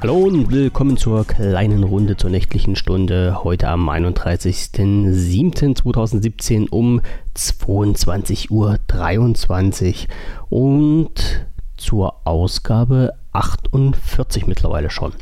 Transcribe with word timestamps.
Hallo 0.00 0.16
und 0.16 0.50
willkommen 0.50 0.96
zur 0.96 1.26
kleinen 1.26 1.84
Runde 1.84 2.16
zur 2.16 2.30
nächtlichen 2.30 2.74
Stunde 2.74 3.44
heute 3.44 3.68
am 3.68 3.90
31.07.2017 3.90 6.70
um 6.70 7.02
22.23 7.36 8.50
Uhr 8.50 8.78
und 10.48 11.46
zur 11.76 12.26
Ausgabe 12.26 13.12
48 13.32 14.46
mittlerweile 14.46 14.88
schon. 14.88 15.12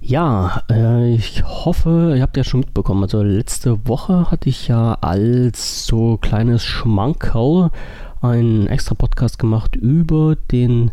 Ja, 0.00 0.62
äh, 0.70 1.14
ich 1.14 1.44
hoffe, 1.44 2.14
ihr 2.16 2.22
habt 2.22 2.36
ja 2.36 2.44
schon 2.44 2.60
mitbekommen. 2.60 3.02
Also 3.02 3.22
letzte 3.22 3.88
Woche 3.88 4.30
hatte 4.30 4.48
ich 4.48 4.68
ja 4.68 4.96
als 5.00 5.84
so 5.84 6.16
kleines 6.16 6.64
Schmankerl 6.64 7.70
einen 8.20 8.66
extra 8.66 8.94
Podcast 8.94 9.38
gemacht 9.38 9.76
über 9.76 10.36
den 10.36 10.90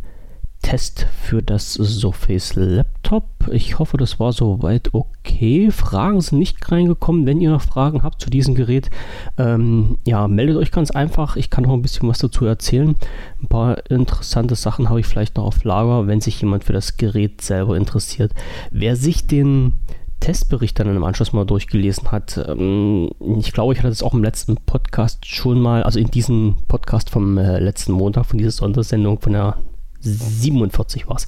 Test 0.63 1.07
für 1.21 1.43
das 1.43 1.73
Surface 1.73 2.55
Laptop. 2.55 3.25
Ich 3.51 3.79
hoffe, 3.79 3.97
das 3.97 4.19
war 4.19 4.31
soweit 4.31 4.93
okay. 4.93 5.69
Fragen 5.71 6.21
sind 6.21 6.39
nicht 6.39 6.71
reingekommen. 6.71 7.25
Wenn 7.25 7.41
ihr 7.41 7.51
noch 7.51 7.61
Fragen 7.61 8.01
habt 8.01 8.21
zu 8.21 8.29
diesem 8.29 8.55
Gerät, 8.55 8.89
ähm, 9.37 9.97
ja, 10.05 10.27
meldet 10.27 10.55
euch 10.55 10.71
ganz 10.71 10.89
einfach. 10.89 11.35
Ich 11.35 11.49
kann 11.49 11.65
noch 11.65 11.73
ein 11.73 11.81
bisschen 11.81 12.07
was 12.07 12.19
dazu 12.19 12.45
erzählen. 12.45 12.95
Ein 13.41 13.47
paar 13.47 13.91
interessante 13.91 14.55
Sachen 14.55 14.89
habe 14.89 15.01
ich 15.01 15.05
vielleicht 15.05 15.35
noch 15.35 15.43
auf 15.43 15.63
Lager, 15.65 16.07
wenn 16.07 16.21
sich 16.21 16.39
jemand 16.39 16.63
für 16.63 16.73
das 16.73 16.95
Gerät 16.95 17.41
selber 17.41 17.75
interessiert. 17.75 18.31
Wer 18.71 18.95
sich 18.95 19.27
den 19.27 19.73
Testbericht 20.23 20.79
dann 20.79 20.95
im 20.95 21.03
Anschluss 21.03 21.33
mal 21.33 21.45
durchgelesen 21.45 22.09
hat. 22.11 22.37
Ähm, 22.47 23.11
ich 23.39 23.51
glaube, 23.51 23.73
ich 23.73 23.79
hatte 23.79 23.89
das 23.89 24.01
auch 24.01 24.13
im 24.13 24.23
letzten 24.23 24.55
Podcast 24.55 25.25
schon 25.25 25.59
mal, 25.59 25.83
also 25.83 25.99
in 25.99 26.09
diesem 26.09 26.55
Podcast 26.69 27.09
vom 27.09 27.37
äh, 27.37 27.59
letzten 27.59 27.91
Montag, 27.91 28.25
von 28.25 28.37
dieser 28.37 28.51
Sondersendung 28.51 29.19
von 29.19 29.33
der 29.33 29.57
47 29.99 31.09
war 31.09 31.17
es, 31.17 31.27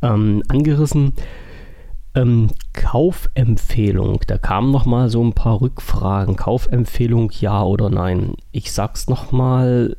ähm, 0.00 0.42
angerissen. 0.48 1.12
Ähm, 2.14 2.48
Kaufempfehlung, 2.72 4.20
da 4.26 4.38
kamen 4.38 4.70
noch 4.70 4.86
mal 4.86 5.10
so 5.10 5.22
ein 5.22 5.34
paar 5.34 5.60
Rückfragen. 5.60 6.36
Kaufempfehlung, 6.36 7.30
ja 7.38 7.62
oder 7.62 7.90
nein? 7.90 8.32
Ich 8.50 8.72
sag's 8.72 9.08
noch 9.08 9.30
mal 9.30 9.98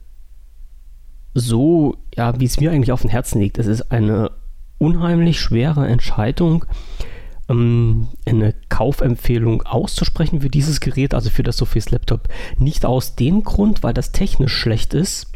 so, 1.35 1.97
ja, 2.15 2.39
wie 2.39 2.45
es 2.45 2.59
mir 2.59 2.71
eigentlich 2.71 2.91
auf 2.91 3.01
dem 3.01 3.11
Herzen 3.11 3.39
liegt. 3.41 3.59
Es 3.59 3.67
ist 3.67 3.91
eine 3.91 4.31
unheimlich 4.79 5.39
schwere 5.39 5.87
Entscheidung, 5.87 6.65
ähm, 7.49 8.07
eine 8.25 8.53
Kaufempfehlung 8.69 9.63
auszusprechen 9.63 10.41
für 10.41 10.49
dieses 10.49 10.79
Gerät, 10.79 11.13
also 11.13 11.29
für 11.29 11.43
das 11.43 11.57
Surface 11.57 11.91
Laptop. 11.91 12.29
Nicht 12.57 12.85
aus 12.85 13.15
dem 13.15 13.43
Grund, 13.43 13.83
weil 13.83 13.93
das 13.93 14.11
technisch 14.11 14.55
schlecht 14.55 14.93
ist. 14.93 15.31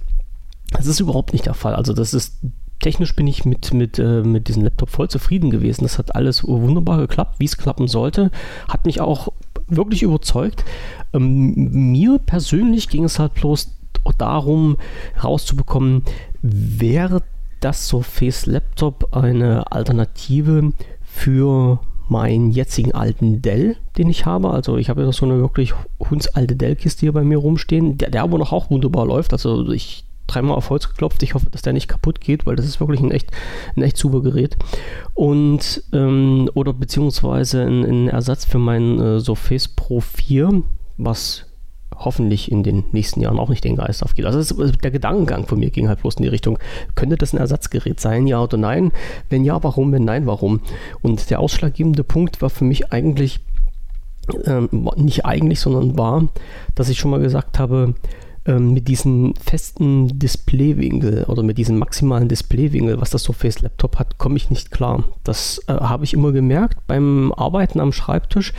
Das 0.72 0.86
ist 0.86 1.00
überhaupt 1.00 1.34
nicht 1.34 1.46
der 1.46 1.54
Fall. 1.54 1.76
Also 1.76 1.94
das 1.94 2.14
ist 2.14 2.40
technisch 2.80 3.16
bin 3.16 3.28
ich 3.28 3.46
mit, 3.46 3.74
mit, 3.74 4.00
äh, 4.00 4.22
mit 4.22 4.48
diesem 4.48 4.64
Laptop 4.64 4.90
voll 4.90 5.10
zufrieden 5.10 5.50
gewesen. 5.50 5.84
Das 5.84 5.98
hat 5.98 6.16
alles 6.16 6.46
wunderbar 6.46 6.98
geklappt, 6.98 7.40
wie 7.40 7.46
es 7.46 7.58
klappen 7.58 7.88
sollte. 7.88 8.32
Hat 8.68 8.86
mich 8.86 9.02
auch 9.02 9.30
wirklich 9.68 10.04
überzeugt. 10.04 10.64
Ähm, 11.14 11.54
mir 11.92 12.20
persönlich 12.20 12.90
ging 12.90 13.04
es 13.04 13.20
halt 13.20 13.34
bloß 13.36 13.74
darum, 14.18 14.78
rauszubekommen, 15.22 16.04
wäre 16.42 17.24
das 17.60 17.88
Surface 17.88 18.46
Laptop 18.46 19.14
eine 19.16 19.72
Alternative 19.72 20.72
für 21.04 21.80
meinen 22.10 22.52
jetzigen 22.52 22.94
alten 22.94 23.42
Dell, 23.42 23.76
den 23.98 24.10
ich 24.10 24.26
habe. 24.26 24.52
Also 24.52 24.78
ich 24.78 24.90
habe 24.90 25.04
ja 25.04 25.12
so 25.12 25.26
eine 25.26 25.40
wirklich 25.40 25.74
hundsalte 26.00 26.56
Dell-Kiste 26.56 27.02
hier 27.02 27.14
bei 27.14 27.24
mir 27.24 27.38
rumstehen, 27.38 27.98
der, 27.98 28.10
der 28.10 28.24
aber 28.24 28.38
noch 28.38 28.54
auch 28.54 28.70
wunderbar 28.70 29.06
läuft. 29.06 29.34
Also 29.34 29.70
ich 29.72 30.06
dreimal 30.28 30.58
auf 30.58 30.70
Holz 30.70 30.88
geklopft. 30.88 31.24
Ich 31.24 31.34
hoffe, 31.34 31.50
dass 31.50 31.62
der 31.62 31.74
nicht 31.74 31.88
kaputt 31.88 32.22
geht, 32.22 32.46
weil 32.46 32.56
das 32.56 32.66
ist 32.66 32.80
wirklich 32.80 33.02
ein 33.02 33.12
echt, 33.12 33.32
ein 33.76 33.82
echt 33.82 33.98
super 33.98 34.22
Gerät. 34.22 34.58
Und, 35.14 35.84
ähm, 35.94 36.50
oder 36.54 36.74
beziehungsweise 36.74 37.64
ein, 37.64 37.84
ein, 37.84 38.08
Ersatz 38.10 38.46
für 38.46 38.60
mein 38.60 39.00
äh, 39.00 39.20
Surface 39.20 39.70
Pro 39.70 40.02
4, 40.02 40.62
was 40.98 41.47
hoffentlich 41.96 42.52
in 42.52 42.64
den 42.64 42.84
nächsten 42.92 43.22
Jahren 43.22 43.40
auch 43.40 43.50
nicht 43.50 43.64
den 43.64 43.76
Geist 43.76 44.04
aufgeht. 44.04 44.26
Also 44.26 44.40
ist, 44.40 44.84
der 44.84 44.92
Gedankengang 44.92 45.48
von 45.48 45.60
mir 45.60 45.70
ging 45.70 45.88
halt 45.88 46.02
bloß 46.02 46.16
in 46.16 46.24
die 46.24 46.30
Richtung, 46.30 46.60
könnte 46.96 47.18
das 47.18 47.34
ein 47.34 47.38
Ersatzgerät 47.38 48.00
sein, 48.00 48.28
ja 48.28 48.42
oder 48.42 48.58
nein? 48.58 48.92
Wenn 49.30 49.44
ja, 49.44 49.64
warum? 49.64 49.92
Wenn 49.92 50.06
nein, 50.06 50.26
warum? 50.28 50.62
Und 51.02 51.30
der 51.30 51.40
ausschlaggebende 51.40 52.04
Punkt 52.04 52.42
war 52.42 52.50
für 52.50 52.66
mich 52.66 52.92
eigentlich, 52.92 53.40
ähm, 54.46 54.90
nicht 54.96 55.26
eigentlich, 55.26 55.60
sondern 55.60 55.98
war, 55.98 56.28
dass 56.76 56.90
ich 56.90 57.00
schon 57.00 57.12
mal 57.12 57.20
gesagt 57.20 57.60
habe, 57.60 57.96
ähm, 58.48 58.74
mit 58.74 58.88
diesem 58.88 59.34
festen 59.36 60.18
Displaywinkel 60.20 61.26
oder 61.26 61.44
mit 61.44 61.58
diesem 61.58 61.78
maximalen 61.78 62.30
Displaywinkel, 62.30 63.00
was 63.00 63.10
das 63.10 63.24
Surface 63.24 63.62
Laptop 63.62 64.00
hat, 64.00 64.18
komme 64.18 64.38
ich 64.38 64.50
nicht 64.50 64.72
klar. 64.72 65.04
Das 65.24 65.62
äh, 65.68 65.74
habe 65.74 66.06
ich 66.06 66.14
immer 66.14 66.32
gemerkt 66.32 66.88
beim 66.88 67.34
Arbeiten 67.34 67.80
am 67.80 67.92
Schreibtisch. 67.92 68.54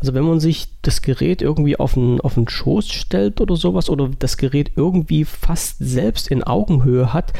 Also 0.00 0.14
wenn 0.14 0.24
man 0.24 0.40
sich 0.40 0.68
das 0.82 1.02
Gerät 1.02 1.42
irgendwie 1.42 1.76
auf 1.78 1.94
den, 1.94 2.20
auf 2.20 2.34
den 2.34 2.48
Schoß 2.48 2.88
stellt 2.88 3.40
oder 3.40 3.56
sowas 3.56 3.90
oder 3.90 4.10
das 4.18 4.36
Gerät 4.38 4.72
irgendwie 4.76 5.24
fast 5.24 5.76
selbst 5.78 6.28
in 6.28 6.42
Augenhöhe 6.42 7.12
hat, 7.12 7.32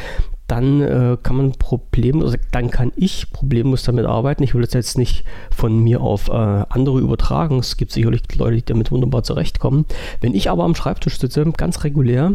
dann 0.46 0.82
äh, 0.82 1.16
kann 1.22 1.36
man 1.36 1.52
problemlos, 1.52 2.24
also 2.24 2.36
dann 2.50 2.70
kann 2.70 2.92
ich 2.96 3.30
problemlos 3.32 3.82
damit 3.82 4.04
arbeiten. 4.04 4.42
Ich 4.42 4.54
will 4.54 4.62
das 4.62 4.74
jetzt 4.74 4.98
nicht 4.98 5.24
von 5.50 5.78
mir 5.78 6.00
auf 6.00 6.28
äh, 6.28 6.32
andere 6.32 7.00
übertragen. 7.00 7.58
Es 7.58 7.76
gibt 7.76 7.92
sicherlich 7.92 8.22
Leute, 8.36 8.56
die 8.56 8.64
damit 8.64 8.90
wunderbar 8.90 9.22
zurechtkommen. 9.22 9.86
Wenn 10.20 10.34
ich 10.34 10.50
aber 10.50 10.64
am 10.64 10.74
Schreibtisch 10.74 11.18
sitze, 11.18 11.44
ganz 11.56 11.84
regulär 11.84 12.32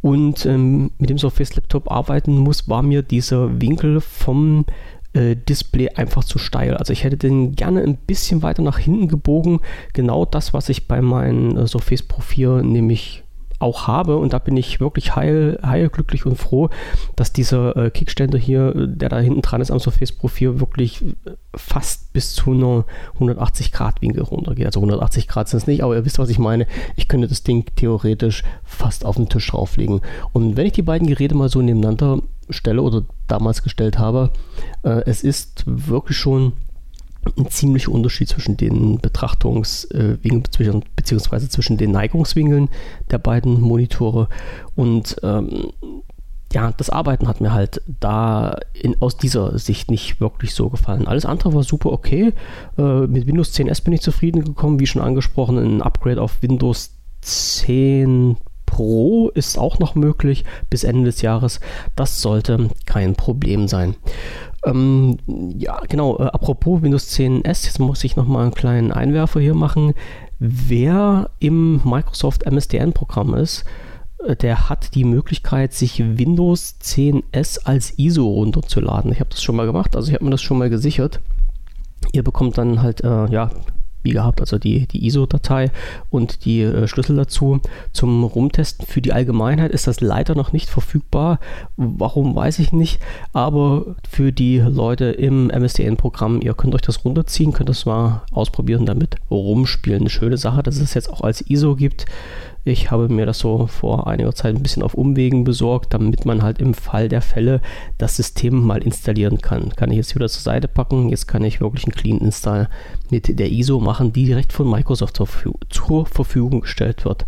und 0.00 0.46
ähm, 0.46 0.92
mit 0.98 1.10
dem 1.10 1.18
Surface 1.18 1.56
Laptop 1.56 1.90
arbeiten 1.90 2.38
muss, 2.38 2.68
war 2.68 2.82
mir 2.82 3.02
dieser 3.02 3.60
Winkel 3.60 4.00
vom 4.00 4.64
äh, 5.12 5.34
Display 5.34 5.88
einfach 5.90 6.22
zu 6.22 6.38
steil. 6.38 6.76
Also 6.76 6.92
ich 6.92 7.02
hätte 7.02 7.16
den 7.16 7.56
gerne 7.56 7.82
ein 7.82 7.96
bisschen 7.96 8.42
weiter 8.42 8.62
nach 8.62 8.78
hinten 8.78 9.08
gebogen. 9.08 9.60
Genau 9.92 10.24
das, 10.24 10.54
was 10.54 10.68
ich 10.68 10.86
bei 10.86 11.02
meinem 11.02 11.56
äh, 11.56 11.66
Surface 11.66 12.04
Pro 12.04 12.20
4 12.20 12.62
nämlich 12.62 13.24
auch 13.60 13.86
habe. 13.86 14.16
Und 14.16 14.32
da 14.32 14.38
bin 14.38 14.56
ich 14.56 14.80
wirklich 14.80 15.14
heil, 15.14 15.58
heil 15.64 15.88
glücklich 15.88 16.26
und 16.26 16.36
froh, 16.36 16.70
dass 17.14 17.32
dieser 17.32 17.76
äh, 17.76 17.90
Kickständer 17.90 18.38
hier, 18.38 18.72
der 18.74 19.08
da 19.08 19.20
hinten 19.20 19.42
dran 19.42 19.60
ist 19.60 19.70
am 19.70 19.78
Surface 19.78 20.12
Pro 20.12 20.28
4, 20.28 20.60
wirklich 20.60 21.02
äh, 21.02 21.32
fast 21.54 22.12
bis 22.12 22.34
zu 22.34 22.52
einer 22.52 22.84
180 23.14 23.70
Grad 23.70 24.02
Winkel 24.02 24.22
runtergeht. 24.22 24.66
Also 24.66 24.80
180 24.80 25.28
Grad 25.28 25.48
sind 25.48 25.58
es 25.58 25.66
nicht, 25.66 25.84
aber 25.84 25.94
ihr 25.94 26.04
wisst, 26.04 26.18
was 26.18 26.30
ich 26.30 26.38
meine. 26.38 26.66
Ich 26.96 27.06
könnte 27.06 27.28
das 27.28 27.42
Ding 27.42 27.66
theoretisch 27.76 28.42
fast 28.64 29.04
auf 29.04 29.16
den 29.16 29.28
Tisch 29.28 29.48
drauflegen. 29.48 30.00
Und 30.32 30.56
wenn 30.56 30.66
ich 30.66 30.72
die 30.72 30.82
beiden 30.82 31.06
Geräte 31.06 31.34
mal 31.34 31.48
so 31.48 31.60
nebeneinander 31.60 32.22
stelle 32.48 32.82
oder 32.82 33.02
damals 33.28 33.62
gestellt 33.62 33.98
habe, 33.98 34.30
äh, 34.82 35.02
es 35.06 35.22
ist 35.22 35.64
wirklich 35.66 36.16
schon 36.16 36.52
ein 37.38 37.48
ziemlicher 37.50 37.92
Unterschied 37.92 38.28
zwischen 38.28 38.56
den 38.56 38.98
Betrachtungswinkeln 38.98 40.82
äh, 40.82 40.86
beziehungsweise 40.96 41.48
zwischen 41.48 41.76
den 41.76 41.90
Neigungswinkeln 41.90 42.68
der 43.10 43.18
beiden 43.18 43.60
Monitore 43.60 44.28
und 44.74 45.16
ähm, 45.22 45.72
ja, 46.52 46.72
das 46.76 46.90
Arbeiten 46.90 47.28
hat 47.28 47.40
mir 47.40 47.52
halt 47.52 47.80
da 48.00 48.58
in, 48.72 48.96
aus 49.00 49.16
dieser 49.16 49.56
Sicht 49.58 49.90
nicht 49.90 50.20
wirklich 50.20 50.52
so 50.52 50.68
gefallen. 50.68 51.06
Alles 51.06 51.24
andere 51.24 51.54
war 51.54 51.62
super 51.62 51.92
okay. 51.92 52.32
Äh, 52.76 53.06
mit 53.06 53.26
Windows 53.26 53.54
10S 53.54 53.84
bin 53.84 53.92
ich 53.92 54.00
zufrieden 54.00 54.44
gekommen, 54.44 54.80
wie 54.80 54.86
schon 54.86 55.02
angesprochen, 55.02 55.58
ein 55.58 55.82
Upgrade 55.82 56.20
auf 56.20 56.42
Windows 56.42 56.96
10 57.20 58.36
Pro 58.66 59.30
ist 59.34 59.58
auch 59.58 59.80
noch 59.80 59.96
möglich 59.96 60.44
bis 60.70 60.84
Ende 60.84 61.04
des 61.04 61.22
Jahres. 61.22 61.60
Das 61.96 62.22
sollte 62.22 62.70
kein 62.86 63.14
Problem 63.14 63.66
sein. 63.66 63.96
Ähm, 64.64 65.16
ja, 65.56 65.80
genau. 65.88 66.18
Äh, 66.18 66.24
apropos 66.24 66.82
Windows 66.82 67.08
10 67.08 67.44
S, 67.44 67.64
jetzt 67.64 67.78
muss 67.78 68.04
ich 68.04 68.16
nochmal 68.16 68.42
einen 68.42 68.54
kleinen 68.54 68.92
Einwerfer 68.92 69.40
hier 69.40 69.54
machen. 69.54 69.94
Wer 70.38 71.30
im 71.38 71.80
Microsoft 71.84 72.44
MSDN-Programm 72.44 73.34
ist, 73.34 73.64
äh, 74.26 74.36
der 74.36 74.68
hat 74.68 74.94
die 74.94 75.04
Möglichkeit, 75.04 75.72
sich 75.72 75.98
Windows 76.18 76.78
10 76.78 77.22
S 77.32 77.58
als 77.58 77.98
ISO 77.98 78.26
runterzuladen. 78.26 79.12
Ich 79.12 79.20
habe 79.20 79.30
das 79.30 79.42
schon 79.42 79.56
mal 79.56 79.66
gemacht, 79.66 79.96
also 79.96 80.08
ich 80.08 80.14
habe 80.14 80.24
mir 80.24 80.30
das 80.30 80.42
schon 80.42 80.58
mal 80.58 80.70
gesichert. 80.70 81.20
Ihr 82.12 82.24
bekommt 82.24 82.58
dann 82.58 82.82
halt, 82.82 83.02
äh, 83.02 83.26
ja, 83.30 83.50
wie 84.02 84.10
gehabt, 84.10 84.40
also 84.40 84.58
die, 84.58 84.86
die 84.86 85.06
ISO-Datei 85.06 85.70
und 86.10 86.44
die 86.44 86.62
äh, 86.62 86.88
Schlüssel 86.88 87.16
dazu. 87.16 87.60
Zum 87.92 88.24
Rumtesten 88.24 88.86
für 88.86 89.00
die 89.00 89.12
Allgemeinheit 89.12 89.70
ist 89.72 89.86
das 89.86 90.00
leider 90.00 90.34
noch 90.34 90.52
nicht 90.52 90.68
verfügbar. 90.68 91.38
Warum 91.76 92.34
weiß 92.34 92.58
ich 92.58 92.72
nicht, 92.72 93.00
aber 93.32 93.96
für 94.08 94.32
die 94.32 94.58
Leute 94.58 95.06
im 95.06 95.48
MSDN-Programm, 95.48 96.40
ihr 96.40 96.54
könnt 96.54 96.74
euch 96.74 96.82
das 96.82 97.04
runterziehen, 97.04 97.52
könnt 97.52 97.68
das 97.68 97.86
mal 97.86 98.22
ausprobieren, 98.32 98.86
damit 98.86 99.16
rumspielen. 99.30 100.00
Eine 100.00 100.10
schöne 100.10 100.36
Sache, 100.36 100.62
dass 100.62 100.78
es 100.78 100.94
jetzt 100.94 101.10
auch 101.10 101.22
als 101.22 101.42
ISO 101.42 101.76
gibt. 101.76 102.06
Ich 102.64 102.90
habe 102.90 103.08
mir 103.08 103.26
das 103.26 103.38
so 103.38 103.66
vor 103.66 104.06
einiger 104.06 104.34
Zeit 104.34 104.54
ein 104.54 104.62
bisschen 104.62 104.82
auf 104.82 104.94
Umwegen 104.94 105.44
besorgt, 105.44 105.94
damit 105.94 106.26
man 106.26 106.42
halt 106.42 106.58
im 106.58 106.74
Fall 106.74 107.08
der 107.08 107.22
Fälle 107.22 107.60
das 107.98 108.16
System 108.16 108.64
mal 108.66 108.82
installieren 108.82 109.40
kann. 109.40 109.70
Kann 109.70 109.90
ich 109.90 109.96
jetzt 109.96 110.14
wieder 110.14 110.28
zur 110.28 110.42
Seite 110.42 110.68
packen. 110.68 111.08
Jetzt 111.08 111.26
kann 111.26 111.42
ich 111.42 111.60
wirklich 111.60 111.84
einen 111.84 111.94
Clean 111.94 112.18
Install 112.18 112.68
mit 113.10 113.38
der 113.38 113.50
ISO 113.50 113.80
machen, 113.80 114.12
die 114.12 114.26
direkt 114.26 114.52
von 114.52 114.70
Microsoft 114.70 115.16
zur, 115.16 115.28
zur 115.70 116.06
Verfügung 116.06 116.60
gestellt 116.60 117.04
wird. 117.04 117.24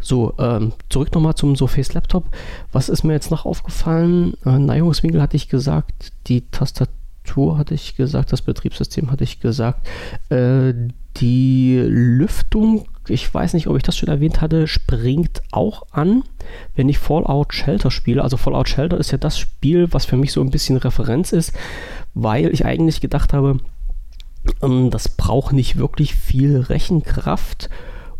So, 0.00 0.34
ähm, 0.38 0.72
zurück 0.88 1.14
nochmal 1.14 1.34
zum 1.34 1.56
Surface 1.56 1.94
Laptop. 1.94 2.24
Was 2.72 2.88
ist 2.88 3.02
mir 3.02 3.12
jetzt 3.12 3.30
noch 3.30 3.44
aufgefallen? 3.44 4.34
Äh, 4.44 4.58
Neigungswinkel 4.58 5.20
hatte 5.20 5.36
ich 5.36 5.48
gesagt, 5.48 6.12
die 6.28 6.48
Tastatur 6.50 7.58
hatte 7.58 7.74
ich 7.74 7.96
gesagt, 7.96 8.32
das 8.32 8.42
Betriebssystem 8.42 9.10
hatte 9.10 9.24
ich 9.24 9.40
gesagt. 9.40 9.86
Äh, 10.28 10.74
die 11.16 11.78
Lüftung, 11.86 12.86
ich 13.08 13.32
weiß 13.32 13.54
nicht, 13.54 13.68
ob 13.68 13.76
ich 13.76 13.82
das 13.82 13.96
schon 13.96 14.08
erwähnt 14.08 14.40
hatte, 14.40 14.66
springt 14.66 15.42
auch 15.52 15.82
an, 15.92 16.22
wenn 16.74 16.88
ich 16.88 16.98
Fallout 16.98 17.54
Shelter 17.54 17.90
spiele. 17.90 18.22
Also 18.22 18.36
Fallout 18.36 18.68
Shelter 18.68 18.98
ist 18.98 19.12
ja 19.12 19.18
das 19.18 19.38
Spiel, 19.38 19.92
was 19.92 20.04
für 20.04 20.16
mich 20.16 20.32
so 20.32 20.40
ein 20.40 20.50
bisschen 20.50 20.76
Referenz 20.76 21.32
ist, 21.32 21.52
weil 22.14 22.52
ich 22.52 22.64
eigentlich 22.64 23.00
gedacht 23.00 23.32
habe, 23.32 23.58
ähm, 24.62 24.90
das 24.90 25.08
braucht 25.08 25.52
nicht 25.52 25.76
wirklich 25.76 26.14
viel 26.14 26.58
Rechenkraft 26.58 27.70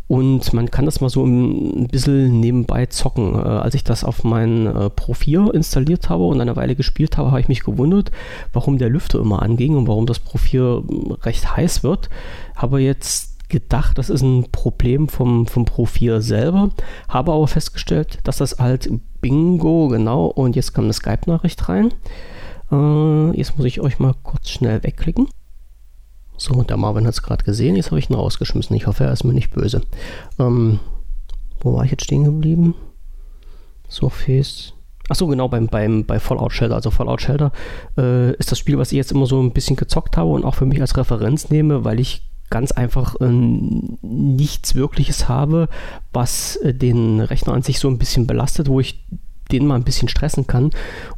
und 0.08 0.52
man 0.52 0.70
kann 0.70 0.84
das 0.84 1.00
mal 1.00 1.08
so 1.08 1.24
ein 1.24 1.88
bisschen 1.88 2.38
nebenbei 2.38 2.86
zocken. 2.86 3.34
Äh, 3.34 3.38
als 3.38 3.74
ich 3.74 3.82
das 3.82 4.04
auf 4.04 4.22
mein 4.22 4.66
äh, 4.66 4.90
Pro 4.90 5.14
4 5.14 5.52
installiert 5.52 6.08
habe 6.08 6.24
und 6.24 6.40
eine 6.40 6.54
Weile 6.54 6.76
gespielt 6.76 7.16
habe, 7.16 7.30
habe 7.30 7.40
ich 7.40 7.48
mich 7.48 7.64
gewundert, 7.64 8.12
warum 8.52 8.78
der 8.78 8.88
Lüfter 8.88 9.18
immer 9.18 9.42
anging 9.42 9.76
und 9.76 9.88
warum 9.88 10.06
das 10.06 10.20
Pro 10.20 10.38
4 10.38 10.84
hm, 10.86 11.12
recht 11.22 11.56
heiß 11.56 11.82
wird. 11.82 12.08
Habe 12.54 12.80
jetzt 12.80 13.48
gedacht, 13.48 13.98
das 13.98 14.10
ist 14.10 14.22
ein 14.22 14.46
Problem 14.52 15.08
vom, 15.08 15.46
vom 15.46 15.64
Pro 15.64 15.86
4 15.86 16.20
selber, 16.20 16.70
habe 17.08 17.32
aber 17.32 17.46
festgestellt, 17.48 18.18
dass 18.24 18.38
das 18.38 18.58
halt 18.58 18.90
Bingo, 19.20 19.88
genau, 19.88 20.26
und 20.26 20.56
jetzt 20.56 20.72
kam 20.72 20.84
eine 20.84 20.92
Skype-Nachricht 20.92 21.68
rein. 21.68 21.92
Äh, 22.70 23.36
jetzt 23.36 23.56
muss 23.56 23.66
ich 23.66 23.80
euch 23.80 23.98
mal 23.98 24.14
kurz 24.22 24.50
schnell 24.50 24.82
wegklicken. 24.82 25.28
So, 26.36 26.62
der 26.62 26.76
Marvin 26.76 27.06
hat 27.06 27.14
es 27.14 27.22
gerade 27.22 27.44
gesehen, 27.44 27.76
jetzt 27.76 27.90
habe 27.90 27.98
ich 27.98 28.10
ihn 28.10 28.14
rausgeschmissen. 28.14 28.76
Ich 28.76 28.86
hoffe, 28.86 29.04
er 29.04 29.12
ist 29.12 29.24
mir 29.24 29.32
nicht 29.32 29.50
böse. 29.50 29.82
Ähm, 30.38 30.80
wo 31.60 31.74
war 31.74 31.84
ich 31.84 31.90
jetzt 31.90 32.04
stehen 32.04 32.24
geblieben? 32.24 32.74
Surface. 33.88 34.74
Achso, 35.08 35.26
genau, 35.28 35.48
beim, 35.48 35.68
beim, 35.68 36.04
bei 36.04 36.18
Fallout 36.18 36.52
Shelter. 36.52 36.74
Also 36.74 36.90
Fallout 36.90 37.22
Shelter 37.22 37.52
äh, 37.96 38.32
ist 38.36 38.50
das 38.50 38.58
Spiel, 38.58 38.76
was 38.78 38.92
ich 38.92 38.96
jetzt 38.96 39.12
immer 39.12 39.26
so 39.26 39.40
ein 39.40 39.52
bisschen 39.52 39.76
gezockt 39.76 40.16
habe 40.16 40.30
und 40.30 40.44
auch 40.44 40.54
für 40.54 40.66
mich 40.66 40.80
als 40.80 40.96
Referenz 40.96 41.48
nehme, 41.50 41.84
weil 41.84 42.00
ich 42.00 42.22
ganz 42.50 42.72
einfach 42.72 43.16
äh, 43.20 43.28
nichts 43.28 44.74
Wirkliches 44.74 45.28
habe, 45.28 45.68
was 46.12 46.56
äh, 46.56 46.74
den 46.74 47.20
Rechner 47.20 47.54
an 47.54 47.62
sich 47.62 47.78
so 47.78 47.88
ein 47.88 47.98
bisschen 47.98 48.26
belastet, 48.26 48.68
wo 48.68 48.80
ich 48.80 49.04
den 49.52 49.66
mal 49.66 49.76
ein 49.76 49.84
bisschen 49.84 50.08
stressen 50.08 50.46
kann. 50.46 50.70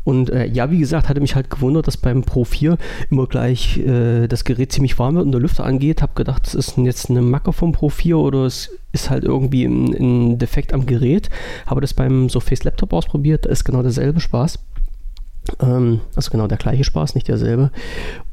Und 0.05 0.31
äh, 0.31 0.47
ja, 0.47 0.71
wie 0.71 0.79
gesagt, 0.79 1.09
hatte 1.09 1.21
mich 1.21 1.35
halt 1.35 1.51
gewundert, 1.51 1.87
dass 1.87 1.97
beim 1.97 2.23
Pro 2.23 2.45
4 2.45 2.77
immer 3.11 3.27
gleich 3.27 3.79
äh, 3.79 4.27
das 4.27 4.45
Gerät 4.45 4.73
ziemlich 4.73 4.99
warm 4.99 5.15
wird 5.15 5.27
und 5.27 5.33
der 5.33 5.41
Lüfter 5.41 5.65
angeht. 5.65 6.03
Habe 6.03 6.13
gedacht, 6.15 6.47
das 6.47 6.55
ist 6.55 6.77
jetzt 6.79 7.11
eine 7.11 7.23
Macke 7.23 7.53
vom 7.53 7.73
Pro 7.73 7.89
4 7.89 8.19
oder 8.19 8.45
es 8.45 8.71
ist 8.93 9.11
halt 9.11 9.25
irgendwie 9.25 9.65
ein, 9.65 9.95
ein 9.95 10.39
Defekt 10.39 10.73
am 10.73 10.87
Gerät. 10.87 11.31
Habe 11.67 11.81
das 11.81 11.95
beim 11.95 12.29
Surface 12.29 12.65
Laptop 12.65 12.93
ausprobiert, 12.93 13.47
da 13.47 13.51
ist 13.51 13.65
genau 13.65 13.83
derselbe 13.83 14.21
Spaß. 14.21 14.59
Ähm, 15.61 16.01
also 16.15 16.31
genau 16.31 16.47
der 16.47 16.59
gleiche 16.59 16.85
Spaß, 16.85 17.15
nicht 17.15 17.29
derselbe. 17.29 17.71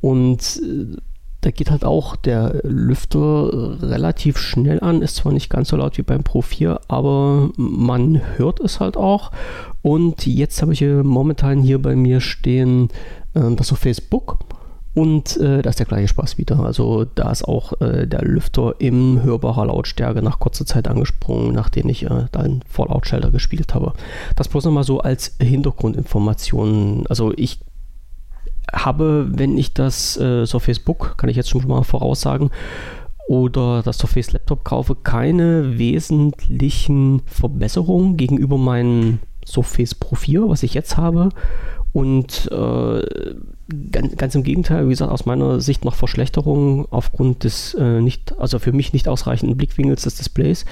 Und 0.01 0.61
äh, 0.63 0.97
da 1.45 1.51
geht 1.51 1.69
halt 1.69 1.85
auch 1.85 2.15
der 2.15 2.59
Lüfter 2.63 3.79
relativ 3.81 4.39
schnell 4.39 4.79
an, 4.79 5.03
ist 5.03 5.17
zwar 5.17 5.31
nicht 5.31 5.49
ganz 5.49 5.69
so 5.69 5.77
laut 5.77 5.95
wie 5.99 6.01
beim 6.01 6.23
Pro 6.23 6.41
4, 6.41 6.81
aber 6.87 7.51
man 7.55 8.19
hört 8.37 8.59
es 8.59 8.79
halt 8.79 8.97
auch. 8.97 9.31
Und 9.83 10.25
jetzt 10.25 10.63
habe 10.63 10.73
ich 10.73 10.81
momentan 10.81 11.61
hier 11.61 11.79
bei 11.79 11.95
mir 11.95 12.19
stehen 12.19 12.89
äh, 13.35 13.51
das 13.55 13.71
auf 13.71 13.77
Facebook 13.77 14.39
und 14.95 15.37
äh, 15.37 15.61
da 15.61 15.69
ist 15.69 15.77
der 15.77 15.85
gleiche 15.85 16.07
Spaß 16.07 16.39
wieder. 16.39 16.61
Also 16.61 17.05
da 17.05 17.29
ist 17.29 17.43
auch 17.43 17.79
äh, 17.79 18.07
der 18.07 18.23
Lüfter 18.23 18.75
in 18.79 19.21
hörbarer 19.21 19.67
Lautstärke 19.67 20.23
nach 20.23 20.39
kurzer 20.39 20.65
Zeit 20.65 20.87
angesprungen, 20.87 21.53
nachdem 21.53 21.89
ich 21.89 22.05
äh, 22.05 22.25
da 22.31 22.39
einen 22.39 22.63
Fallout 22.67 23.05
Shelter 23.05 23.29
gespielt 23.29 23.75
habe. 23.75 23.93
Das 24.35 24.47
bloß 24.47 24.65
nochmal 24.65 24.85
so 24.85 25.01
als 25.01 25.35
Hintergrundinformation. 25.39 27.05
Also 27.07 27.33
ich 27.35 27.59
habe, 28.73 29.27
wenn 29.29 29.57
ich 29.57 29.73
das 29.73 30.17
äh, 30.17 30.45
Surface 30.45 30.79
Book, 30.79 31.15
kann 31.17 31.29
ich 31.29 31.37
jetzt 31.37 31.49
schon 31.49 31.67
mal 31.67 31.83
voraussagen, 31.83 32.51
oder 33.27 33.81
das 33.81 33.97
Surface 33.97 34.33
Laptop 34.33 34.63
kaufe, 34.63 34.95
keine 34.95 35.79
wesentlichen 35.79 37.23
Verbesserungen 37.25 38.17
gegenüber 38.17 38.57
meinem 38.57 39.19
Surface 39.45 39.95
Pro 39.95 40.15
4, 40.15 40.47
was 40.49 40.63
ich 40.63 40.73
jetzt 40.73 40.97
habe. 40.97 41.29
Und 41.91 42.49
äh, 42.51 43.01
ganz, 43.91 44.17
ganz, 44.17 44.35
im 44.35 44.43
Gegenteil, 44.43 44.85
wie 44.85 44.89
gesagt, 44.89 45.11
aus 45.11 45.25
meiner 45.25 45.61
Sicht 45.61 45.85
noch 45.85 45.95
Verschlechterungen 45.95 46.85
aufgrund 46.91 47.45
des 47.45 47.73
äh, 47.75 48.01
nicht, 48.01 48.37
also 48.37 48.59
für 48.59 48.73
mich 48.73 48.93
nicht 48.93 49.07
ausreichenden 49.07 49.57
Blickwinkels 49.57 50.03
des 50.03 50.15
Displays. 50.15 50.65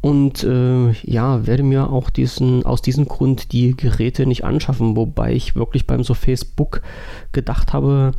Und 0.00 0.44
äh, 0.44 0.92
ja, 1.02 1.46
werde 1.46 1.62
mir 1.62 1.90
auch 1.90 2.10
diesen, 2.10 2.64
aus 2.64 2.82
diesem 2.82 3.06
Grund 3.06 3.52
die 3.52 3.76
Geräte 3.76 4.26
nicht 4.26 4.44
anschaffen, 4.44 4.96
wobei 4.96 5.32
ich 5.32 5.56
wirklich 5.56 5.86
beim 5.86 6.04
Surface 6.04 6.44
Book 6.44 6.82
gedacht 7.32 7.72
habe, 7.72 8.12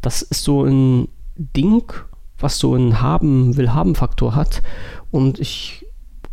das 0.00 0.22
ist 0.22 0.44
so 0.44 0.64
ein 0.64 1.08
Ding, 1.36 1.92
was 2.38 2.58
so 2.58 2.74
einen 2.74 3.00
haben, 3.00 3.56
will 3.56 3.72
haben 3.72 3.94
Faktor 3.94 4.34
hat. 4.34 4.62
Und 5.10 5.40
ich 5.40 5.83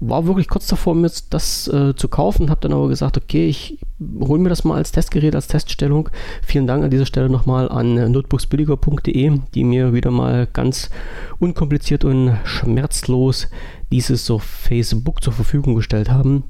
war 0.02 0.26
wirklich 0.26 0.48
kurz 0.48 0.66
davor, 0.66 0.96
mir 0.96 1.12
das 1.30 1.68
äh, 1.68 1.96
zu 1.96 2.08
kaufen, 2.08 2.50
habe 2.50 2.60
dann 2.62 2.74
aber 2.74 2.88
gesagt, 2.88 3.18
okay, 3.18 3.48
ich 3.48 3.78
hole 4.20 4.42
mir 4.42 4.50
das 4.50 4.64
mal 4.64 4.76
als 4.76 4.92
Testgerät, 4.92 5.36
als 5.36 5.48
Teststellung. 5.48 6.10
Vielen 6.42 6.66
Dank 6.66 6.84
an 6.84 6.90
dieser 6.90 7.06
Stelle 7.06 7.30
nochmal 7.30 7.70
an 7.70 7.98
äh, 7.98 8.10
notebooksbilliger.de, 8.10 9.40
die 9.54 9.64
mir 9.64 9.94
wieder 9.94 10.10
mal 10.10 10.48
ganz 10.52 10.90
unkompliziert 11.38 12.04
und 12.04 12.36
schmerzlos 12.44 13.48
dieses 13.92 14.26
so 14.26 14.40
Facebook 14.40 15.24
zur 15.24 15.34
Verfügung 15.34 15.76
gestellt 15.76 16.10
haben. 16.10 16.46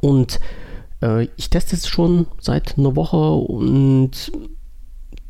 Und 0.00 0.40
äh, 1.02 1.28
ich 1.36 1.48
teste 1.48 1.76
es 1.76 1.86
schon 1.86 2.26
seit 2.40 2.76
einer 2.76 2.96
Woche 2.96 3.16
und 3.16 4.32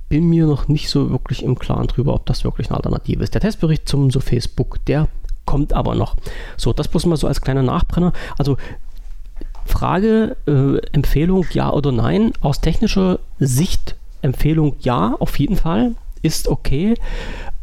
bin 0.08 0.28
mir 0.30 0.46
noch 0.46 0.68
nicht 0.68 0.88
so 0.88 1.10
wirklich 1.10 1.42
im 1.42 1.58
Klaren 1.58 1.88
darüber, 1.88 2.14
ob 2.14 2.24
das 2.24 2.44
wirklich 2.44 2.68
eine 2.68 2.76
Alternative 2.76 3.22
ist. 3.22 3.34
Der 3.34 3.42
Testbericht 3.42 3.86
zum 3.86 4.10
so 4.10 4.20
Facebook, 4.20 4.82
der 4.86 5.08
kommt 5.46 5.72
aber 5.72 5.94
noch. 5.94 6.16
So, 6.56 6.74
das 6.74 6.88
bloß 6.88 7.06
mal 7.06 7.16
so 7.16 7.26
als 7.26 7.40
kleiner 7.40 7.62
Nachbrenner. 7.62 8.12
Also 8.36 8.58
Frage, 9.64 10.36
äh, 10.46 10.76
Empfehlung 10.92 11.46
ja 11.52 11.72
oder 11.72 11.92
nein. 11.92 12.32
Aus 12.40 12.60
technischer 12.60 13.20
Sicht 13.38 13.96
Empfehlung 14.22 14.76
ja, 14.80 15.14
auf 15.18 15.38
jeden 15.38 15.56
Fall. 15.56 15.94
Ist 16.22 16.48
okay. 16.48 16.94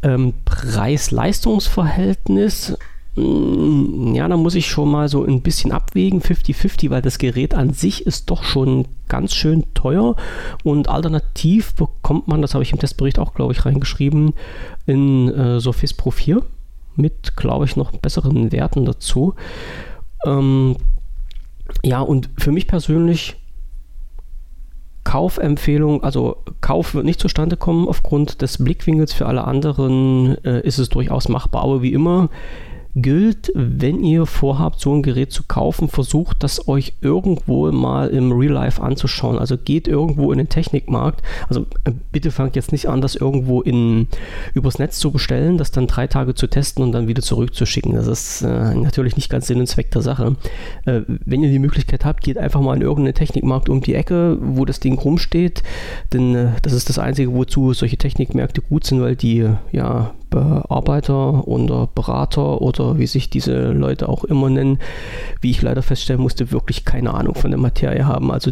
Ähm, 0.02 0.34
Preis-Leistungs-Verhältnis, 0.46 2.78
mm, 3.16 4.14
ja, 4.16 4.28
da 4.28 4.38
muss 4.38 4.56
ich 4.56 4.68
schon 4.68 4.90
mal 4.92 5.10
so 5.10 5.24
ein 5.24 5.42
bisschen 5.42 5.72
abwägen, 5.72 6.22
50-50, 6.22 6.90
weil 6.90 7.02
das 7.02 7.18
Gerät 7.18 7.54
an 7.54 7.74
sich 7.74 8.06
ist 8.06 8.30
doch 8.30 8.44
schon 8.44 8.86
ganz 9.08 9.34
schön 9.34 9.64
teuer 9.74 10.18
und 10.64 10.90
alternativ 10.90 11.74
bekommt 11.76 12.28
man, 12.28 12.42
das 12.42 12.54
habe 12.54 12.64
ich 12.64 12.74
im 12.74 12.80
Testbericht 12.80 13.20
auch, 13.20 13.34
glaube 13.34 13.54
ich, 13.54 13.66
reingeschrieben, 13.66 14.34
in 14.86 15.30
äh, 15.30 15.60
Surface 15.60 15.94
Pro 15.94 16.12
4 16.12 16.44
mit, 16.96 17.36
glaube 17.36 17.66
ich, 17.66 17.76
noch 17.76 17.92
besseren 17.92 18.52
Werten 18.52 18.86
dazu. 18.86 19.36
Ähm, 20.26 20.78
ja, 21.84 22.02
und 22.02 22.30
für 22.38 22.52
mich 22.52 22.68
persönlich 22.68 23.36
Kaufempfehlung, 25.04 26.04
also 26.04 26.38
Kauf 26.62 26.96
wird 26.96 27.06
nicht 27.06 27.20
zustande 27.20 27.58
kommen 27.58 27.88
aufgrund 27.88 28.42
des 28.42 28.64
Blickwinkels. 28.64 29.14
Für 29.14 29.26
alle 29.26 29.44
anderen 29.44 30.44
äh, 30.44 30.62
ist 30.62 30.80
es 30.80 30.90
durchaus 30.90 31.30
machbar. 31.30 31.64
Aber 31.64 31.82
wie 31.82 31.94
immer, 31.94 32.30
gilt, 32.96 33.52
wenn 33.56 34.04
ihr 34.04 34.26
vorhabt, 34.26 34.80
so 34.80 34.94
ein 34.94 35.02
Gerät 35.02 35.32
zu 35.32 35.44
kaufen, 35.48 35.88
versucht 35.88 36.44
das 36.44 36.68
euch 36.68 36.94
irgendwo 37.02 37.72
mal 37.72 38.10
im 38.10 38.32
Real 38.32 38.54
Life 38.54 38.82
anzuschauen. 38.82 39.40
Also 39.40 39.58
geht 39.58 39.88
irgendwo 39.88 40.32
in 40.32 40.38
den 40.38 40.50
Technikmarkt. 40.50 41.24
Also 41.50 41.66
äh, 41.86 41.92
bitte 42.12 42.32
fangt 42.32 42.56
jetzt 42.56 42.72
nicht 42.72 42.88
an, 42.88 43.02
das 43.02 43.16
irgendwo 43.16 43.62
in, 43.62 44.08
übers 44.54 44.78
Netz 44.78 45.00
zu 45.00 45.12
bestellen, 45.12 45.58
das 45.58 45.72
dann 45.72 45.88
drei 45.88 46.08
Tage 46.08 46.36
zu 46.36 46.48
testen 46.48 46.84
und 46.84 46.92
dann 46.92 47.08
wieder 47.08 47.24
zurückzuschicken. 47.24 47.94
Das 47.96 48.08
ist 48.08 48.42
äh, 48.44 48.76
natürlich 48.76 49.16
nicht 49.16 49.30
ganz 49.30 49.48
Sinn 49.48 49.60
und 49.60 49.68
Zweck 49.68 49.90
der 49.92 50.04
Sache. 50.04 50.36
Äh, 50.86 51.02
wenn 51.08 51.42
ihr 51.42 51.50
die 51.50 51.60
Möglichkeit 51.60 52.06
habt, 52.06 52.24
geht 52.24 52.38
einfach 52.38 52.62
mal 52.62 52.76
in 52.76 52.82
irgendeinen 52.82 53.16
Technikmarkt 53.16 53.70
um 53.70 53.82
die 53.82 53.96
Ecke, 53.96 54.38
wo 54.40 54.66
das 54.66 54.80
Ding 54.80 55.00
rumsteht, 55.00 55.64
denn 56.12 56.36
äh, 56.36 56.48
das 56.62 56.74
ist 56.74 56.90
das 56.90 57.00
Einzige, 57.00 57.34
wozu 57.34 57.74
solche 57.74 57.98
Technikmärkte 57.98 58.62
gut 58.62 58.86
sind, 58.86 59.02
weil 59.02 59.16
die 59.16 59.50
ja 59.72 60.14
Bearbeiter 60.34 61.48
oder 61.48 61.88
Berater 61.94 62.62
oder 62.62 62.98
wie 62.98 63.06
sich 63.06 63.30
diese 63.30 63.72
Leute 63.72 64.10
auch 64.10 64.24
immer 64.24 64.50
nennen, 64.50 64.80
wie 65.42 65.52
ich 65.52 65.62
leider 65.62 65.84
feststellen 65.84 66.22
musste, 66.22 66.52
wirklich 66.52 66.86
keine 66.86 67.14
Ahnung 67.14 67.36
von 67.36 67.52
der 67.52 67.60
Materie 67.60 68.08
haben. 68.08 68.32
Also 68.32 68.52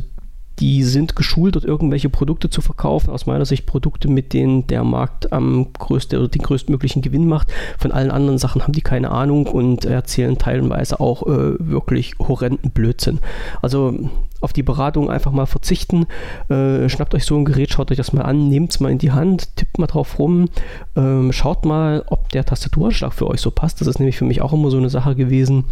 die 0.59 0.83
sind 0.83 1.15
geschult, 1.15 1.55
dort 1.55 1.65
irgendwelche 1.65 2.09
Produkte 2.09 2.51
zu 2.51 2.61
verkaufen. 2.61 3.09
Aus 3.09 3.25
meiner 3.25 3.45
Sicht 3.45 3.65
Produkte, 3.65 4.07
mit 4.07 4.31
denen 4.31 4.67
der 4.67 4.83
Markt 4.83 5.33
am 5.33 5.73
größten 5.73 6.19
oder 6.19 6.27
den 6.27 6.43
größtmöglichen 6.43 7.01
Gewinn 7.01 7.27
macht. 7.27 7.47
Von 7.79 7.91
allen 7.91 8.11
anderen 8.11 8.38
Sachen 8.38 8.61
haben 8.61 8.73
die 8.73 8.81
keine 8.81 9.09
Ahnung 9.09 9.47
und 9.47 9.85
erzählen 9.85 10.38
teilweise 10.38 11.00
auch 11.00 11.23
äh, 11.23 11.55
wirklich 11.57 12.13
horrenden 12.19 12.69
Blödsinn. 12.69 13.19
Also 13.63 13.97
auf 14.41 14.53
die 14.53 14.63
Beratung 14.63 15.10
einfach 15.10 15.31
mal 15.31 15.45
verzichten. 15.45 16.07
Äh, 16.50 16.89
schnappt 16.89 17.13
euch 17.13 17.25
so 17.25 17.38
ein 17.38 17.45
Gerät, 17.45 17.71
schaut 17.71 17.91
euch 17.91 17.98
das 17.98 18.13
mal 18.13 18.24
an, 18.24 18.50
nehmt 18.50 18.71
es 18.71 18.79
mal 18.79 18.91
in 18.91 18.98
die 18.98 19.12
Hand, 19.12 19.55
tippt 19.55 19.79
mal 19.79 19.88
drauf 19.88 20.19
rum, 20.19 20.50
ähm, 20.95 21.31
schaut 21.31 21.65
mal, 21.65 22.03
ob 22.07 22.29
der 22.29 22.45
Tastaturanschlag 22.45 23.13
für 23.13 23.27
euch 23.27 23.41
so 23.41 23.51
passt. 23.51 23.79
Das 23.81 23.88
ist 23.88 24.00
nämlich 24.00 24.17
für 24.17 24.25
mich 24.25 24.41
auch 24.41 24.53
immer 24.53 24.69
so 24.69 24.77
eine 24.77 24.89
Sache 24.89 25.15
gewesen. 25.15 25.65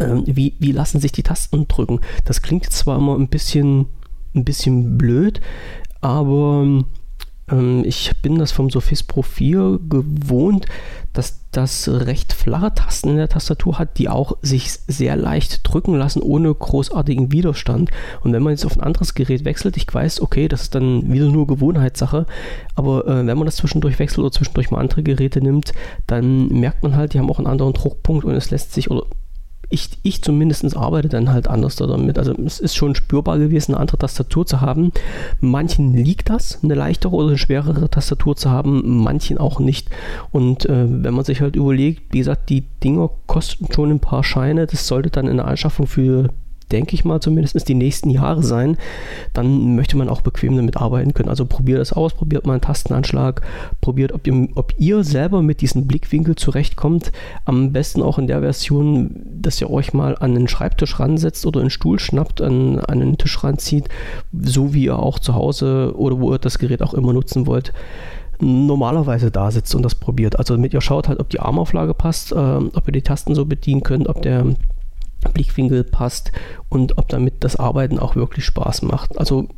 Ähm, 0.00 0.24
wie, 0.26 0.54
wie 0.58 0.72
lassen 0.72 1.00
sich 1.00 1.12
die 1.12 1.22
Tasten 1.22 1.68
drücken? 1.68 2.00
Das 2.24 2.42
klingt 2.42 2.70
zwar 2.70 2.98
immer 2.98 3.16
ein 3.16 3.28
bisschen, 3.28 3.86
ein 4.34 4.44
bisschen 4.44 4.98
blöd, 4.98 5.40
aber 6.00 6.62
ähm, 6.62 6.86
ich 7.84 8.10
bin 8.22 8.38
das 8.38 8.52
vom 8.52 8.70
Surface 8.70 9.02
Pro 9.02 9.20
4 9.20 9.78
gewohnt, 9.86 10.64
dass 11.12 11.40
das 11.52 11.88
recht 11.88 12.32
flache 12.32 12.74
Tasten 12.74 13.10
in 13.10 13.16
der 13.16 13.28
Tastatur 13.28 13.78
hat, 13.78 13.98
die 13.98 14.08
auch 14.08 14.38
sich 14.40 14.72
sehr 14.88 15.14
leicht 15.14 15.60
drücken 15.62 15.94
lassen, 15.94 16.22
ohne 16.22 16.52
großartigen 16.52 17.32
Widerstand. 17.32 17.90
Und 18.22 18.32
wenn 18.32 18.42
man 18.42 18.52
jetzt 18.52 18.64
auf 18.64 18.76
ein 18.76 18.82
anderes 18.82 19.14
Gerät 19.14 19.44
wechselt, 19.44 19.76
ich 19.76 19.86
weiß, 19.92 20.22
okay, 20.22 20.48
das 20.48 20.62
ist 20.62 20.74
dann 20.74 21.12
wieder 21.12 21.28
nur 21.28 21.46
Gewohnheitssache, 21.46 22.26
aber 22.74 23.06
äh, 23.06 23.26
wenn 23.26 23.38
man 23.38 23.46
das 23.46 23.56
zwischendurch 23.56 23.98
wechselt 23.98 24.20
oder 24.20 24.32
zwischendurch 24.32 24.70
mal 24.70 24.80
andere 24.80 25.02
Geräte 25.02 25.40
nimmt, 25.40 25.74
dann 26.06 26.48
merkt 26.48 26.82
man 26.82 26.96
halt, 26.96 27.12
die 27.12 27.18
haben 27.18 27.30
auch 27.30 27.38
einen 27.38 27.46
anderen 27.46 27.74
Druckpunkt 27.74 28.24
und 28.24 28.34
es 28.34 28.50
lässt 28.50 28.72
sich, 28.72 28.90
oder 28.90 29.04
ich, 29.74 29.88
ich 30.04 30.22
zumindest 30.22 30.76
arbeite 30.76 31.08
dann 31.08 31.32
halt 31.32 31.48
anders 31.48 31.74
damit. 31.74 32.16
Also 32.16 32.32
es 32.46 32.60
ist 32.60 32.76
schon 32.76 32.94
spürbar 32.94 33.38
gewesen, 33.38 33.72
eine 33.72 33.80
andere 33.80 33.98
Tastatur 33.98 34.46
zu 34.46 34.60
haben. 34.60 34.92
Manchen 35.40 35.92
liegt 35.92 36.30
das, 36.30 36.60
eine 36.62 36.74
leichtere 36.74 37.12
oder 37.12 37.28
eine 37.28 37.38
schwerere 37.38 37.90
Tastatur 37.90 38.36
zu 38.36 38.50
haben, 38.50 39.02
manchen 39.02 39.36
auch 39.36 39.58
nicht. 39.58 39.90
Und 40.30 40.64
äh, 40.66 40.86
wenn 40.88 41.12
man 41.12 41.24
sich 41.24 41.40
halt 41.40 41.56
überlegt, 41.56 42.12
wie 42.12 42.18
gesagt, 42.18 42.50
die 42.50 42.62
Dinger 42.84 43.10
kosten 43.26 43.66
schon 43.72 43.90
ein 43.90 44.00
paar 44.00 44.22
Scheine, 44.22 44.66
das 44.66 44.86
sollte 44.86 45.10
dann 45.10 45.26
in 45.26 45.38
der 45.38 45.48
Anschaffung 45.48 45.88
für 45.88 46.28
denke 46.72 46.94
ich 46.94 47.04
mal 47.04 47.20
zumindest, 47.20 47.68
die 47.68 47.74
nächsten 47.74 48.10
Jahre 48.10 48.42
sein, 48.42 48.76
dann 49.32 49.76
möchte 49.76 49.96
man 49.96 50.08
auch 50.08 50.20
bequem 50.20 50.56
damit 50.56 50.76
arbeiten 50.76 51.14
können. 51.14 51.28
Also 51.28 51.46
probiert 51.46 51.80
es 51.80 51.92
aus, 51.92 52.14
probiert 52.14 52.46
mal 52.46 52.54
einen 52.54 52.62
Tastenanschlag, 52.62 53.42
probiert, 53.80 54.12
ob 54.12 54.26
ihr, 54.26 54.48
ob 54.54 54.74
ihr 54.78 55.04
selber 55.04 55.42
mit 55.42 55.60
diesem 55.60 55.86
Blickwinkel 55.86 56.36
zurechtkommt. 56.36 57.12
Am 57.44 57.72
besten 57.72 58.02
auch 58.02 58.18
in 58.18 58.26
der 58.26 58.40
Version, 58.40 59.22
dass 59.40 59.60
ihr 59.60 59.70
euch 59.70 59.92
mal 59.92 60.16
an 60.18 60.34
den 60.34 60.48
Schreibtisch 60.48 60.98
ransetzt 60.98 61.46
oder 61.46 61.60
einen 61.60 61.70
Stuhl 61.70 61.98
schnappt, 61.98 62.40
an, 62.40 62.78
an 62.80 63.00
den 63.00 63.18
Tisch 63.18 63.42
ranzieht, 63.42 63.88
so 64.32 64.74
wie 64.74 64.84
ihr 64.84 64.98
auch 64.98 65.18
zu 65.18 65.34
Hause 65.34 65.94
oder 65.96 66.18
wo 66.20 66.32
ihr 66.32 66.38
das 66.38 66.58
Gerät 66.58 66.82
auch 66.82 66.94
immer 66.94 67.12
nutzen 67.12 67.46
wollt 67.46 67.72
normalerweise 68.40 69.30
da 69.30 69.50
sitzt 69.52 69.74
und 69.76 69.82
das 69.82 69.94
probiert. 69.94 70.38
Also 70.38 70.54
damit 70.54 70.74
ihr 70.74 70.80
schaut 70.80 71.08
halt, 71.08 71.20
ob 71.20 71.30
die 71.30 71.38
Armauflage 71.38 71.94
passt, 71.94 72.32
äh, 72.32 72.34
ob 72.34 72.82
ihr 72.86 72.92
die 72.92 73.02
Tasten 73.02 73.34
so 73.34 73.44
bedienen 73.44 73.82
könnt, 73.82 74.08
ob 74.08 74.22
der 74.22 74.56
Blickwinkel 75.32 75.84
passt 75.84 76.32
und 76.68 76.98
ob 76.98 77.08
damit 77.08 77.44
das 77.44 77.56
Arbeiten 77.56 77.98
auch 77.98 78.16
wirklich 78.16 78.44
Spaß 78.44 78.82
macht. 78.82 79.18
Also 79.18 79.48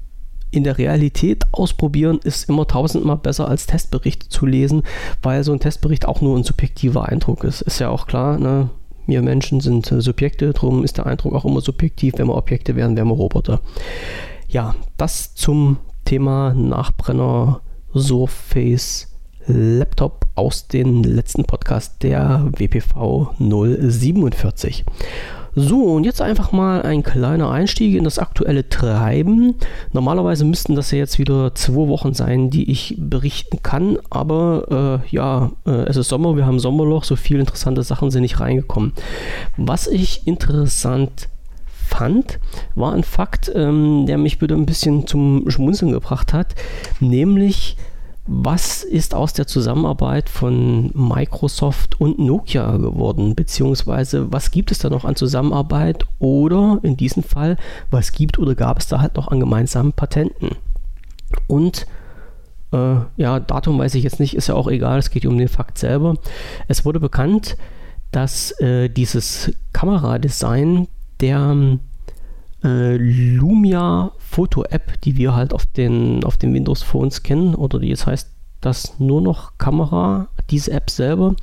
in 0.50 0.64
der 0.64 0.78
Realität 0.78 1.44
ausprobieren 1.52 2.20
ist 2.22 2.48
immer 2.48 2.66
tausendmal 2.66 3.16
besser 3.16 3.48
als 3.48 3.66
Testberichte 3.66 4.28
zu 4.28 4.46
lesen, 4.46 4.82
weil 5.22 5.44
so 5.44 5.52
ein 5.52 5.60
Testbericht 5.60 6.06
auch 6.06 6.20
nur 6.20 6.36
ein 6.36 6.44
subjektiver 6.44 7.08
Eindruck 7.08 7.44
ist. 7.44 7.62
Ist 7.62 7.80
ja 7.80 7.88
auch 7.88 8.06
klar, 8.06 8.38
ne? 8.38 8.70
wir 9.06 9.22
Menschen 9.22 9.60
sind 9.60 9.90
äh, 9.92 10.00
Subjekte, 10.00 10.52
darum 10.52 10.84
ist 10.84 10.98
der 10.98 11.06
Eindruck 11.06 11.34
auch 11.34 11.44
immer 11.44 11.60
subjektiv. 11.60 12.14
Wenn 12.16 12.26
wir 12.26 12.36
Objekte 12.36 12.76
wären, 12.76 12.96
wären 12.96 13.08
wir 13.08 13.14
Roboter. 13.14 13.60
Ja, 14.48 14.74
das 14.96 15.34
zum 15.34 15.78
Thema 16.04 16.54
Nachbrenner 16.54 17.60
Surface 17.94 19.12
Laptop 19.46 20.26
aus 20.34 20.66
dem 20.68 21.02
letzten 21.04 21.44
Podcast 21.44 22.02
der 22.02 22.48
WPV 22.56 23.30
047. 23.38 24.84
So, 25.58 25.84
und 25.84 26.04
jetzt 26.04 26.20
einfach 26.20 26.52
mal 26.52 26.82
ein 26.82 27.02
kleiner 27.02 27.50
Einstieg 27.50 27.94
in 27.96 28.04
das 28.04 28.18
aktuelle 28.18 28.68
Treiben. 28.68 29.54
Normalerweise 29.90 30.44
müssten 30.44 30.74
das 30.74 30.90
ja 30.90 30.98
jetzt 30.98 31.18
wieder 31.18 31.54
zwei 31.54 31.88
Wochen 31.88 32.12
sein, 32.12 32.50
die 32.50 32.70
ich 32.70 32.94
berichten 32.98 33.62
kann, 33.62 33.96
aber 34.10 35.02
äh, 35.02 35.14
ja, 35.14 35.52
äh, 35.66 35.86
es 35.86 35.96
ist 35.96 36.10
Sommer, 36.10 36.36
wir 36.36 36.44
haben 36.44 36.60
Sommerloch, 36.60 37.04
so 37.04 37.16
viele 37.16 37.40
interessante 37.40 37.82
Sachen 37.82 38.10
sind 38.10 38.20
nicht 38.20 38.38
reingekommen. 38.38 38.92
Was 39.56 39.86
ich 39.86 40.26
interessant 40.26 41.30
fand, 41.72 42.38
war 42.74 42.92
ein 42.92 43.02
Fakt, 43.02 43.50
ähm, 43.54 44.04
der 44.04 44.18
mich 44.18 44.42
wieder 44.42 44.56
ein 44.56 44.66
bisschen 44.66 45.06
zum 45.06 45.48
Schmunzeln 45.48 45.90
gebracht 45.90 46.34
hat, 46.34 46.54
nämlich 47.00 47.78
was 48.26 48.82
ist 48.82 49.14
aus 49.14 49.32
der 49.32 49.46
Zusammenarbeit 49.46 50.28
von 50.28 50.90
Microsoft 50.94 52.00
und 52.00 52.18
Nokia 52.18 52.76
geworden? 52.76 53.34
Beziehungsweise 53.34 54.32
was 54.32 54.50
gibt 54.50 54.72
es 54.72 54.78
da 54.78 54.90
noch 54.90 55.04
an 55.04 55.16
Zusammenarbeit? 55.16 56.04
Oder 56.18 56.80
in 56.82 56.96
diesem 56.96 57.22
Fall, 57.22 57.56
was 57.90 58.12
gibt 58.12 58.38
oder 58.38 58.54
gab 58.54 58.78
es 58.78 58.88
da 58.88 59.00
halt 59.00 59.16
noch 59.16 59.28
an 59.28 59.40
gemeinsamen 59.40 59.92
Patenten? 59.92 60.56
Und 61.46 61.86
äh, 62.72 62.96
ja, 63.16 63.40
Datum 63.40 63.78
weiß 63.78 63.94
ich 63.94 64.04
jetzt 64.04 64.20
nicht, 64.20 64.34
ist 64.34 64.48
ja 64.48 64.54
auch 64.54 64.68
egal, 64.68 64.98
es 64.98 65.10
geht 65.10 65.26
um 65.26 65.38
den 65.38 65.48
Fakt 65.48 65.78
selber. 65.78 66.14
Es 66.68 66.84
wurde 66.84 67.00
bekannt, 67.00 67.56
dass 68.10 68.50
äh, 68.60 68.88
dieses 68.88 69.52
Kameradesign 69.72 70.88
der 71.20 71.78
äh, 72.64 72.96
Lumia 72.96 74.12
Foto 74.18 74.64
App, 74.64 75.00
die 75.02 75.16
wir 75.16 75.34
halt 75.34 75.52
auf 75.52 75.66
den, 75.66 76.24
auf 76.24 76.36
den 76.36 76.54
Windows 76.54 76.82
Phones 76.82 77.22
kennen, 77.22 77.54
oder 77.54 77.78
die 77.78 77.88
jetzt 77.88 78.06
heißt 78.06 78.30
das 78.60 78.98
nur 78.98 79.20
noch 79.20 79.58
Kamera, 79.58 80.28
diese 80.50 80.72
App 80.72 80.90
selber, 80.90 81.34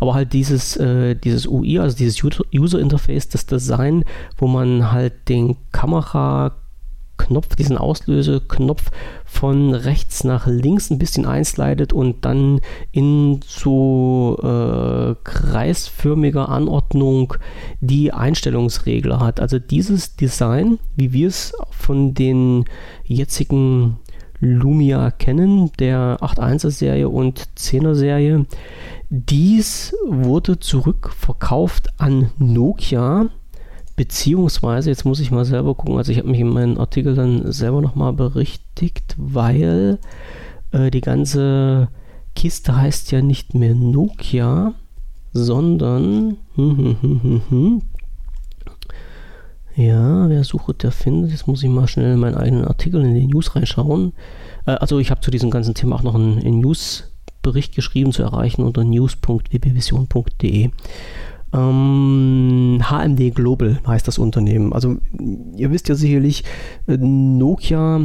aber 0.00 0.14
halt 0.14 0.32
dieses, 0.32 0.76
äh, 0.76 1.14
dieses 1.14 1.46
UI, 1.46 1.78
also 1.78 1.96
dieses 1.96 2.22
User 2.22 2.78
Interface, 2.78 3.28
das 3.28 3.46
Design, 3.46 4.04
wo 4.36 4.46
man 4.46 4.92
halt 4.92 5.28
den 5.28 5.56
Kamera 5.72 6.56
Knopf, 7.18 7.56
diesen 7.56 7.76
Auslöseknopf 7.76 8.90
von 9.24 9.74
rechts 9.74 10.24
nach 10.24 10.46
links 10.46 10.90
ein 10.90 10.98
bisschen 10.98 11.26
einslidet 11.26 11.92
und 11.92 12.24
dann 12.24 12.60
in 12.92 13.40
so 13.46 14.38
äh, 14.42 15.14
kreisförmiger 15.22 16.48
Anordnung 16.48 17.34
die 17.80 18.12
Einstellungsregler 18.12 19.20
hat. 19.20 19.40
Also 19.40 19.58
dieses 19.58 20.16
Design, 20.16 20.78
wie 20.96 21.12
wir 21.12 21.28
es 21.28 21.52
von 21.70 22.14
den 22.14 22.64
jetzigen 23.04 23.98
Lumia 24.40 25.10
kennen, 25.10 25.72
der 25.78 26.18
8.1er 26.20 26.70
Serie 26.70 27.08
und 27.08 27.48
10er 27.58 27.94
Serie, 27.94 28.46
dies 29.10 29.94
wurde 30.06 30.60
zurückverkauft 30.60 31.88
an 31.98 32.30
Nokia 32.38 33.30
Beziehungsweise, 33.98 34.90
jetzt 34.90 35.04
muss 35.04 35.18
ich 35.18 35.32
mal 35.32 35.44
selber 35.44 35.74
gucken, 35.74 35.96
also 35.96 36.12
ich 36.12 36.18
habe 36.18 36.28
mich 36.28 36.38
in 36.38 36.50
meinen 36.50 36.78
Artikel 36.78 37.16
dann 37.16 37.50
selber 37.50 37.82
nochmal 37.82 38.12
berichtigt, 38.12 39.16
weil 39.18 39.98
äh, 40.70 40.92
die 40.92 41.00
ganze 41.00 41.88
Kiste 42.36 42.76
heißt 42.76 43.10
ja 43.10 43.22
nicht 43.22 43.54
mehr 43.54 43.74
Nokia, 43.74 44.74
sondern 45.32 46.36
hm, 46.54 46.76
hm, 46.76 46.96
hm, 47.00 47.22
hm, 47.22 47.42
hm. 47.48 47.82
ja, 49.74 50.28
wer 50.28 50.44
sucht, 50.44 50.84
der 50.84 50.92
findet. 50.92 51.32
Jetzt 51.32 51.48
muss 51.48 51.64
ich 51.64 51.68
mal 51.68 51.88
schnell 51.88 52.14
in 52.14 52.20
meinen 52.20 52.36
eigenen 52.36 52.66
Artikel 52.66 53.04
in 53.04 53.16
die 53.16 53.26
News 53.26 53.56
reinschauen. 53.56 54.12
Äh, 54.64 54.74
also 54.74 55.00
ich 55.00 55.10
habe 55.10 55.22
zu 55.22 55.32
diesem 55.32 55.50
ganzen 55.50 55.74
Thema 55.74 55.96
auch 55.96 56.04
noch 56.04 56.14
einen, 56.14 56.38
einen 56.38 56.60
Newsbericht 56.60 57.74
geschrieben 57.74 58.12
zu 58.12 58.22
erreichen 58.22 58.62
unter 58.62 58.84
news.wbvision.de. 58.84 60.70
Ähm, 61.52 62.80
HMD 62.82 63.34
Global 63.34 63.80
heißt 63.86 64.06
das 64.06 64.18
Unternehmen. 64.18 64.72
Also 64.72 64.96
ihr 65.56 65.70
wisst 65.70 65.88
ja 65.88 65.94
sicherlich, 65.94 66.44
äh, 66.86 66.96
Nokia 66.98 68.00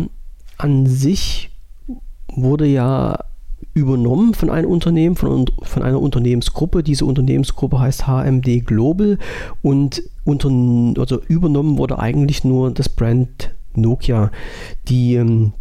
an 0.57 0.85
sich 0.85 1.49
wurde 2.35 2.65
ja 2.65 3.19
übernommen 3.73 4.33
von 4.33 4.49
einem 4.49 4.69
Unternehmen, 4.69 5.15
von, 5.15 5.45
von 5.61 5.83
einer 5.83 6.01
Unternehmensgruppe. 6.01 6.83
Diese 6.83 7.05
Unternehmensgruppe 7.05 7.79
heißt 7.79 8.07
HMD 8.07 8.65
Global 8.65 9.17
und 9.61 10.03
unter, 10.23 10.49
also 10.99 11.21
übernommen 11.27 11.77
wurde 11.77 11.99
eigentlich 11.99 12.43
nur 12.43 12.71
das 12.71 12.89
Brand 12.89 13.53
Nokia. 13.75 14.31
Die 14.87 15.15
ähm, 15.15 15.53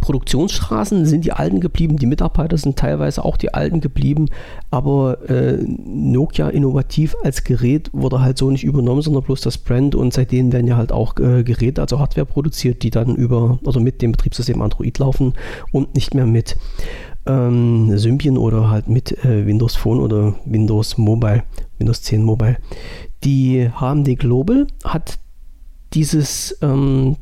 Produktionsstraßen 0.00 1.06
sind 1.06 1.24
die 1.24 1.32
alten 1.32 1.60
geblieben, 1.60 1.96
die 1.96 2.06
Mitarbeiter 2.06 2.56
sind 2.58 2.78
teilweise 2.78 3.24
auch 3.24 3.36
die 3.36 3.54
alten 3.54 3.80
geblieben, 3.80 4.26
aber 4.70 5.28
äh, 5.28 5.58
Nokia 5.62 6.48
innovativ 6.48 7.16
als 7.22 7.44
Gerät 7.44 7.90
wurde 7.92 8.20
halt 8.20 8.38
so 8.38 8.50
nicht 8.50 8.64
übernommen, 8.64 9.02
sondern 9.02 9.22
bloß 9.22 9.40
das 9.40 9.58
Brand 9.58 9.94
und 9.94 10.12
seitdem 10.12 10.52
werden 10.52 10.66
ja 10.66 10.76
halt 10.76 10.92
auch 10.92 11.16
äh, 11.18 11.42
Geräte, 11.42 11.80
also 11.80 11.98
Hardware 11.98 12.26
produziert, 12.26 12.82
die 12.82 12.90
dann 12.90 13.14
über 13.16 13.58
oder 13.64 13.80
mit 13.80 14.02
dem 14.02 14.12
Betriebssystem 14.12 14.60
Android 14.62 14.98
laufen 14.98 15.34
und 15.72 15.94
nicht 15.94 16.14
mehr 16.14 16.26
mit 16.26 16.56
ähm, 17.26 17.96
Symbian 17.96 18.36
oder 18.36 18.70
halt 18.70 18.88
mit 18.88 19.24
äh, 19.24 19.46
Windows 19.46 19.76
Phone 19.76 20.00
oder 20.00 20.34
Windows 20.44 20.98
Mobile, 20.98 21.42
Windows 21.78 22.02
10 22.02 22.22
Mobile. 22.22 22.56
Die 23.24 23.70
HMD 23.80 24.18
Global 24.18 24.66
hat 24.84 25.18
dieses 25.94 26.58
ähm, 26.60 27.16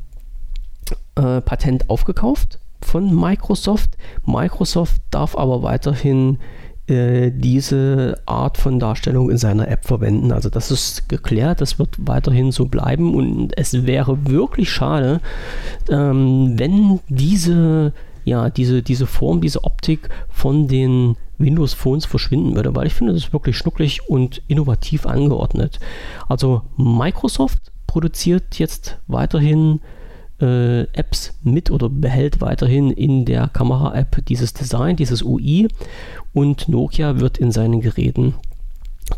äh, 1.15 1.41
Patent 1.41 1.89
aufgekauft 1.89 2.59
von 2.83 3.13
Microsoft. 3.13 3.97
Microsoft 4.25 5.01
darf 5.11 5.37
aber 5.37 5.63
weiterhin 5.63 6.37
äh, 6.87 7.31
diese 7.33 8.21
Art 8.25 8.57
von 8.57 8.79
Darstellung 8.79 9.29
in 9.29 9.37
seiner 9.37 9.67
App 9.69 9.85
verwenden. 9.85 10.31
Also 10.31 10.49
das 10.49 10.69
ist 10.69 11.07
geklärt, 11.07 11.61
das 11.61 11.79
wird 11.79 11.95
weiterhin 11.97 12.51
so 12.51 12.65
bleiben 12.65 13.15
und 13.15 13.57
es 13.57 13.85
wäre 13.85 14.27
wirklich 14.27 14.69
schade, 14.69 15.21
ähm, 15.89 16.53
wenn 16.57 16.99
diese, 17.07 17.93
ja, 18.25 18.49
diese, 18.49 18.83
diese 18.83 19.07
Form, 19.07 19.39
diese 19.39 19.63
Optik 19.63 20.09
von 20.29 20.67
den 20.67 21.15
Windows 21.37 21.73
Phones 21.73 22.05
verschwinden 22.05 22.55
würde, 22.55 22.75
weil 22.75 22.87
ich 22.87 22.93
finde, 22.93 23.13
das 23.13 23.23
ist 23.23 23.33
wirklich 23.33 23.57
schnucklig 23.57 24.09
und 24.09 24.41
innovativ 24.47 25.05
angeordnet. 25.05 25.79
Also 26.27 26.63
Microsoft 26.77 27.71
produziert 27.87 28.59
jetzt 28.59 28.99
weiterhin 29.07 29.79
äh, 30.41 30.81
Apps 30.93 31.33
mit 31.43 31.71
oder 31.71 31.89
behält 31.89 32.41
weiterhin 32.41 32.91
in 32.91 33.25
der 33.25 33.47
Kamera-App 33.47 34.25
dieses 34.25 34.53
Design, 34.53 34.95
dieses 34.95 35.23
UI 35.23 35.67
und 36.33 36.67
Nokia 36.67 37.19
wird 37.19 37.37
in 37.37 37.51
seinen 37.51 37.81
Geräten 37.81 38.35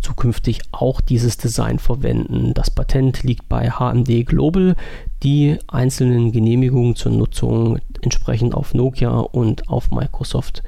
zukünftig 0.01 0.61
auch 0.71 1.01
dieses 1.01 1.37
Design 1.37 1.79
verwenden. 1.79 2.53
Das 2.53 2.69
Patent 2.69 3.23
liegt 3.23 3.47
bei 3.49 3.69
HMD 3.69 4.25
Global. 4.25 4.75
Die 5.23 5.57
einzelnen 5.67 6.31
Genehmigungen 6.31 6.95
zur 6.95 7.11
Nutzung 7.11 7.79
entsprechend 8.01 8.53
auf 8.53 8.73
Nokia 8.73 9.11
und 9.11 9.69
auf 9.69 9.91
Microsoft 9.91 10.63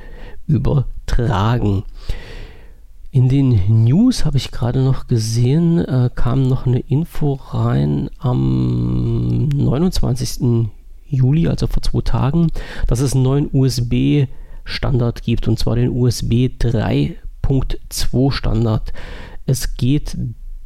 übertragen. 0.48 1.84
In 3.18 3.30
den 3.30 3.84
News 3.84 4.26
habe 4.26 4.38
ich 4.38 4.52
gerade 4.52 4.84
noch 4.84 5.08
gesehen, 5.08 5.80
äh, 5.80 6.12
kam 6.14 6.48
noch 6.48 6.68
eine 6.68 6.82
Info 6.82 7.34
rein 7.34 8.12
am 8.20 9.48
29. 9.48 10.70
Juli, 11.08 11.48
also 11.48 11.66
vor 11.66 11.82
zwei 11.82 12.02
Tagen, 12.02 12.52
dass 12.86 13.00
es 13.00 13.16
einen 13.16 13.24
neuen 13.24 13.50
USB-Standard 13.52 15.24
gibt, 15.24 15.48
und 15.48 15.58
zwar 15.58 15.78
den 15.78 15.90
USB 15.90 16.52
3.2 16.60 18.32
Standard. 18.32 18.94
Es 19.48 19.78
geht 19.78 20.16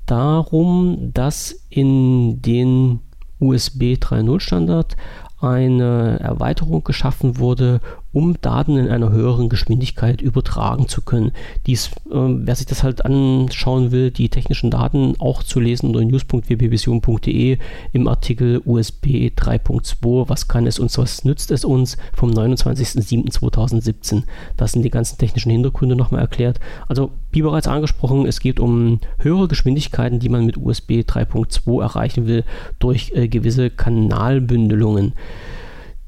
darum, 0.06 1.12
dass 1.14 1.56
in 1.70 2.42
den 2.42 3.00
USB 3.40 3.94
3.0 3.94 4.42
Standard 4.42 4.98
eine 5.40 6.20
Erweiterung 6.20 6.84
geschaffen 6.84 7.38
wurde, 7.38 7.80
um 8.14 8.36
Daten 8.42 8.78
in 8.78 8.90
einer 8.90 9.12
höheren 9.12 9.50
Geschwindigkeit 9.50 10.22
übertragen 10.22 10.88
zu 10.88 11.02
können. 11.02 11.32
Dies, 11.66 11.88
äh, 11.88 11.92
wer 12.12 12.56
sich 12.56 12.66
das 12.66 12.84
halt 12.84 13.06
anschauen 13.06 13.92
will, 13.92 14.12
die 14.12 14.30
technischen 14.30 14.70
Daten 14.70 15.16
auch 15.20 15.44
zu 15.44 15.60
lesen 15.60 15.88
unter 15.88 16.04
news.wbvision.de 16.04 17.58
im 17.94 18.08
Artikel 18.08 18.62
USB 18.66 19.32
3.2, 19.36 20.28
was 20.28 20.48
kann 20.48 20.68
es 20.68 20.80
uns, 20.80 20.98
was 20.98 21.24
nützt 21.24 21.52
es 21.52 21.64
uns 21.64 21.98
vom 22.14 22.32
29.07.2017. 22.32 24.24
Das 24.58 24.74
sind 24.74 24.84
die 24.84 24.90
ganzen 24.90 25.18
technischen 25.18 25.52
Hintergründe 25.52 25.96
nochmal 25.96 26.22
erklärt. 26.22 26.60
Also, 26.88 27.12
wie 27.32 27.42
bereits 27.42 27.68
angesprochen, 27.68 28.26
es 28.26 28.40
geht 28.42 28.60
um 28.60 29.00
höhere 29.20 29.48
Geschwindigkeiten, 29.48 30.20
die 30.20 30.30
man 30.30 30.46
mit 30.46 30.58
USB 30.58 31.02
3.2 31.02 31.82
erreichen 31.82 32.28
will 32.28 32.44
durch 32.80 33.14
äh, 33.16 33.30
gewisse 33.30 33.70
Kanalbündelungen. 33.70 35.14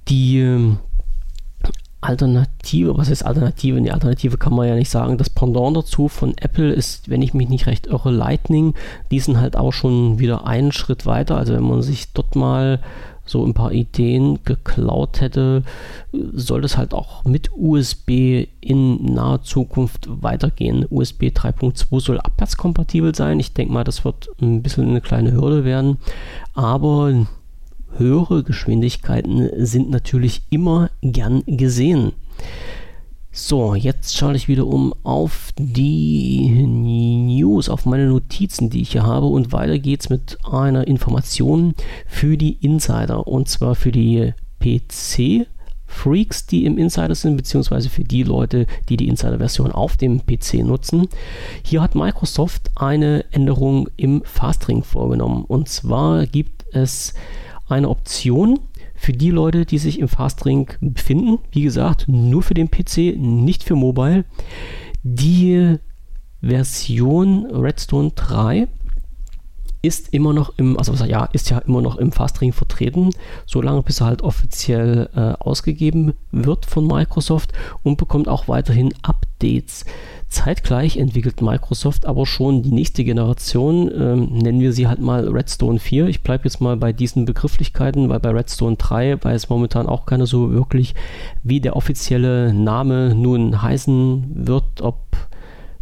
Die 0.09 0.39
ähm, 0.39 0.79
Alternative, 2.03 2.97
was 2.97 3.09
ist 3.09 3.23
Alternative? 3.23 3.81
Die 3.81 3.91
Alternative 3.91 4.37
kann 4.37 4.53
man 4.53 4.67
ja 4.67 4.75
nicht 4.75 4.89
sagen. 4.89 5.17
Das 5.17 5.29
Pendant 5.29 5.77
dazu 5.77 6.07
von 6.07 6.33
Apple 6.37 6.71
ist, 6.71 7.09
wenn 7.09 7.21
ich 7.21 7.33
mich 7.33 7.49
nicht 7.49 7.65
recht 7.67 7.87
irre, 7.87 8.11
Lightning. 8.11 8.73
Die 9.11 9.19
sind 9.19 9.39
halt 9.39 9.55
auch 9.55 9.71
schon 9.71 10.19
wieder 10.19 10.45
einen 10.45 10.71
Schritt 10.71 11.05
weiter. 11.05 11.37
Also 11.37 11.53
wenn 11.53 11.63
man 11.63 11.81
sich 11.81 12.11
dort 12.13 12.35
mal 12.35 12.79
so 13.25 13.45
ein 13.45 13.53
paar 13.53 13.71
Ideen 13.71 14.39
geklaut 14.43 15.21
hätte, 15.21 15.63
soll 16.11 16.61
das 16.61 16.77
halt 16.77 16.93
auch 16.93 17.23
mit 17.23 17.51
USB 17.55 18.47
in 18.59 19.13
naher 19.13 19.41
Zukunft 19.41 20.07
weitergehen. 20.09 20.85
USB 20.89 21.23
3.2 21.27 21.99
soll 22.01 22.19
abwärtskompatibel 22.19 23.15
sein. 23.15 23.39
Ich 23.39 23.53
denke 23.53 23.73
mal, 23.73 23.85
das 23.85 24.03
wird 24.03 24.29
ein 24.41 24.61
bisschen 24.61 24.89
eine 24.89 25.01
kleine 25.01 25.31
Hürde 25.31 25.63
werden. 25.63 25.97
Aber 26.53 27.25
höhere 27.97 28.43
Geschwindigkeiten 28.43 29.49
sind 29.65 29.89
natürlich 29.89 30.43
immer 30.49 30.89
gern 31.01 31.43
gesehen. 31.45 32.13
So, 33.31 33.73
jetzt 33.73 34.15
schaue 34.15 34.35
ich 34.35 34.47
wieder 34.47 34.67
um 34.67 34.93
auf 35.01 35.49
die 35.57 36.49
News, 36.49 37.67
auf 37.67 37.85
meine 37.85 38.05
Notizen, 38.05 38.69
die 38.69 38.81
ich 38.81 38.91
hier 38.91 39.03
habe 39.03 39.25
und 39.25 39.51
weiter 39.51 39.79
geht's 39.79 40.09
mit 40.09 40.37
einer 40.43 40.87
Information 40.87 41.73
für 42.05 42.37
die 42.37 42.53
Insider 42.63 43.25
und 43.27 43.49
zwar 43.49 43.73
für 43.73 43.91
die 43.91 44.33
PC 44.59 45.47
Freaks, 45.93 46.45
die 46.45 46.65
im 46.65 46.77
Insider 46.77 47.15
sind, 47.15 47.37
beziehungsweise 47.37 47.89
für 47.89 48.03
die 48.03 48.23
Leute, 48.23 48.65
die 48.89 48.97
die 48.97 49.07
Insider-Version 49.07 49.71
auf 49.71 49.95
dem 49.95 50.25
PC 50.25 50.55
nutzen. 50.63 51.07
Hier 51.63 51.81
hat 51.81 51.95
Microsoft 51.95 52.71
eine 52.75 53.25
Änderung 53.31 53.89
im 53.95 54.23
Fastring 54.25 54.83
vorgenommen. 54.83 55.45
Und 55.45 55.69
zwar 55.69 56.25
gibt 56.25 56.65
es 56.73 57.13
eine 57.67 57.89
Option 57.89 58.59
für 58.95 59.13
die 59.13 59.31
Leute, 59.31 59.65
die 59.65 59.77
sich 59.77 59.99
im 59.99 60.07
Fastring 60.07 60.69
befinden. 60.81 61.39
Wie 61.51 61.63
gesagt, 61.63 62.05
nur 62.07 62.43
für 62.43 62.53
den 62.53 62.69
PC, 62.69 63.17
nicht 63.17 63.63
für 63.63 63.75
Mobile. 63.75 64.25
Die 65.03 65.77
Version 66.41 67.45
Redstone 67.45 68.11
3 68.15 68.67
ist 69.83 70.13
immer 70.13 70.31
noch 70.31 70.53
im, 70.57 70.77
also 70.79 70.93
ja, 71.05 71.25
ist 71.25 71.49
ja 71.49 71.59
immer 71.59 71.81
noch 71.81 71.97
im 71.97 72.13
Fastring 72.13 72.53
vertreten, 72.53 73.09
solange 73.45 73.83
bis 73.83 73.99
er 73.99 74.07
halt 74.07 74.21
offiziell 74.21 75.09
äh, 75.13 75.33
ausgegeben 75.43 76.13
wird 76.31 76.65
von 76.65 76.87
Microsoft 76.87 77.51
und 77.83 77.97
bekommt 77.97 78.29
auch 78.29 78.47
weiterhin 78.47 78.93
Updates. 79.01 79.83
Zeitgleich 80.29 80.95
entwickelt 80.95 81.41
Microsoft 81.41 82.05
aber 82.05 82.25
schon 82.25 82.63
die 82.63 82.71
nächste 82.71 83.03
Generation, 83.03 83.91
ähm, 83.93 84.29
nennen 84.37 84.61
wir 84.61 84.71
sie 84.71 84.87
halt 84.87 85.01
mal 85.01 85.27
Redstone 85.27 85.79
4. 85.79 86.07
Ich 86.07 86.23
bleibe 86.23 86.45
jetzt 86.45 86.61
mal 86.61 86.77
bei 86.77 86.93
diesen 86.93 87.25
Begrifflichkeiten, 87.25 88.07
weil 88.07 88.21
bei 88.21 88.29
Redstone 88.29 88.77
3 88.77 89.21
weiß 89.21 89.49
momentan 89.49 89.87
auch 89.87 90.05
keiner 90.05 90.25
so 90.25 90.51
wirklich, 90.51 90.95
wie 91.43 91.59
der 91.59 91.75
offizielle 91.75 92.53
Name 92.53 93.13
nun 93.13 93.61
heißen 93.61 94.31
wird, 94.33 94.81
ob 94.81 94.95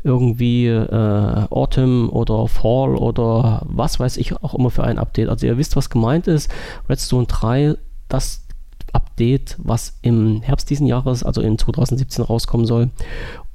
irgendwie 0.03 0.67
äh, 0.67 1.47
Autumn 1.49 2.09
oder 2.09 2.47
Fall 2.47 2.95
oder 2.95 3.61
was 3.65 3.99
weiß 3.99 4.17
ich 4.17 4.35
auch 4.35 4.55
immer 4.55 4.71
für 4.71 4.83
ein 4.83 4.99
Update. 4.99 5.29
Also 5.29 5.47
ihr 5.47 5.57
wisst, 5.57 5.75
was 5.75 5.89
gemeint 5.89 6.27
ist. 6.27 6.49
Redstone 6.89 7.27
3, 7.27 7.75
das 8.07 8.45
Update, 8.93 9.55
was 9.59 9.97
im 10.01 10.41
Herbst 10.41 10.69
diesen 10.69 10.87
Jahres, 10.87 11.23
also 11.23 11.41
in 11.41 11.57
2017 11.57 12.25
rauskommen 12.25 12.65
soll. 12.65 12.89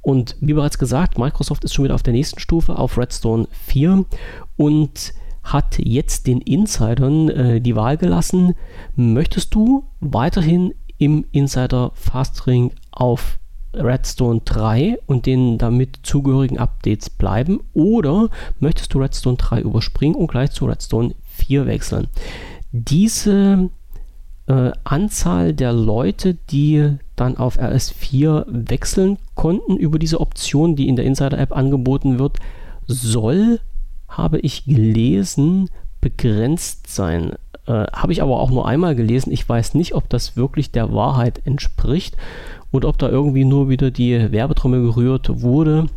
Und 0.01 0.35
wie 0.39 0.53
bereits 0.53 0.79
gesagt, 0.79 1.17
Microsoft 1.17 1.63
ist 1.63 1.73
schon 1.73 1.85
wieder 1.85 1.95
auf 1.95 2.03
der 2.03 2.13
nächsten 2.13 2.39
Stufe, 2.39 2.77
auf 2.77 2.97
Redstone 2.97 3.47
4 3.51 4.05
und 4.55 5.13
hat 5.43 5.77
jetzt 5.79 6.27
den 6.27 6.41
Insidern 6.41 7.29
äh, 7.29 7.61
die 7.61 7.75
Wahl 7.75 7.97
gelassen, 7.97 8.55
möchtest 8.95 9.53
du 9.53 9.85
weiterhin 9.99 10.73
im 10.97 11.25
Insider 11.31 11.91
Fastring 11.93 12.71
auf 12.91 13.39
Redstone 13.73 14.41
3 14.45 14.99
und 15.05 15.25
den 15.25 15.57
damit 15.57 15.99
zugehörigen 16.03 16.57
Updates 16.57 17.09
bleiben 17.09 17.61
oder 17.73 18.29
möchtest 18.59 18.93
du 18.93 18.99
Redstone 18.99 19.37
3 19.37 19.61
überspringen 19.61 20.15
und 20.15 20.27
gleich 20.27 20.51
zu 20.51 20.65
Redstone 20.65 21.15
4 21.35 21.65
wechseln. 21.65 22.07
Diese 22.71 23.69
äh, 24.47 24.71
Anzahl 24.83 25.53
der 25.53 25.73
Leute, 25.73 26.35
die 26.49 26.97
dann 27.15 27.37
auf 27.37 27.59
RS4 27.59 28.45
wechseln 28.47 29.17
konnten 29.35 29.77
über 29.77 29.99
diese 29.99 30.19
Option, 30.19 30.75
die 30.75 30.87
in 30.87 30.95
der 30.95 31.05
Insider-App 31.05 31.55
angeboten 31.55 32.19
wird, 32.19 32.37
soll, 32.87 33.59
habe 34.07 34.39
ich 34.39 34.65
gelesen, 34.65 35.69
begrenzt 36.01 36.87
sein. 36.87 37.33
Äh, 37.65 37.85
habe 37.91 38.11
ich 38.11 38.21
aber 38.21 38.39
auch 38.39 38.49
nur 38.49 38.67
einmal 38.67 38.95
gelesen. 38.95 39.31
Ich 39.31 39.47
weiß 39.47 39.73
nicht, 39.73 39.95
ob 39.95 40.09
das 40.09 40.37
wirklich 40.37 40.71
der 40.71 40.93
Wahrheit 40.93 41.41
entspricht 41.45 42.15
oder 42.71 42.89
ob 42.89 42.97
da 42.97 43.09
irgendwie 43.09 43.45
nur 43.45 43.69
wieder 43.69 43.91
die 43.91 44.31
Werbetrommel 44.31 44.81
gerührt 44.81 45.41
wurde 45.41 45.87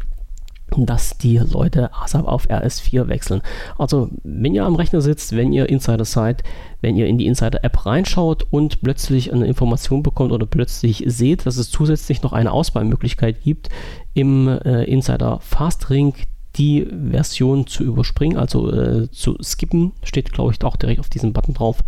dass 0.77 1.19
die 1.19 1.39
Leute 1.39 1.93
ASAP 1.95 2.27
auf 2.27 2.49
RS4 2.49 3.09
wechseln. 3.09 3.43
Also, 3.79 4.11
wenn 4.23 4.55
ihr 4.55 4.65
am 4.65 4.77
Rechner 4.77 5.01
sitzt, 5.01 5.37
wenn 5.37 5.53
ihr 5.53 5.69
Insider 5.69 6.05
seid, 6.05 6.45
wenn 6.81 6.97
ihr 6.97 7.07
in 7.07 7.19
die 7.19 7.27
Insider-App 7.27 7.87
reinschaut 7.87 8.47
und 8.51 8.81
plötzlich 8.83 9.33
eine 9.33 9.47
Information 9.47 10.03
bekommt 10.03 10.33
oder 10.33 10.47
plötzlich 10.47 11.05
seht, 11.07 11.47
dass 11.47 11.57
es 11.57 11.71
zusätzlich 11.71 12.23
noch 12.23 12.33
eine 12.33 12.53
Auswahlmöglichkeit 12.53 13.43
gibt, 13.43 13.69
im 14.15 14.49
äh, 14.49 14.85
Insider 14.85 15.41
Fast 15.41 15.91
Ring 15.91 16.15
die 16.57 16.87
Version 17.11 17.67
zu 17.67 17.85
überspringen, 17.85 18.37
also 18.37 18.73
äh, 18.73 19.11
zu 19.11 19.37
skippen, 19.43 19.93
steht 20.03 20.33
glaube 20.33 20.53
ich 20.53 20.65
auch 20.65 20.77
direkt 20.77 21.01
auf 21.01 21.09
diesem 21.09 21.33
Button 21.33 21.55
drauf, 21.55 21.83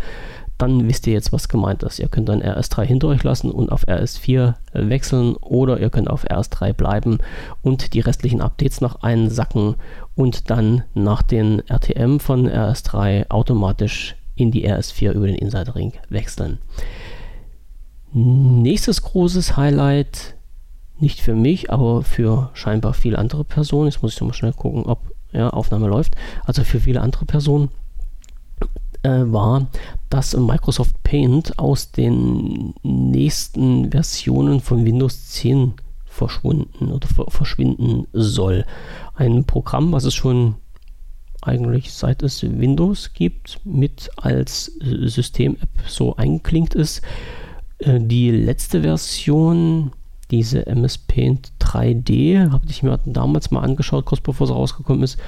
dann 0.59 0.89
wisst 0.89 1.09
ihr 1.09 1.13
jetzt, 1.13 1.33
was 1.33 1.49
gemeint 1.49 1.83
ist. 1.83 1.99
Ihr 1.99 2.07
könnt 2.07 2.29
dann 2.29 2.41
RS3 2.41 2.85
hinter 2.85 3.09
euch 3.09 3.25
lassen 3.25 3.51
und 3.51 3.73
auf 3.73 3.89
RS4 3.89 4.55
äh, 4.73 4.89
wechseln 4.89 5.35
oder 5.37 5.81
ihr 5.81 5.91
könnt 5.91 6.09
auf 6.09 6.25
RS3 6.25 6.73
bleiben 6.73 7.19
und 7.63 7.95
die 7.95 8.01
restlichen 8.01 8.41
Updates 8.41 8.81
noch 8.81 9.03
einsacken 9.03 9.75
und 10.15 10.51
dann 10.51 10.85
nach 10.95 11.23
den 11.23 11.63
RTM 11.69 12.19
von 12.19 12.49
RS3 12.49 13.31
automatisch 13.31 14.15
in 14.37 14.53
die 14.53 14.69
RS4 14.69 15.13
über 15.13 15.27
den 15.27 15.37
Insider 15.37 15.75
Ring 15.75 15.95
wechseln. 16.09 16.59
Nächstes 18.13 19.03
großes 19.03 19.57
Highlight 19.57 20.37
nicht 20.99 21.21
für 21.21 21.35
mich, 21.35 21.71
aber 21.71 22.03
für 22.03 22.51
scheinbar 22.55 22.95
viele 22.95 23.19
andere 23.19 23.45
Personen. 23.45 23.91
Jetzt 23.91 24.03
muss 24.03 24.15
ich 24.15 24.21
mal 24.21 24.33
schnell 24.33 24.53
gucken, 24.53 24.85
ob 24.85 24.99
ja, 25.33 25.51
Aufnahme 25.51 25.89
läuft. 25.89 26.15
Also 26.45 26.63
für 26.65 26.81
viele 26.81 27.01
andere 27.01 27.25
Personen 27.25 27.71
äh, 29.03 29.23
war, 29.25 29.69
dass 30.11 30.37
Microsoft 30.37 31.03
Paint 31.03 31.59
aus 31.59 31.91
den 31.91 32.75
nächsten 32.83 33.91
Versionen 33.91 34.61
von 34.61 34.85
Windows 34.85 35.29
10 35.31 35.75
verschwunden 36.05 36.93
oder 36.93 37.09
verschwinden 37.29 38.07
soll. 38.13 38.65
Ein 39.15 39.45
Programm, 39.45 39.93
was 39.93 40.05
es 40.05 40.15
schon 40.15 40.57
eigentlich 41.41 41.93
seit 41.93 42.23
es 42.23 42.43
Windows 42.43 43.15
gibt, 43.15 43.61
mit 43.65 44.11
als 44.17 44.67
System-App 44.81 45.69
so 45.89 46.15
eingeklinkt 46.17 46.75
ist. 46.75 47.03
Äh, 47.79 48.01
die 48.01 48.31
letzte 48.31 48.83
Version, 48.83 49.93
diese 50.33 50.67
MS 50.67 50.99
Paint 50.99 51.53
3D, 51.61 52.51
habe 52.51 52.65
ich 52.69 52.83
mir 52.83 52.99
damals 53.05 53.51
mal 53.51 53.61
angeschaut, 53.61 54.07
kurz 54.07 54.21
bevor 54.21 54.47
sie 54.47 54.55
rausgekommen 54.55 55.03
ist, 55.03 55.19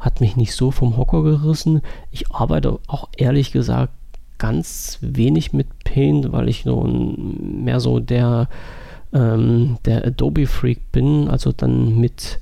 hat 0.00 0.20
mich 0.20 0.36
nicht 0.36 0.54
so 0.54 0.70
vom 0.70 0.96
Hocker 0.96 1.22
gerissen. 1.22 1.82
Ich 2.10 2.32
arbeite 2.32 2.80
auch 2.88 3.08
ehrlich 3.16 3.52
gesagt 3.52 3.92
ganz 4.38 4.98
wenig 5.00 5.52
mit 5.52 5.84
Paint, 5.84 6.32
weil 6.32 6.48
ich 6.48 6.64
nur 6.64 6.88
mehr 6.88 7.78
so 7.78 8.00
der, 8.00 8.48
ähm, 9.12 9.76
der 9.84 10.06
Adobe 10.06 10.46
Freak 10.46 10.90
bin, 10.90 11.28
also 11.28 11.52
dann 11.52 12.00
mit 12.00 12.40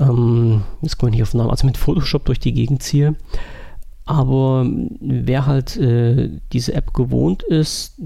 ähm, 0.00 0.62
jetzt 0.80 0.98
komme 0.98 1.10
ich 1.10 1.16
nicht 1.16 1.22
auf 1.22 1.34
Namen, 1.34 1.50
also 1.50 1.66
mit 1.66 1.76
Photoshop 1.76 2.24
durch 2.24 2.40
die 2.40 2.54
Gegend 2.54 2.82
ziehe. 2.82 3.14
Aber 4.04 4.66
wer 5.00 5.46
halt 5.46 5.76
äh, 5.76 6.30
diese 6.52 6.74
App 6.74 6.92
gewohnt 6.92 7.42
ist, 7.42 8.00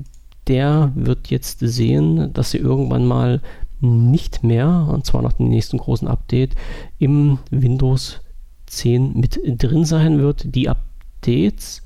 der 0.48 0.92
wird 0.94 1.28
jetzt 1.28 1.60
sehen, 1.60 2.32
dass 2.32 2.50
sie 2.50 2.58
irgendwann 2.58 3.06
mal 3.06 3.40
nicht 3.80 4.42
mehr, 4.42 4.88
und 4.90 5.04
zwar 5.04 5.22
nach 5.22 5.34
dem 5.34 5.48
nächsten 5.48 5.78
großen 5.78 6.08
Update, 6.08 6.54
im 6.98 7.38
Windows 7.50 8.20
10 8.66 9.18
mit 9.18 9.40
drin 9.44 9.84
sein 9.84 10.18
wird. 10.18 10.54
Die 10.54 10.68
Updates 10.68 11.82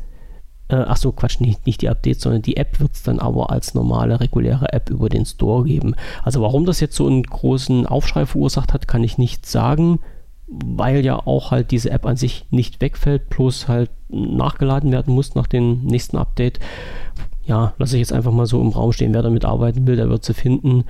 äh, 0.70 0.84
ach 0.86 0.96
so, 0.96 1.12
Quatsch, 1.12 1.40
nicht, 1.40 1.66
nicht 1.66 1.82
die 1.82 1.88
Updates, 1.88 2.22
sondern 2.22 2.42
die 2.42 2.56
App 2.56 2.78
wird 2.80 2.92
es 2.92 3.02
dann 3.02 3.18
aber 3.18 3.50
als 3.50 3.74
normale, 3.74 4.20
reguläre 4.20 4.72
App 4.72 4.88
über 4.88 5.08
den 5.08 5.26
Store 5.26 5.64
geben. 5.64 5.94
Also 6.22 6.40
warum 6.40 6.64
das 6.64 6.80
jetzt 6.80 6.96
so 6.96 7.06
einen 7.06 7.24
großen 7.24 7.86
Aufschrei 7.86 8.24
verursacht 8.24 8.72
hat, 8.72 8.86
kann 8.86 9.02
ich 9.02 9.18
nicht 9.18 9.46
sagen, 9.46 9.98
weil 10.46 11.04
ja 11.04 11.16
auch 11.16 11.50
halt 11.50 11.70
diese 11.70 11.90
App 11.90 12.06
an 12.06 12.16
sich 12.16 12.46
nicht 12.50 12.80
wegfällt, 12.80 13.28
bloß 13.30 13.68
halt 13.68 13.90
nachgeladen 14.08 14.92
werden 14.92 15.14
muss 15.14 15.34
nach 15.34 15.46
dem 15.46 15.84
nächsten 15.84 16.16
Update. 16.16 16.60
Ja, 17.50 17.74
lasse 17.78 17.96
ich 17.96 18.00
jetzt 18.02 18.12
einfach 18.12 18.30
mal 18.30 18.46
so 18.46 18.60
im 18.60 18.68
Raum 18.68 18.92
stehen. 18.92 19.12
Wer 19.12 19.22
damit 19.22 19.44
arbeiten 19.44 19.84
will, 19.84 19.96
der 19.96 20.08
wird 20.08 20.24
sie 20.24 20.34
finden. 20.34 20.84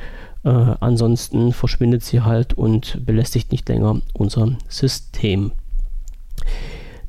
Äh, 0.44 0.50
ansonsten 0.50 1.54
verschwindet 1.54 2.04
sie 2.04 2.20
halt 2.20 2.52
und 2.52 3.06
belästigt 3.06 3.50
nicht 3.50 3.66
länger 3.70 4.02
unser 4.12 4.58
System. 4.68 5.52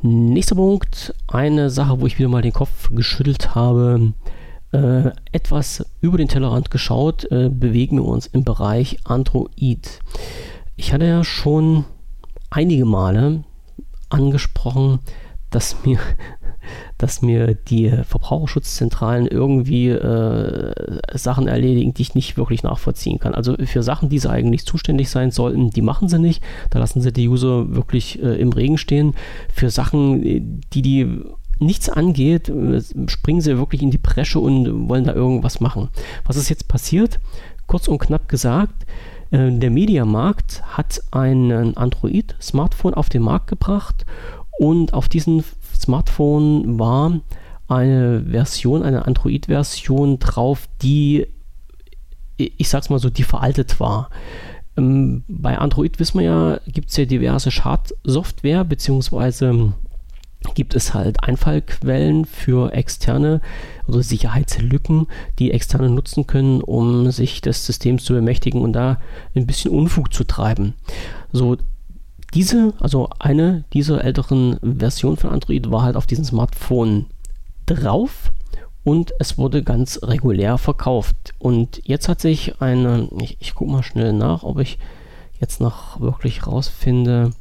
Nächster 0.01 0.55
Punkt, 0.55 1.13
eine 1.27 1.69
Sache, 1.69 1.99
wo 1.99 2.05
ich 2.05 2.17
wieder 2.17 2.29
mal 2.29 2.41
den 2.41 2.53
Kopf 2.53 2.91
geschüttelt 2.91 3.53
habe. 3.53 4.13
Äh, 4.71 5.11
etwas 5.33 5.85
über 5.99 6.17
den 6.17 6.29
Tellerrand 6.29 6.71
geschaut, 6.71 7.29
äh, 7.29 7.49
bewegen 7.49 7.97
wir 7.97 8.05
uns 8.05 8.27
im 8.27 8.45
Bereich 8.45 8.99
Android. 9.03 9.99
Ich 10.77 10.93
hatte 10.93 11.07
ja 11.07 11.25
schon 11.25 11.83
einige 12.49 12.85
Male 12.85 13.43
angesprochen, 14.07 14.99
dass 15.49 15.75
mir 15.83 15.99
dass 17.01 17.23
mir 17.23 17.55
die 17.55 17.89
Verbraucherschutzzentralen 17.89 19.25
irgendwie 19.25 19.89
äh, 19.89 20.73
Sachen 21.13 21.47
erledigen, 21.47 21.95
die 21.95 22.03
ich 22.03 22.13
nicht 22.13 22.37
wirklich 22.37 22.61
nachvollziehen 22.61 23.19
kann. 23.19 23.33
Also 23.33 23.55
für 23.65 23.81
Sachen, 23.81 24.09
die 24.09 24.19
sie 24.19 24.29
eigentlich 24.29 24.65
zuständig 24.65 25.09
sein 25.09 25.31
sollten, 25.31 25.71
die 25.71 25.81
machen 25.81 26.09
sie 26.09 26.19
nicht. 26.19 26.43
Da 26.69 26.77
lassen 26.77 27.01
sie 27.01 27.11
die 27.11 27.27
User 27.27 27.73
wirklich 27.73 28.21
äh, 28.21 28.39
im 28.39 28.53
Regen 28.53 28.77
stehen. 28.77 29.15
Für 29.51 29.71
Sachen, 29.71 30.21
die 30.71 30.81
die 30.83 31.23
nichts 31.57 31.89
angeht, 31.89 32.49
äh, 32.49 32.81
springen 33.07 33.41
sie 33.41 33.57
wirklich 33.57 33.81
in 33.81 33.89
die 33.89 33.97
Bresche 33.97 34.39
und 34.39 34.87
wollen 34.87 35.05
da 35.05 35.13
irgendwas 35.13 35.59
machen. 35.59 35.89
Was 36.25 36.37
ist 36.37 36.49
jetzt 36.49 36.67
passiert? 36.67 37.19
Kurz 37.65 37.87
und 37.87 37.97
knapp 37.97 38.29
gesagt, 38.29 38.85
äh, 39.31 39.51
der 39.51 39.71
Mediamarkt 39.71 40.61
hat 40.77 41.01
ein 41.09 41.75
Android-Smartphone 41.75 42.93
auf 42.93 43.09
den 43.09 43.23
Markt 43.23 43.47
gebracht 43.47 44.05
und 44.59 44.93
auf 44.93 45.09
diesen 45.09 45.43
Smartphone 45.81 46.79
war 46.79 47.19
eine 47.67 48.23
Version, 48.29 48.83
eine 48.83 49.05
Android-Version 49.05 50.19
drauf, 50.19 50.67
die, 50.81 51.27
ich 52.37 52.69
sag's 52.69 52.89
mal 52.89 52.99
so, 52.99 53.09
die 53.09 53.23
veraltet 53.23 53.79
war. 53.79 54.09
Ähm, 54.77 55.23
bei 55.27 55.57
Android 55.57 55.99
wissen 55.99 56.19
wir 56.19 56.25
ja, 56.25 56.59
gibt 56.67 56.89
es 56.89 56.97
ja 56.97 57.05
diverse 57.05 57.51
Schadsoftware, 57.51 58.63
beziehungsweise 58.63 59.73
gibt 60.55 60.75
es 60.75 60.93
halt 60.93 61.23
Einfallquellen 61.23 62.25
für 62.25 62.73
externe 62.73 63.41
oder 63.87 64.01
Sicherheitslücken, 64.01 65.07
die 65.39 65.51
externe 65.51 65.89
nutzen 65.89 66.27
können, 66.27 66.61
um 66.61 67.11
sich 67.11 67.41
des 67.41 67.65
Systems 67.65 68.03
zu 68.03 68.13
bemächtigen 68.13 68.61
und 68.61 68.73
da 68.73 68.97
ein 69.35 69.45
bisschen 69.45 69.71
Unfug 69.71 70.13
zu 70.13 70.23
treiben. 70.23 70.73
So, 71.31 71.57
diese, 72.33 72.73
also 72.79 73.09
eine 73.19 73.65
dieser 73.73 74.03
älteren 74.03 74.57
Versionen 74.61 75.17
von 75.17 75.31
Android 75.31 75.69
war 75.71 75.83
halt 75.83 75.95
auf 75.95 76.07
diesem 76.07 76.23
Smartphone 76.23 77.07
drauf 77.65 78.31
und 78.83 79.13
es 79.19 79.37
wurde 79.37 79.63
ganz 79.63 79.99
regulär 80.01 80.57
verkauft. 80.57 81.33
Und 81.39 81.81
jetzt 81.85 82.07
hat 82.07 82.21
sich 82.21 82.61
eine, 82.61 83.09
ich, 83.19 83.37
ich 83.39 83.53
gucke 83.53 83.71
mal 83.71 83.83
schnell 83.83 84.13
nach, 84.13 84.43
ob 84.43 84.59
ich 84.59 84.79
jetzt 85.39 85.59
noch 85.59 85.99
wirklich 85.99 86.47
rausfinde. 86.47 87.31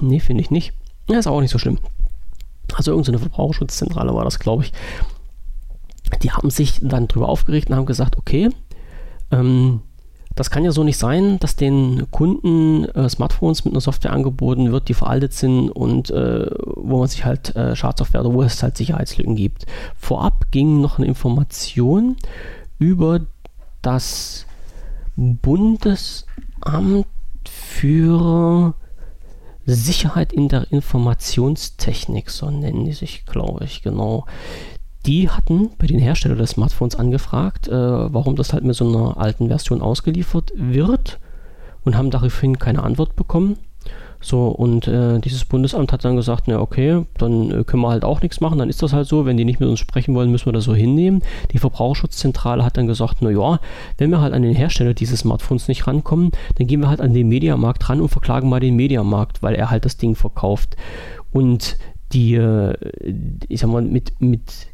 Nee, 0.00 0.20
finde 0.20 0.42
ich 0.42 0.50
nicht. 0.50 0.72
Ja, 1.08 1.18
ist 1.18 1.26
auch 1.26 1.40
nicht 1.40 1.50
so 1.50 1.58
schlimm. 1.58 1.78
Also 2.74 2.90
irgendeine 2.90 3.18
Verbraucherschutzzentrale 3.18 4.14
war 4.14 4.24
das, 4.24 4.38
glaube 4.38 4.64
ich. 4.64 4.72
Die 6.22 6.30
haben 6.30 6.50
sich 6.50 6.80
dann 6.82 7.08
drüber 7.08 7.28
aufgeregt 7.28 7.70
und 7.70 7.76
haben 7.76 7.86
gesagt, 7.86 8.18
okay, 8.18 8.50
ähm, 9.30 9.82
das 10.36 10.50
kann 10.50 10.64
ja 10.64 10.70
so 10.70 10.84
nicht 10.84 10.98
sein, 10.98 11.38
dass 11.40 11.56
den 11.56 12.10
Kunden 12.10 12.84
äh, 12.84 13.08
Smartphones 13.08 13.64
mit 13.64 13.72
einer 13.72 13.80
Software 13.80 14.12
angeboten 14.12 14.70
wird, 14.70 14.88
die 14.88 14.94
veraltet 14.94 15.32
sind 15.32 15.70
und 15.70 16.10
äh, 16.10 16.50
wo 16.76 16.98
man 16.98 17.08
sich 17.08 17.24
halt 17.24 17.56
äh, 17.56 17.74
Schadsoftware 17.74 18.20
oder 18.20 18.34
wo 18.34 18.42
es 18.42 18.62
halt 18.62 18.76
Sicherheitslücken 18.76 19.34
gibt. 19.34 19.64
Vorab 19.96 20.50
ging 20.50 20.82
noch 20.82 20.98
eine 20.98 21.06
Information 21.06 22.16
über 22.78 23.20
das 23.80 24.44
Bundesamt 25.16 26.26
für 27.48 28.74
Sicherheit 29.64 30.34
in 30.34 30.48
der 30.48 30.70
Informationstechnik, 30.70 32.28
so 32.28 32.50
nennen 32.50 32.84
die 32.84 32.92
sich, 32.92 33.24
glaube 33.24 33.64
ich, 33.64 33.82
genau 33.82 34.26
die 35.06 35.30
hatten 35.30 35.70
bei 35.78 35.86
den 35.86 35.98
Herstellern 35.98 36.38
des 36.38 36.50
Smartphones 36.50 36.96
angefragt, 36.96 37.68
äh, 37.68 37.72
warum 37.72 38.36
das 38.36 38.52
halt 38.52 38.64
mit 38.64 38.74
so 38.74 38.86
einer 38.88 39.18
alten 39.18 39.48
Version 39.48 39.80
ausgeliefert 39.80 40.52
wird 40.56 41.18
und 41.84 41.96
haben 41.96 42.10
daraufhin 42.10 42.58
keine 42.58 42.82
Antwort 42.82 43.16
bekommen. 43.16 43.56
So, 44.20 44.48
und 44.48 44.88
äh, 44.88 45.20
dieses 45.20 45.44
Bundesamt 45.44 45.92
hat 45.92 46.04
dann 46.04 46.16
gesagt, 46.16 46.44
na 46.46 46.58
okay, 46.58 47.04
dann 47.18 47.50
äh, 47.50 47.64
können 47.64 47.82
wir 47.82 47.90
halt 47.90 48.04
auch 48.04 48.22
nichts 48.22 48.40
machen, 48.40 48.58
dann 48.58 48.70
ist 48.70 48.82
das 48.82 48.92
halt 48.92 49.06
so, 49.06 49.26
wenn 49.26 49.36
die 49.36 49.44
nicht 49.44 49.60
mit 49.60 49.68
uns 49.68 49.78
sprechen 49.78 50.14
wollen, 50.14 50.30
müssen 50.30 50.46
wir 50.46 50.52
das 50.52 50.64
so 50.64 50.74
hinnehmen. 50.74 51.22
Die 51.52 51.58
Verbraucherschutzzentrale 51.58 52.64
hat 52.64 52.76
dann 52.76 52.86
gesagt, 52.86 53.18
na 53.20 53.30
ja, 53.30 53.60
wenn 53.98 54.10
wir 54.10 54.20
halt 54.20 54.32
an 54.32 54.42
den 54.42 54.56
Hersteller 54.56 54.94
dieses 54.94 55.20
Smartphones 55.20 55.68
nicht 55.68 55.86
rankommen, 55.86 56.32
dann 56.56 56.66
gehen 56.66 56.80
wir 56.80 56.88
halt 56.88 57.00
an 57.00 57.14
den 57.14 57.28
Mediamarkt 57.28 57.88
ran 57.88 58.00
und 58.00 58.08
verklagen 58.08 58.48
mal 58.48 58.58
den 58.58 58.74
Mediamarkt, 58.74 59.42
weil 59.42 59.54
er 59.54 59.70
halt 59.70 59.84
das 59.84 59.96
Ding 59.96 60.16
verkauft. 60.16 60.76
Und 61.30 61.76
die, 62.12 62.34
äh, 62.34 62.74
ich 63.48 63.60
sag 63.60 63.70
mal, 63.70 63.82
mit, 63.82 64.20
mit 64.20 64.68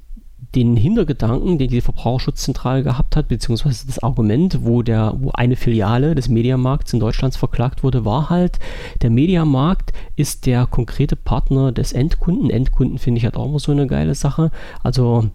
den 0.54 0.76
Hintergedanken, 0.76 1.58
den 1.58 1.68
die 1.68 1.80
Verbraucherschutzzentrale 1.80 2.82
gehabt 2.82 3.16
hat, 3.16 3.28
beziehungsweise 3.28 3.86
das 3.86 4.02
Argument, 4.02 4.58
wo, 4.62 4.82
der, 4.82 5.14
wo 5.18 5.30
eine 5.32 5.56
Filiale 5.56 6.14
des 6.14 6.28
Mediamarkts 6.28 6.92
in 6.92 7.00
Deutschland 7.00 7.34
verklagt 7.34 7.82
wurde, 7.82 8.04
war 8.04 8.30
halt, 8.30 8.58
der 9.00 9.10
Mediamarkt 9.10 9.92
ist 10.16 10.46
der 10.46 10.66
konkrete 10.66 11.16
Partner 11.16 11.72
des 11.72 11.92
Endkunden. 11.92 12.50
Endkunden 12.50 12.98
finde 12.98 13.18
ich 13.18 13.24
halt 13.24 13.36
auch 13.36 13.46
immer 13.46 13.58
so 13.58 13.72
eine 13.72 13.86
geile 13.86 14.14
Sache. 14.14 14.50
Also 14.82 15.30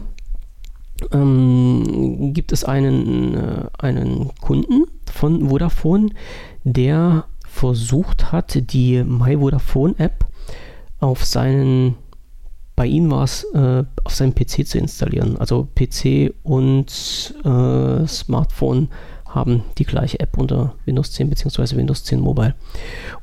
ähm, 1.12 2.34
gibt 2.34 2.52
es 2.52 2.64
einen, 2.64 3.36
äh, 3.36 3.68
einen 3.78 4.32
Kunden 4.42 4.86
von 5.12 5.50
Vodafone, 5.50 6.10
der 6.64 7.26
versucht 7.48 8.32
hat, 8.32 8.72
die 8.72 9.04
My 9.04 9.38
Vodafone 9.38 9.94
App 9.98 10.26
auf 11.00 11.24
seinen, 11.26 11.96
bei 12.76 12.88
ihm 12.88 13.12
war 13.12 13.24
es, 13.24 13.44
äh, 13.54 13.84
auf 14.04 14.16
seinem 14.16 14.34
PC 14.34 14.66
zu 14.66 14.78
installieren. 14.78 15.38
Also 15.38 15.68
PC 15.76 16.34
und 16.44 17.34
äh, 17.44 18.08
Smartphone 18.08 18.90
haben 19.36 19.64
die 19.78 19.84
gleiche 19.84 20.20
App 20.20 20.38
unter 20.38 20.76
Windows 20.86 21.12
10 21.12 21.30
bzw. 21.30 21.76
Windows 21.76 22.04
10 22.06 22.20
Mobile. 22.20 22.56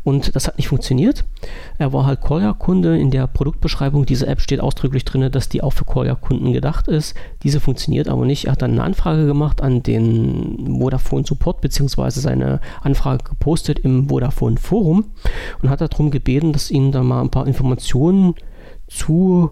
Und 0.04 0.36
das 0.36 0.46
hat 0.46 0.58
nicht 0.58 0.68
funktioniert. 0.68 1.24
Er 1.78 1.92
war 1.92 2.06
halt 2.06 2.20
Collier-Kunde. 2.20 2.98
In 2.98 3.10
der 3.10 3.26
Produktbeschreibung 3.26 4.06
dieser 4.06 4.28
App 4.28 4.40
steht 4.40 4.60
ausdrücklich 4.60 5.04
drin, 5.04 5.30
dass 5.32 5.48
die 5.48 5.62
auch 5.62 5.72
für 5.72 5.84
Collier-Kunden 5.84 6.52
gedacht 6.52 6.86
ist. 6.86 7.14
Diese 7.42 7.60
funktioniert 7.60 8.08
aber 8.08 8.26
nicht. 8.26 8.44
Er 8.44 8.52
hat 8.52 8.62
dann 8.62 8.72
eine 8.72 8.84
Anfrage 8.84 9.26
gemacht 9.26 9.62
an 9.62 9.82
den 9.82 10.78
Vodafone 10.78 11.24
Support 11.26 11.62
bzw. 11.62 12.10
seine 12.10 12.60
Anfrage 12.82 13.24
gepostet 13.24 13.78
im 13.80 14.08
Vodafone 14.08 14.58
Forum 14.58 15.06
und 15.62 15.70
hat 15.70 15.80
darum 15.80 16.10
gebeten, 16.10 16.52
dass 16.52 16.70
ihnen 16.70 16.92
da 16.92 17.02
mal 17.02 17.22
ein 17.22 17.30
paar 17.30 17.46
Informationen 17.46 18.34
zu 18.86 19.50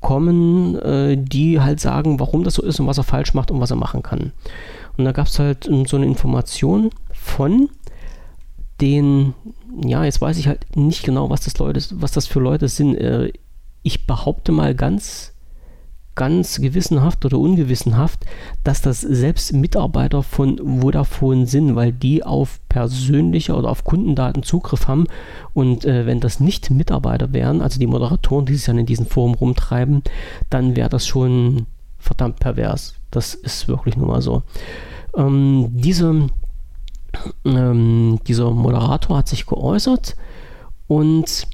kommen, 0.00 0.76
äh, 0.76 1.16
die 1.16 1.60
halt 1.60 1.80
sagen, 1.80 2.20
warum 2.20 2.44
das 2.44 2.54
so 2.54 2.62
ist 2.62 2.78
und 2.78 2.86
was 2.86 2.98
er 2.98 3.04
falsch 3.04 3.34
macht 3.34 3.50
und 3.50 3.60
was 3.60 3.70
er 3.70 3.76
machen 3.76 4.02
kann. 4.02 4.32
Und 4.98 5.04
da 5.04 5.12
gab 5.12 5.28
es 5.28 5.38
halt 5.38 5.70
so 5.86 5.96
eine 5.96 6.06
Information 6.06 6.90
von 7.12 7.70
den, 8.80 9.34
ja, 9.84 10.04
jetzt 10.04 10.20
weiß 10.20 10.38
ich 10.38 10.48
halt 10.48 10.76
nicht 10.76 11.04
genau, 11.04 11.30
was 11.30 11.42
das 11.42 11.56
Leute, 11.58 11.80
was 11.94 12.12
das 12.12 12.26
für 12.26 12.40
Leute 12.40 12.68
sind. 12.68 12.96
Äh, 12.96 13.32
ich 13.84 14.06
behaupte 14.06 14.50
mal 14.50 14.74
ganz, 14.74 15.34
ganz 16.16 16.60
gewissenhaft 16.60 17.24
oder 17.24 17.38
ungewissenhaft, 17.38 18.26
dass 18.64 18.82
das 18.82 19.00
selbst 19.00 19.52
Mitarbeiter 19.52 20.24
von 20.24 20.80
Vodafone 20.80 21.46
sind, 21.46 21.76
weil 21.76 21.92
die 21.92 22.24
auf 22.24 22.58
persönliche 22.68 23.54
oder 23.54 23.70
auf 23.70 23.84
Kundendaten 23.84 24.42
Zugriff 24.42 24.88
haben. 24.88 25.06
Und 25.54 25.84
äh, 25.84 26.06
wenn 26.06 26.18
das 26.18 26.40
nicht 26.40 26.70
Mitarbeiter 26.70 27.32
wären, 27.32 27.60
also 27.60 27.78
die 27.78 27.86
Moderatoren, 27.86 28.46
die 28.46 28.56
sich 28.56 28.66
dann 28.66 28.78
in 28.78 28.86
diesem 28.86 29.06
Forum 29.06 29.34
rumtreiben, 29.34 30.02
dann 30.50 30.74
wäre 30.74 30.88
das 30.88 31.06
schon 31.06 31.66
verdammt 31.98 32.40
pervers. 32.40 32.97
Das 33.10 33.34
ist 33.34 33.68
wirklich 33.68 33.96
nur 33.96 34.08
mal 34.08 34.22
so. 34.22 34.42
Ähm, 35.16 35.68
diese, 35.70 36.28
ähm, 37.44 38.18
dieser 38.26 38.50
Moderator 38.50 39.18
hat 39.18 39.28
sich 39.28 39.46
geäußert 39.46 40.16
und 40.86 41.46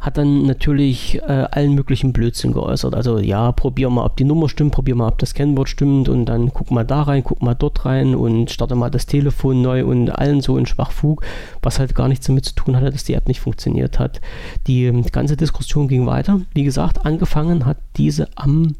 hat 0.00 0.16
dann 0.16 0.46
natürlich 0.46 1.20
äh, 1.26 1.46
allen 1.50 1.74
möglichen 1.74 2.14
Blödsinn 2.14 2.52
geäußert. 2.52 2.94
Also 2.94 3.18
ja, 3.18 3.52
probier 3.52 3.90
mal, 3.90 4.06
ob 4.06 4.16
die 4.16 4.24
Nummer 4.24 4.48
stimmt, 4.48 4.72
probier 4.72 4.94
mal, 4.94 5.08
ob 5.08 5.18
das 5.18 5.34
Kennwort 5.34 5.68
stimmt 5.68 6.08
und 6.08 6.24
dann 6.24 6.54
guck 6.54 6.70
mal 6.70 6.86
da 6.86 7.02
rein, 7.02 7.22
guck 7.22 7.42
mal 7.42 7.54
dort 7.54 7.84
rein 7.84 8.14
und 8.14 8.50
starte 8.50 8.74
mal 8.74 8.90
das 8.90 9.04
Telefon 9.04 9.60
neu 9.60 9.84
und 9.84 10.08
allen 10.08 10.40
so 10.40 10.56
in 10.56 10.64
Schwachfug, 10.64 11.22
was 11.60 11.78
halt 11.78 11.94
gar 11.94 12.08
nichts 12.08 12.26
damit 12.26 12.46
zu 12.46 12.54
tun 12.54 12.76
hatte, 12.76 12.90
dass 12.90 13.04
die 13.04 13.12
App 13.12 13.28
nicht 13.28 13.40
funktioniert 13.40 13.98
hat. 13.98 14.22
Die, 14.66 14.90
die 14.90 15.12
ganze 15.12 15.36
Diskussion 15.36 15.86
ging 15.86 16.06
weiter. 16.06 16.40
Wie 16.54 16.64
gesagt, 16.64 17.04
angefangen 17.04 17.66
hat 17.66 17.76
diese 17.96 18.28
am 18.36 18.76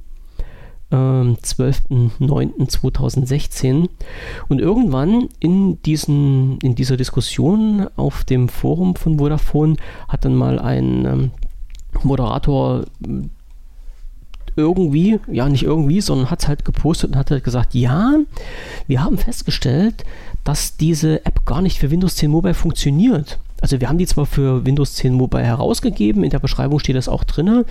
12.09.2016. 0.91 3.65
Ähm, 3.65 3.89
Und 4.49 4.61
irgendwann 4.61 5.29
in, 5.39 5.81
diesen, 5.83 6.59
in 6.61 6.75
dieser 6.75 6.97
Diskussion 6.97 7.87
auf 7.97 8.25
dem 8.25 8.49
Forum 8.49 8.97
von 8.97 9.19
Vodafone 9.19 9.77
hat 10.09 10.25
dann 10.25 10.35
mal 10.35 10.59
ein 10.59 11.05
ähm, 11.05 11.31
Moderator 12.03 12.87
irgendwie, 14.57 15.21
ja 15.31 15.49
nicht 15.49 15.63
irgendwie, 15.63 16.01
sondern 16.01 16.31
hat 16.31 16.43
es 16.43 16.49
halt 16.49 16.65
gepostet 16.65 17.11
und 17.11 17.17
hat 17.17 17.31
halt 17.31 17.45
gesagt, 17.45 17.75
ja, 17.75 18.17
wir 18.87 19.03
haben 19.03 19.17
festgestellt, 19.17 20.05
dass 20.45 20.77
diese 20.77 21.25
App 21.25 21.47
gar 21.47 21.63
nicht 21.63 21.79
für 21.79 21.91
Windows 21.91 22.17
10 22.17 22.31
Mobile 22.31 22.55
funktioniert. 22.55 23.39
Also 23.61 23.81
wir 23.81 23.89
haben 23.89 23.99
die 23.99 24.07
zwar 24.07 24.27
für 24.27 24.65
Windows 24.65 24.95
10 24.95 25.15
Mobile 25.15 25.45
herausgegeben, 25.45 26.25
in 26.25 26.31
der 26.31 26.39
Beschreibung 26.39 26.79
steht 26.79 26.97
das 26.97 27.09
auch 27.09 27.25
drin 27.25 27.65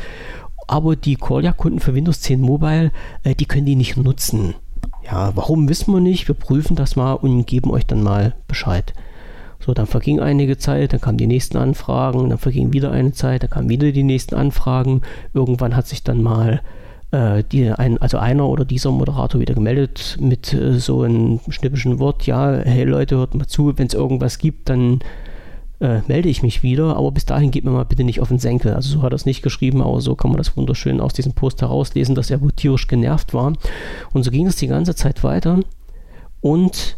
aber 0.70 0.96
die 0.96 1.16
Collier-Kunden 1.16 1.80
für 1.80 1.96
Windows 1.96 2.22
10 2.22 2.40
Mobile, 2.40 2.92
äh, 3.24 3.34
die 3.34 3.46
können 3.46 3.66
die 3.66 3.76
nicht 3.76 3.98
nutzen. 3.98 4.54
Ja, 5.04 5.36
warum 5.36 5.68
wissen 5.68 5.92
wir 5.94 6.00
nicht? 6.00 6.28
Wir 6.28 6.36
prüfen 6.36 6.76
das 6.76 6.96
mal 6.96 7.14
und 7.14 7.48
geben 7.48 7.72
euch 7.72 7.86
dann 7.88 8.04
mal 8.04 8.36
Bescheid. 8.48 8.94
So, 9.60 9.74
dann 9.74 9.88
verging 9.88 10.20
einige 10.20 10.58
Zeit, 10.58 10.94
dann 10.94 11.02
kamen 11.02 11.18
die 11.18 11.28
nächsten 11.28 11.58
Anfragen, 11.58 12.30
dann 12.30 12.38
verging 12.38 12.72
wieder 12.72 12.92
eine 12.92 13.12
Zeit, 13.12 13.44
dann 13.44 13.50
kamen 13.50 13.70
wieder 13.70 13.92
die 13.92 14.04
nächsten 14.04 14.36
Anfragen. 14.36 15.02
Irgendwann 15.34 15.76
hat 15.76 15.88
sich 15.88 16.04
dann 16.04 16.22
mal 16.22 16.62
äh, 17.12 17.44
die, 17.52 17.72
ein, 17.72 17.98
also 17.98 18.20
einer 18.20 18.48
oder 18.48 18.64
dieser 18.64 18.92
Moderator 18.92 19.42
wieder 19.42 19.56
gemeldet 19.56 20.18
mit 20.20 20.54
äh, 20.54 20.80
so 20.80 21.02
einem 21.02 21.40
schnippischen 21.50 21.98
Wort, 21.98 22.28
ja, 22.28 22.54
hey 22.54 22.84
Leute, 22.84 23.18
hört 23.18 23.34
mal 23.34 23.48
zu, 23.48 23.76
wenn 23.78 23.88
es 23.88 23.96
irgendwas 23.96 24.38
gibt, 24.38 24.70
dann 24.70 25.00
äh, 25.80 26.02
melde 26.08 26.30
ich 26.30 26.44
mich 26.44 26.64
wieder, 26.64 26.98
aber 26.98 27.12
bis 27.12 27.26
dahin 27.26 27.52
geht 27.52 27.64
mir 27.64 27.72
mal 27.72 27.86
bitte 27.86 28.04
nicht 28.04 28.20
auf 28.20 28.28
den 28.28 28.40
Senkel. 28.40 28.74
Also 28.74 28.90
so 28.90 29.02
hat 29.02 29.14
er 29.14 29.16
es 29.16 29.26
nicht 29.26 29.42
geschrieben, 29.42 29.82
aber 29.82 30.02
so 30.02 30.16
kann 30.16 30.32
man 30.32 30.38
das 30.38 30.56
wunderschön 30.58 31.00
aus 31.00 31.14
diesem 31.14 31.34
Post 31.34 31.62
herauslesen, 31.62 32.16
dass 32.16 32.30
er 32.30 32.42
wohl 32.42 32.52
tierisch 32.52 32.88
genervt 32.88 33.34
war. 33.34 33.54
Und 34.14 34.24
so 34.24 34.32
ging 34.32 34.48
es 34.48 34.58
die 34.58 34.68
ganze 34.68 34.96
Zeit 34.96 35.24
weiter. 35.24 35.60
Und 36.42 36.98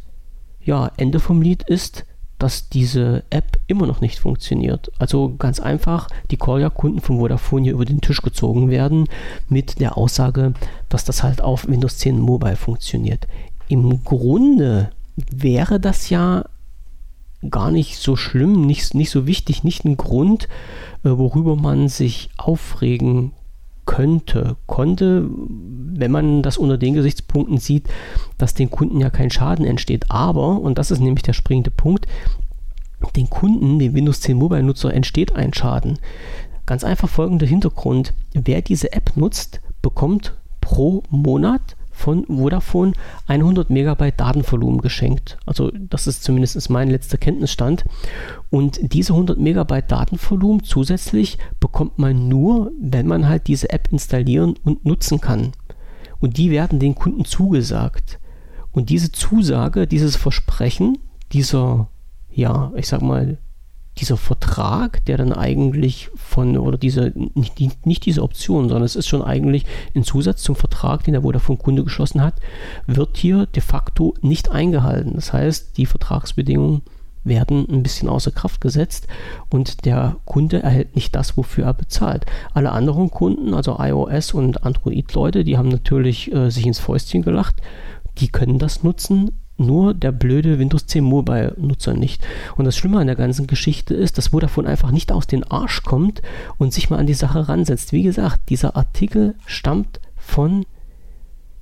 ja, 0.64 0.92
Ende 0.98 1.20
vom 1.20 1.42
Lied 1.42 1.64
ist, 1.64 2.06
dass 2.42 2.70
diese 2.70 3.24
App 3.30 3.60
immer 3.68 3.86
noch 3.86 4.02
nicht 4.02 4.18
funktioniert. 4.18 4.92
Also 4.98 5.36
ganz 5.38 5.60
einfach, 5.60 6.08
die 6.32 6.38
Collier-Kunden 6.38 7.00
von 7.00 7.20
Vodafone 7.20 7.66
hier 7.66 7.74
über 7.74 7.86
den 7.86 8.02
Tisch 8.02 8.24
gezogen 8.24 8.72
werden 8.72 9.08
mit 9.48 9.80
der 9.80 9.96
Aussage, 9.96 10.54
dass 10.90 11.06
das 11.06 11.22
halt 11.22 11.42
auf 11.42 11.68
Windows 11.68 12.00
10 12.00 12.20
Mobile 12.20 12.56
funktioniert. 12.56 13.28
Im 13.68 14.04
Grunde 14.04 14.90
wäre 15.32 15.80
das 15.80 16.10
ja 16.10 16.46
gar 17.50 17.72
nicht 17.72 17.98
so 17.98 18.16
schlimm, 18.16 18.66
nicht, 18.66 18.94
nicht 18.94 19.10
so 19.10 19.26
wichtig, 19.26 19.64
nicht 19.64 19.86
ein 19.86 19.98
Grund, 19.98 20.48
äh, 21.04 21.10
worüber 21.10 21.56
man 21.56 21.88
sich 21.88 22.30
aufregen 22.38 23.34
könnte, 23.86 24.58
konnte, 24.68 25.28
wenn 25.30 26.12
man 26.12 26.44
das 26.44 26.58
unter 26.58 26.78
den 26.78 26.94
Gesichtspunkten 26.94 27.58
sieht, 27.58 27.88
dass 28.38 28.54
den 28.54 28.70
Kunden 28.70 29.00
ja 29.00 29.10
kein 29.10 29.32
Schaden 29.32 29.66
entsteht. 29.66 30.06
Aber, 30.10 30.62
und 30.62 30.78
das 30.78 30.92
ist 30.92 31.00
nämlich 31.00 31.24
der 31.24 31.34
springende 31.34 31.72
Punkt, 31.72 32.06
den 33.16 33.30
Kunden, 33.30 33.80
den 33.80 33.94
Windows 33.94 34.22
10 34.22 34.38
Mobile 34.38 34.64
Nutzer, 34.64 34.94
entsteht 34.94 35.36
ein 35.36 35.54
Schaden. 35.54 35.98
Ganz 36.66 36.84
einfach 36.84 37.10
folgender 37.10 37.48
Hintergrund. 37.48 38.14
Wer 38.34 38.62
diese 38.62 38.94
App 38.94 39.18
nutzt, 39.18 39.60
bekommt 39.82 40.36
pro 40.62 41.04
Monat 41.10 41.76
von 42.02 42.26
Vodafone 42.28 42.94
100 43.28 43.70
Megabyte 43.70 44.20
Datenvolumen 44.20 44.82
geschenkt. 44.82 45.38
Also 45.46 45.72
das 45.72 46.08
ist 46.08 46.24
zumindest 46.24 46.70
mein 46.70 46.90
letzter 46.90 47.18
Kenntnisstand. 47.18 47.86
Und 48.50 48.94
diese 48.94 49.14
100 49.14 49.40
Megabyte 49.40 49.92
Datenvolumen 49.92 50.64
zusätzlich 50.64 51.38
bekommt 51.60 52.00
man 52.00 52.28
nur, 52.28 52.72
wenn 52.82 53.08
man 53.08 53.30
halt 53.30 53.48
diese 53.48 53.70
App 53.70 53.90
installieren 53.92 54.56
und 54.64 54.86
nutzen 54.86 55.22
kann. 55.22 55.52
Und 56.20 56.38
die 56.38 56.52
werden 56.52 56.80
den 56.80 56.96
Kunden 56.96 57.26
zugesagt. 57.26 58.20
Und 58.72 58.90
diese 58.90 59.12
Zusage, 59.12 59.88
dieses 59.88 60.16
Versprechen, 60.16 60.98
dieser, 61.32 61.90
ja, 62.32 62.72
ich 62.76 62.88
sag 62.88 63.02
mal, 63.02 63.38
dieser 63.98 64.18
Vertrag, 64.18 65.04
der 65.06 65.18
dann 65.18 65.34
eigentlich 65.34 66.10
von, 66.16 66.58
oder 66.58 66.78
diese, 66.78 67.14
nicht, 67.36 67.86
nicht 67.86 68.06
diese 68.06 68.24
Option, 68.24 68.70
sondern 68.70 68.84
es 68.84 68.96
ist 68.96 69.08
schon 69.08 69.22
eigentlich 69.22 69.66
ein 69.96 70.04
Zusatz 70.04 70.42
zum 70.42 70.56
Vertrag, 70.56 71.04
den 71.04 71.14
der 71.14 71.24
Vodafone-Kunde 71.24 71.84
geschlossen 71.84 72.22
hat, 72.22 72.36
wird 72.88 73.18
hier 73.18 73.46
de 73.48 73.62
facto 73.62 74.16
nicht 74.22 74.52
eingehalten. 74.52 75.14
Das 75.16 75.34
heißt, 75.34 75.78
die 75.78 75.86
Vertragsbedingungen 75.86 76.82
werden 77.24 77.68
ein 77.70 77.84
bisschen 77.84 78.10
außer 78.10 78.32
Kraft 78.32 78.62
gesetzt 78.62 79.08
und 79.50 79.86
der 79.86 80.16
Kunde 80.26 80.64
erhält 80.64 80.96
nicht 80.96 81.16
das, 81.16 81.38
wofür 81.38 81.66
er 81.66 81.74
bezahlt. 81.74 82.26
Alle 82.54 82.72
anderen 82.72 83.12
Kunden, 83.12 83.54
also 83.54 83.78
iOS 83.80 84.34
und 84.34 84.64
Android-Leute, 84.64 85.44
die 85.44 85.58
haben 85.58 85.70
natürlich 85.70 86.34
äh, 86.34 86.50
sich 86.50 86.66
ins 86.66 86.80
Fäustchen 86.80 87.22
gelacht, 87.22 87.56
die 88.18 88.30
können 88.30 88.58
das 88.58 88.84
nutzen, 88.84 89.32
nur 89.58 89.94
der 89.94 90.12
blöde 90.12 90.60
Windows 90.60 90.88
10 90.88 91.04
Mobile-Nutzer 91.04 91.94
nicht. 91.94 92.26
Und 92.56 92.66
das 92.66 92.76
Schlimme 92.76 93.00
an 93.00 93.08
der 93.08 93.16
ganzen 93.16 93.48
Geschichte 93.48 93.94
ist, 93.94 94.18
dass 94.18 94.30
Vodafone 94.30 94.68
einfach 94.68 94.92
nicht 94.92 95.12
aus 95.12 95.28
den 95.28 95.44
Arsch 95.44 95.84
kommt 95.84 96.22
und 96.58 96.74
sich 96.74 96.90
mal 96.90 96.98
an 96.98 97.08
die 97.08 97.14
Sache 97.14 97.48
ransetzt. 97.48 97.94
Wie 97.94 98.04
gesagt, 98.04 98.50
dieser 98.50 98.76
Artikel 98.76 99.36
stammt 99.46 100.00
von 100.16 100.66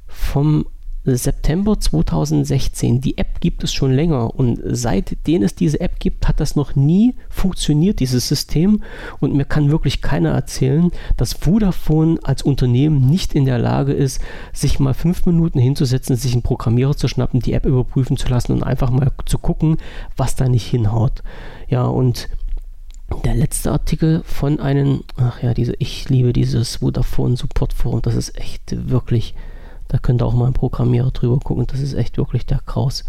vom 0.07 0.65
September 1.05 1.79
2016. 1.79 3.01
Die 3.01 3.17
App 3.17 3.39
gibt 3.39 3.63
es 3.63 3.73
schon 3.73 3.93
länger 3.93 4.35
und 4.35 4.59
seitdem 4.63 5.43
es 5.43 5.55
diese 5.55 5.79
App 5.79 5.99
gibt, 5.99 6.27
hat 6.27 6.39
das 6.39 6.55
noch 6.55 6.75
nie 6.75 7.15
funktioniert, 7.29 7.99
dieses 7.99 8.27
System. 8.27 8.83
Und 9.19 9.33
mir 9.33 9.45
kann 9.45 9.71
wirklich 9.71 10.01
keiner 10.01 10.31
erzählen, 10.31 10.91
dass 11.17 11.33
Vodafone 11.33 12.19
als 12.23 12.43
Unternehmen 12.43 13.09
nicht 13.09 13.33
in 13.33 13.45
der 13.45 13.59
Lage 13.59 13.93
ist, 13.93 14.21
sich 14.53 14.79
mal 14.79 14.93
fünf 14.93 15.25
Minuten 15.25 15.59
hinzusetzen, 15.59 16.15
sich 16.15 16.33
einen 16.33 16.41
Programmierer 16.41 16.95
zu 16.95 17.07
schnappen, 17.07 17.39
die 17.39 17.53
App 17.53 17.65
überprüfen 17.65 18.17
zu 18.17 18.27
lassen 18.27 18.51
und 18.51 18.63
einfach 18.63 18.89
mal 18.89 19.11
zu 19.25 19.37
gucken, 19.37 19.77
was 20.17 20.35
da 20.35 20.49
nicht 20.49 20.67
hinhaut. 20.67 21.23
Ja, 21.69 21.85
und 21.85 22.29
der 23.23 23.35
letzte 23.35 23.71
Artikel 23.71 24.21
von 24.23 24.59
einem, 24.59 25.01
ach 25.17 25.41
ja, 25.41 25.53
diese, 25.53 25.73
ich 25.79 26.09
liebe 26.09 26.33
dieses 26.33 26.77
Vodafone 26.77 27.37
Support 27.37 27.73
Forum, 27.73 28.01
das 28.01 28.15
ist 28.15 28.37
echt 28.37 28.89
wirklich 28.89 29.33
da 29.89 29.97
könnt 29.97 30.21
ihr 30.21 30.25
auch 30.25 30.33
mal 30.33 30.47
ein 30.47 30.53
Programmierer 30.53 31.11
drüber 31.11 31.39
gucken. 31.39 31.67
Das 31.67 31.81
ist 31.81 31.93
echt 31.93 32.17
wirklich 32.17 32.45
der 32.45 32.59
Kraus. 32.59 33.03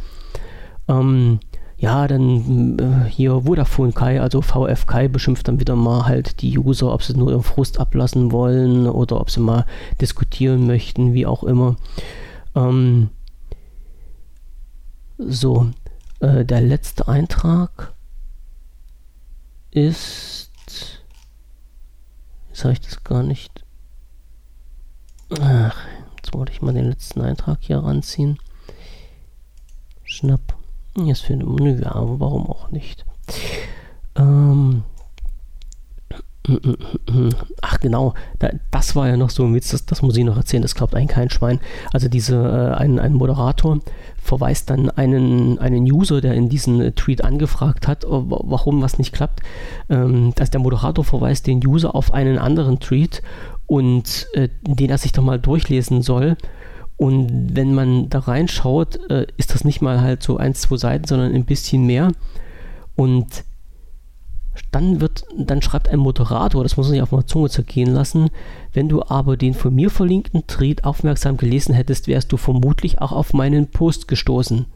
Ähm, 0.89 1.39
ja, 1.77 2.09
dann 2.09 2.79
äh, 2.79 3.09
hier 3.09 3.43
Vodafone 3.43 3.93
Kai, 3.93 4.21
also 4.21 4.43
VF 4.43 4.87
Kai 4.87 5.09
beschimpft 5.09 5.49
dann 5.49 5.61
wieder 5.61 5.77
mal 5.77 6.07
halt 6.07 6.43
die 6.43 6.59
User, 6.59 6.93
ob 6.93 7.03
sie 7.03 7.17
nur 7.17 7.31
ihren 7.31 7.43
Frust 7.43 7.79
ablassen 7.79 8.33
wollen 8.33 8.87
oder 8.87 9.21
ob 9.21 9.31
sie 9.31 9.41
mal 9.41 9.65
diskutieren 10.01 10.67
möchten, 10.67 11.15
wie 11.15 11.27
auch 11.27 11.45
immer. 11.45 11.77
Ähm, 12.55 13.11
so, 15.19 15.71
äh, 16.21 16.45
der 16.45 16.63
letzte 16.63 17.09
Eintrag 17.09 17.93
ist. 19.71 20.51
Jetzt 22.49 22.65
habe 22.65 22.73
ich 22.73 22.81
das 22.81 23.05
gar 23.05 23.23
nicht. 23.23 23.65
Ach, 25.41 25.77
Jetzt 26.31 26.39
wollte 26.39 26.53
ich 26.53 26.63
mal 26.63 26.73
den 26.73 26.89
letzten 26.89 27.23
Eintrag 27.23 27.59
hier 27.61 27.79
ranziehen. 27.79 28.39
Schnapp. 30.05 30.57
Jetzt 30.97 31.23
für 31.23 31.35
Nö, 31.35 31.85
aber 31.85 32.21
warum 32.21 32.47
auch 32.47 32.71
nicht? 32.71 33.05
Ähm. 34.15 34.85
Ach 37.61 37.81
genau, 37.81 38.15
das 38.71 38.97
war 38.97 39.09
ja 39.09 39.17
noch 39.17 39.29
so 39.29 39.45
ein 39.45 39.55
Witz, 39.55 39.69
das, 39.71 39.85
das 39.85 40.01
muss 40.01 40.17
ich 40.17 40.25
noch 40.25 40.39
erzählen, 40.39 40.63
das 40.63 40.75
glaubt 40.75 40.95
eigentlich 40.95 41.09
kein 41.09 41.31
Schwein. 41.31 41.61
Also 41.93 42.09
diese, 42.09 42.37
äh, 42.37 42.75
ein, 42.77 42.99
ein 42.99 43.13
Moderator 43.13 43.81
verweist 44.23 44.71
dann 44.71 44.91
einen, 44.91 45.59
einen 45.59 45.85
User, 45.85 46.21
der 46.21 46.35
in 46.35 46.49
diesen 46.49 46.95
Tweet 46.95 47.25
angefragt 47.25 47.87
hat, 47.87 48.05
warum 48.09 48.81
was 48.81 48.99
nicht 48.99 49.13
klappt. 49.13 49.41
Ähm, 49.91 50.33
dass 50.35 50.51
der 50.51 50.61
Moderator 50.61 51.05
verweist 51.05 51.47
den 51.47 51.65
User 51.67 51.95
auf 51.95 52.13
einen 52.15 52.39
anderen 52.39 52.81
Tweet 52.81 53.23
und 53.67 54.27
äh, 54.33 54.49
den 54.63 54.91
er 54.91 54.99
sich 54.99 55.13
doch 55.13 55.23
mal 55.23 55.39
durchlesen 55.39 56.03
soll. 56.03 56.37
Und 56.97 57.55
wenn 57.57 57.75
man 57.75 58.11
da 58.11 58.19
reinschaut, 58.19 58.99
äh, 59.11 59.27
ist 59.37 59.55
das 59.55 59.65
nicht 59.65 59.81
mal 59.81 60.01
halt 60.01 60.23
so 60.23 60.37
ein, 60.37 60.55
zwei 60.55 60.77
Seiten, 60.77 61.07
sondern 61.07 61.35
ein 61.35 61.45
bisschen 61.45 61.87
mehr. 61.87 62.13
Und 62.97 63.45
dann 64.73 65.01
wird, 65.01 65.25
dann 65.37 65.63
schreibt 65.63 65.89
ein 65.89 65.99
Moderator, 65.99 66.63
das 66.63 66.77
muss 66.77 66.87
man 66.87 66.93
sich 66.93 67.03
auf 67.03 67.11
der 67.11 67.27
Zunge 67.27 67.51
zergehen 67.51 67.93
lassen, 67.93 68.31
wenn 68.73 68.89
du 68.89 69.03
aber 69.03 69.37
den 69.37 69.55
von 69.55 69.75
mir 69.75 69.91
verlinkten 69.91 70.47
Tweet 70.47 70.85
aufmerksam 70.85 71.37
gelesen 71.37 71.75
hättest, 71.75 72.09
wärst 72.09 72.33
du 72.33 72.37
vermutlich 72.37 73.01
auch 73.01 73.13
auf 73.13 73.33
meinen 73.33 73.69
Post 73.69 74.09
gestoßen 74.09 74.67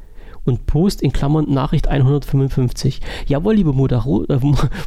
und 0.45 0.67
Post 0.67 1.03
in 1.03 1.13
Klammern 1.13 1.51
Nachricht 1.51 1.89
155. 1.89 3.01
Jawohl, 3.27 3.55
liebe 3.55 3.71
äh, 3.71 4.39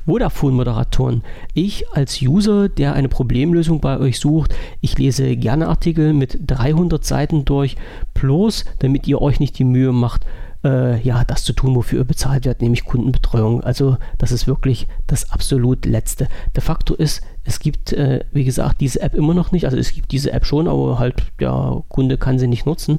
Vodafone-Moderatoren, 0.06 1.24
ich 1.54 1.86
als 1.94 2.22
User, 2.22 2.70
der 2.70 2.94
eine 2.94 3.10
Problemlösung 3.10 3.82
bei 3.82 4.00
euch 4.00 4.20
sucht, 4.20 4.56
ich 4.82 4.98
lese 4.98 5.36
gerne 5.36 5.68
Artikel 5.68 6.14
mit 6.14 6.40
300 6.46 7.04
Seiten 7.04 7.46
durch, 7.46 7.76
bloß 8.14 8.66
damit 8.80 9.08
ihr 9.08 9.22
euch 9.22 9.40
nicht 9.40 9.58
die 9.58 9.64
Mühe 9.64 9.92
macht, 9.92 10.26
äh, 10.64 11.00
ja, 11.02 11.24
das 11.24 11.44
zu 11.44 11.54
tun, 11.54 11.76
wofür 11.76 12.00
ihr 12.00 12.06
bezahlt 12.06 12.46
werdet, 12.46 12.62
nämlich 12.62 12.86
Kundenbetreuung. 12.86 13.64
Also 13.64 13.98
das 14.18 14.32
ist 14.32 14.48
wirklich 14.48 14.88
das 15.06 15.32
absolut 15.32 15.86
Letzte. 15.86 16.28
Der 16.56 16.62
Faktor 16.62 17.00
ist, 17.00 17.22
es 17.44 17.60
gibt, 17.60 17.94
äh, 17.94 18.24
wie 18.32 18.44
gesagt, 18.44 18.82
diese 18.82 19.02
App 19.02 19.14
immer 19.14 19.34
noch 19.34 19.52
nicht. 19.52 19.66
Also 19.66 19.78
es 19.78 19.94
gibt 19.94 20.12
diese 20.12 20.32
App 20.32 20.46
schon, 20.46 20.68
aber 20.68 21.00
halt 21.00 21.32
der 21.40 21.84
Kunde 21.90 22.18
kann 22.18 22.40
sie 22.40 22.48
nicht 22.48 22.66
nutzen. 22.66 22.98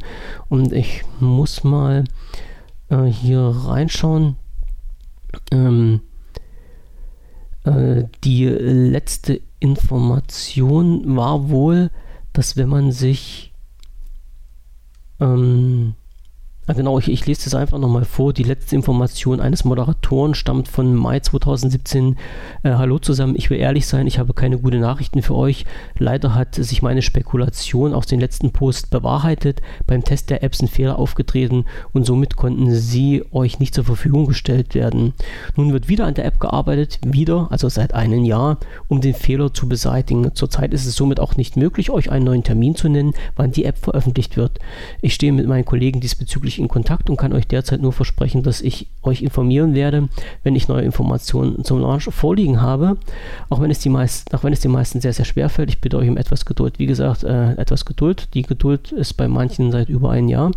Und 0.49 0.73
ich 0.73 1.03
muss 1.21 1.64
mal 1.64 2.05
äh, 2.88 3.05
hier 3.05 3.40
reinschauen. 3.40 4.37
Ähm, 5.51 6.01
äh, 7.64 8.05
die 8.25 8.47
letzte 8.47 9.40
Information 9.61 11.16
war 11.16 11.51
wohl, 11.51 11.90
dass 12.33 12.57
wenn 12.57 12.68
man 12.68 12.92
sich 12.92 13.53
ähm, 15.21 15.94
Genau, 16.74 16.98
ich, 16.98 17.09
ich 17.09 17.24
lese 17.24 17.44
das 17.44 17.54
einfach 17.54 17.78
nochmal 17.78 18.04
vor. 18.04 18.35
Die 18.35 18.42
letzte 18.42 18.76
Information 18.76 19.40
eines 19.40 19.64
Moderatoren 19.64 20.35
stammt 20.35 20.68
von 20.68 20.94
Mai 20.94 21.18
2017. 21.18 22.16
Äh, 22.62 22.72
hallo 22.72 22.98
zusammen, 22.98 23.37
ich 23.38 23.48
will 23.48 23.59
ehrlich 23.59 23.87
sein, 23.87 24.07
ich 24.07 24.18
habe 24.18 24.35
keine 24.35 24.59
guten 24.59 24.81
Nachrichten 24.81 25.22
für 25.22 25.35
euch. 25.35 25.64
Leider 25.98 26.35
hat 26.35 26.57
sich 26.57 26.83
meine 26.83 27.00
Spekulation 27.00 27.94
aus 27.94 28.04
den 28.04 28.20
letzten 28.20 28.52
Post 28.52 28.90
bewahrheitet. 28.90 29.62
Beim 29.87 30.04
Test 30.04 30.28
der 30.28 30.42
Apps 30.42 30.59
sind 30.59 30.68
Fehler 30.68 30.98
aufgetreten 30.98 31.64
und 31.94 32.04
somit 32.04 32.37
konnten 32.37 32.70
sie 32.74 33.24
euch 33.33 33.61
nicht 33.61 33.74
zur 33.74 33.85
Verfügung 33.85 34.26
gestellt 34.26 34.74
werden. 34.74 35.14
Nun 35.57 35.72
wird 35.72 35.88
wieder 35.88 36.04
an 36.04 36.14
der 36.14 36.26
App 36.26 36.38
gearbeitet, 36.38 36.98
wieder, 37.02 37.48
also 37.50 37.70
seit 37.70 37.94
einem 37.94 38.24
Jahr, 38.24 38.59
um 38.88 39.00
den 39.00 39.14
Fehler 39.14 39.54
zu 39.54 39.70
beseitigen. 39.70 40.35
Zurzeit 40.35 40.74
ist 40.74 40.85
es 40.85 40.96
somit 40.96 41.18
auch 41.18 41.37
nicht 41.37 41.57
möglich, 41.57 41.88
euch 41.88 42.11
einen 42.11 42.26
neuen 42.26 42.44
Termin 42.44 42.74
zu 42.74 42.90
nennen, 42.90 43.14
wann 43.37 43.52
die 43.52 43.64
App 43.64 43.78
veröffentlicht 43.78 44.37
wird. 44.37 44.59
Ich 45.00 45.14
stehe 45.14 45.33
mit 45.33 45.46
meinen 45.46 45.64
Kollegen 45.64 46.00
diesbezüglich 46.00 46.58
in 46.59 46.68
Kontakt 46.68 47.11
und 47.11 47.16
kann 47.16 47.33
euch 47.33 47.47
derzeit 47.47 47.81
nur 47.81 47.92
versprechen, 47.92 48.42
dass 48.42 48.61
ich 48.61 48.88
euch 49.03 49.23
informieren 49.23 49.75
werde, 49.75 50.09
wenn 50.42 50.57
ich 50.57 50.68
neue 50.68 50.83
Informationen 50.83 51.64
zum 51.64 51.81
Launch 51.81 52.05
vorliegen 52.05 52.61
habe. 52.61 52.97
Auch 53.49 53.61
wenn 53.61 53.71
es 53.71 53.79
die 53.79 53.88
meisten, 53.88 54.35
auch 54.35 54.44
wenn 54.44 54.53
es 54.53 54.61
den 54.61 54.71
meisten 54.71 55.01
sehr, 55.01 55.12
sehr 55.12 55.25
schwer 55.25 55.49
fällt, 55.49 55.71
ich 55.71 55.81
bitte 55.81 55.97
euch 55.97 56.09
um 56.09 56.16
etwas 56.16 56.44
Geduld. 56.44 56.79
Wie 56.79 56.87
gesagt, 56.87 57.25
äh, 57.25 57.53
etwas 57.53 57.85
Geduld. 57.85 58.35
Die 58.35 58.42
Geduld 58.42 58.92
ist 58.92 59.14
bei 59.14 59.29
manchen 59.29 59.73
seit 59.73 59.88
über 59.88 60.11
ein 60.11 60.29
Jahr. 60.29 60.53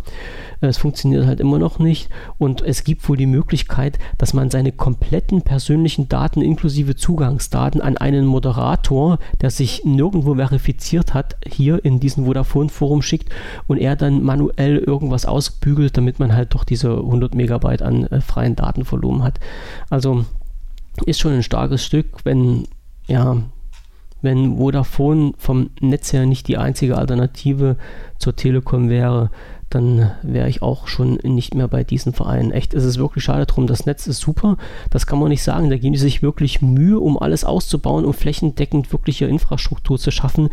Äh, 0.60 0.66
es 0.66 0.78
funktioniert 0.78 1.26
halt 1.26 1.40
immer 1.40 1.58
noch 1.58 1.78
nicht 1.78 2.08
und 2.38 2.62
es 2.62 2.84
gibt 2.84 3.08
wohl 3.08 3.16
die 3.16 3.26
Möglichkeit, 3.26 3.98
dass 4.18 4.34
man 4.34 4.50
seine 4.50 4.72
kompletten 4.72 5.42
persönlichen 5.42 6.08
Daten 6.08 6.42
inklusive 6.42 6.96
Zugangsdaten 6.96 7.80
an 7.80 7.96
einen 7.96 8.26
Moderator, 8.26 9.18
der 9.40 9.50
sich 9.50 9.84
nirgendwo 9.84 10.34
verifiziert 10.34 11.14
hat, 11.14 11.36
hier 11.46 11.84
in 11.84 12.00
diesem 12.00 12.24
Vodafone-Forum 12.24 13.02
schickt 13.02 13.30
und 13.66 13.78
er 13.78 13.96
dann 13.96 14.22
manuell 14.22 14.78
irgendwas 14.78 15.26
ausbügelt, 15.26 15.91
damit 15.96 16.18
man 16.18 16.34
halt 16.34 16.54
doch 16.54 16.64
diese 16.64 16.90
100 16.90 17.34
Megabyte 17.34 17.82
an 17.82 18.06
äh, 18.06 18.20
freien 18.20 18.56
Datenvolumen 18.56 19.22
hat. 19.22 19.40
Also 19.90 20.24
ist 21.06 21.20
schon 21.20 21.32
ein 21.32 21.42
starkes 21.42 21.84
Stück, 21.84 22.24
wenn 22.24 22.64
ja, 23.06 23.36
wenn 24.20 24.56
Vodafone 24.56 25.32
vom 25.36 25.70
Netz 25.80 26.12
her 26.12 26.26
nicht 26.26 26.46
die 26.48 26.56
einzige 26.56 26.96
Alternative 26.96 27.76
zur 28.18 28.36
Telekom 28.36 28.88
wäre, 28.88 29.30
dann 29.74 30.12
wäre 30.22 30.48
ich 30.48 30.60
auch 30.62 30.86
schon 30.86 31.14
nicht 31.22 31.54
mehr 31.54 31.68
bei 31.68 31.84
diesen 31.84 32.12
Vereinen. 32.12 32.52
Echt, 32.52 32.74
es 32.74 32.84
ist 32.84 32.98
wirklich 32.98 33.24
schade 33.24 33.46
drum. 33.46 33.66
Das 33.66 33.86
Netz 33.86 34.06
ist 34.06 34.20
super, 34.20 34.56
das 34.90 35.06
kann 35.06 35.18
man 35.18 35.30
nicht 35.30 35.42
sagen. 35.42 35.70
Da 35.70 35.76
geben 35.76 35.94
die 35.94 35.98
sich 35.98 36.22
wirklich 36.22 36.60
Mühe, 36.60 36.98
um 36.98 37.18
alles 37.18 37.44
auszubauen, 37.44 38.04
um 38.04 38.12
flächendeckend 38.12 38.92
wirkliche 38.92 39.26
Infrastruktur 39.26 39.98
zu 39.98 40.10
schaffen. 40.10 40.50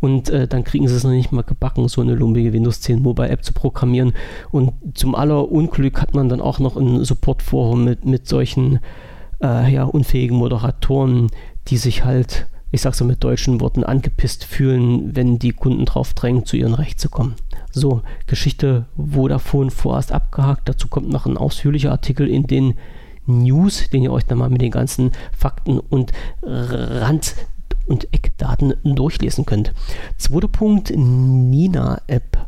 Und 0.00 0.30
äh, 0.30 0.48
dann 0.48 0.64
kriegen 0.64 0.88
sie 0.88 0.94
es 0.94 1.04
noch 1.04 1.10
nicht 1.10 1.32
mal 1.32 1.42
gebacken, 1.42 1.88
so 1.88 2.00
eine 2.00 2.14
lumpige 2.14 2.52
Windows 2.52 2.80
10 2.80 3.02
Mobile 3.02 3.28
App 3.28 3.44
zu 3.44 3.52
programmieren. 3.52 4.14
Und 4.50 4.72
zum 4.94 5.14
aller 5.14 5.50
Unglück 5.50 6.00
hat 6.00 6.14
man 6.14 6.28
dann 6.28 6.40
auch 6.40 6.58
noch 6.58 6.76
ein 6.76 7.04
Supportforum 7.04 7.84
mit, 7.84 8.04
mit 8.04 8.26
solchen 8.26 8.80
äh, 9.42 9.72
ja, 9.72 9.84
unfähigen 9.84 10.36
Moderatoren, 10.36 11.28
die 11.68 11.76
sich 11.76 12.04
halt 12.04 12.46
ich 12.74 12.80
sage 12.80 12.96
so 12.96 13.04
mit 13.04 13.22
deutschen 13.22 13.60
Worten, 13.60 13.84
angepisst 13.84 14.44
fühlen, 14.44 15.14
wenn 15.14 15.38
die 15.38 15.52
Kunden 15.52 15.84
drauf 15.84 16.14
drängen, 16.14 16.46
zu 16.46 16.56
ihrem 16.56 16.72
Recht 16.72 16.98
zu 16.98 17.10
kommen. 17.10 17.34
So, 17.72 18.02
Geschichte 18.26 18.86
Vodafone 18.96 19.70
vorerst 19.70 20.12
abgehakt. 20.12 20.68
Dazu 20.68 20.88
kommt 20.88 21.08
noch 21.08 21.26
ein 21.26 21.38
ausführlicher 21.38 21.90
Artikel 21.90 22.28
in 22.28 22.46
den 22.46 22.74
News, 23.26 23.88
den 23.90 24.02
ihr 24.02 24.12
euch 24.12 24.26
dann 24.26 24.38
mal 24.38 24.50
mit 24.50 24.60
den 24.60 24.70
ganzen 24.70 25.12
Fakten 25.36 25.78
und 25.78 26.12
Rand- 26.42 27.34
und 27.86 28.12
Eckdaten 28.12 28.74
durchlesen 28.84 29.46
könnt. 29.46 29.72
Zweiter 30.18 30.48
Punkt, 30.48 30.92
Nina-App. 30.94 32.46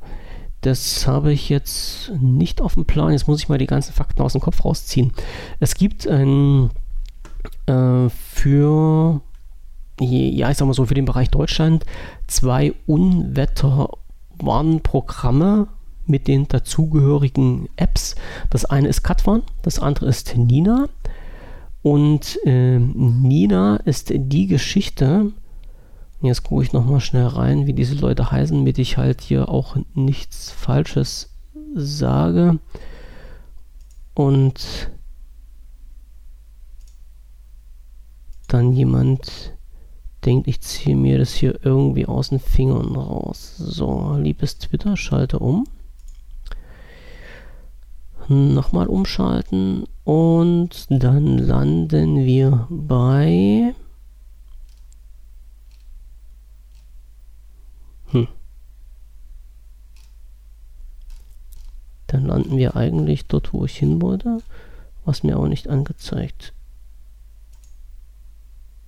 Das 0.61 1.07
habe 1.07 1.33
ich 1.33 1.49
jetzt 1.49 2.13
nicht 2.21 2.61
auf 2.61 2.75
dem 2.75 2.87
Plan. 2.87 3.13
Jetzt 3.13 3.29
muss 3.29 3.41
ich 3.41 3.49
mal 3.49 3.59
die 3.59 3.67
ganzen 3.67 3.93
Fakten 3.93 4.23
aus 4.23 4.33
dem 4.33 4.41
Kopf 4.41 4.65
rausziehen. 4.65 5.13
Es 5.61 5.75
gibt 5.75 6.07
ein 6.07 6.71
äh, 7.67 8.09
für, 8.09 9.21
ja, 10.01 10.51
ich 10.51 10.57
sag 10.57 10.67
mal 10.67 10.75
so, 10.75 10.87
für 10.87 10.95
den 10.95 11.05
Bereich 11.05 11.31
Deutschland 11.31 11.85
zwei 12.27 12.75
Unwetterwarnprogramme 14.39 15.69
mit 16.07 16.29
den 16.29 16.49
dazugehörigen 16.49 17.69
Apps. 17.77 18.15
Das 18.51 18.65
eine 18.65 18.89
ist 18.89 19.03
Katwan, 19.03 19.43
das 19.63 19.79
andere 19.79 20.07
ist 20.07 20.37
Nina. 20.37 20.89
Und 21.83 22.39
äh, 22.45 22.79
Nina 22.79 23.77
ist 23.77 24.13
die 24.15 24.47
Geschichte, 24.47 25.33
Jetzt 26.21 26.43
gucke 26.43 26.63
ich 26.63 26.73
nochmal 26.73 27.01
schnell 27.01 27.27
rein, 27.27 27.67
wie 27.67 27.75
diese 27.75 27.97
Leute 27.97 28.31
heißen, 28.31 28.57
damit 28.57 28.79
ich 28.79 28.97
halt 28.97 29.21
hier 29.21 29.51
auch 29.51 29.77
nichts 29.93 30.51
Falsches 30.51 31.35
sage. 31.75 32.59
Und 34.15 34.91
dann 38.49 38.73
jemand 38.73 39.54
denkt, 40.25 40.49
ich 40.49 40.61
ziehe 40.61 40.97
mir 40.97 41.19
das 41.19 41.33
hier 41.33 41.59
irgendwie 41.63 42.07
aus 42.07 42.31
den 42.31 42.39
Fingern 42.39 42.97
raus. 42.97 43.55
So, 43.57 44.17
liebes 44.17 44.59
Twitter, 44.59 44.97
schalte 44.97 45.39
um. 45.39 45.67
Nochmal 48.29 48.87
umschalten 48.87 49.87
und 50.05 50.87
dann 50.89 51.37
landen 51.37 52.25
wir 52.25 52.67
bei 52.71 53.75
Hm. 58.07 58.29
Dann 62.07 62.25
landen 62.25 62.57
wir 62.57 62.77
eigentlich 62.77 63.27
dort, 63.27 63.53
wo 63.53 63.65
ich 63.67 63.77
hin 63.77 64.01
wollte, 64.01 64.39
was 65.05 65.23
mir 65.23 65.39
auch 65.39 65.49
nicht 65.49 65.69
angezeigt 65.69 66.55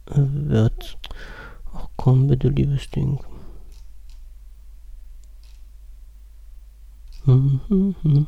wird. 0.07 0.99
Komm 2.07 2.29
bitte, 2.29 2.51
liebes 2.51 2.89
Ding. 2.91 3.19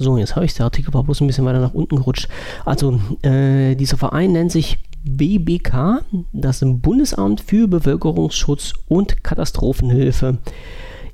So, 0.00 0.16
jetzt 0.16 0.36
habe 0.36 0.46
ich 0.46 0.54
der 0.54 0.66
Artikel 0.66 0.94
war 0.94 1.02
bloß 1.02 1.20
ein 1.20 1.26
bisschen 1.26 1.44
weiter 1.44 1.58
nach 1.58 1.74
unten 1.74 1.96
gerutscht. 1.96 2.28
Also, 2.64 3.00
äh, 3.22 3.74
dieser 3.74 3.96
Verein 3.96 4.30
nennt 4.30 4.52
sich 4.52 4.78
BBK, 5.02 6.04
das 6.32 6.60
Bundesamt 6.64 7.40
für 7.40 7.66
Bevölkerungsschutz 7.66 8.74
und 8.86 9.24
Katastrophenhilfe. 9.24 10.38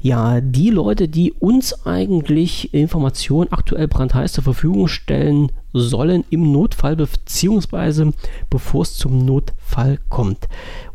Ja, 0.05 0.43
die 0.43 0.69
Leute, 0.69 1.09
die 1.09 1.33
uns 1.33 1.87
eigentlich 1.87 2.75
Informationen 2.75 3.51
aktuell 3.55 3.89
brandheiß 3.89 4.35
zur 4.35 4.45
Verfügung 4.45 4.87
stellen 4.87 5.51
sollen 5.73 6.25
im 6.29 6.53
Notfall 6.53 6.95
beziehungsweise 6.95 8.13
bevor 8.51 8.83
es 8.83 8.99
zum 8.99 9.25
Notfall 9.25 9.99
kommt. 10.11 10.47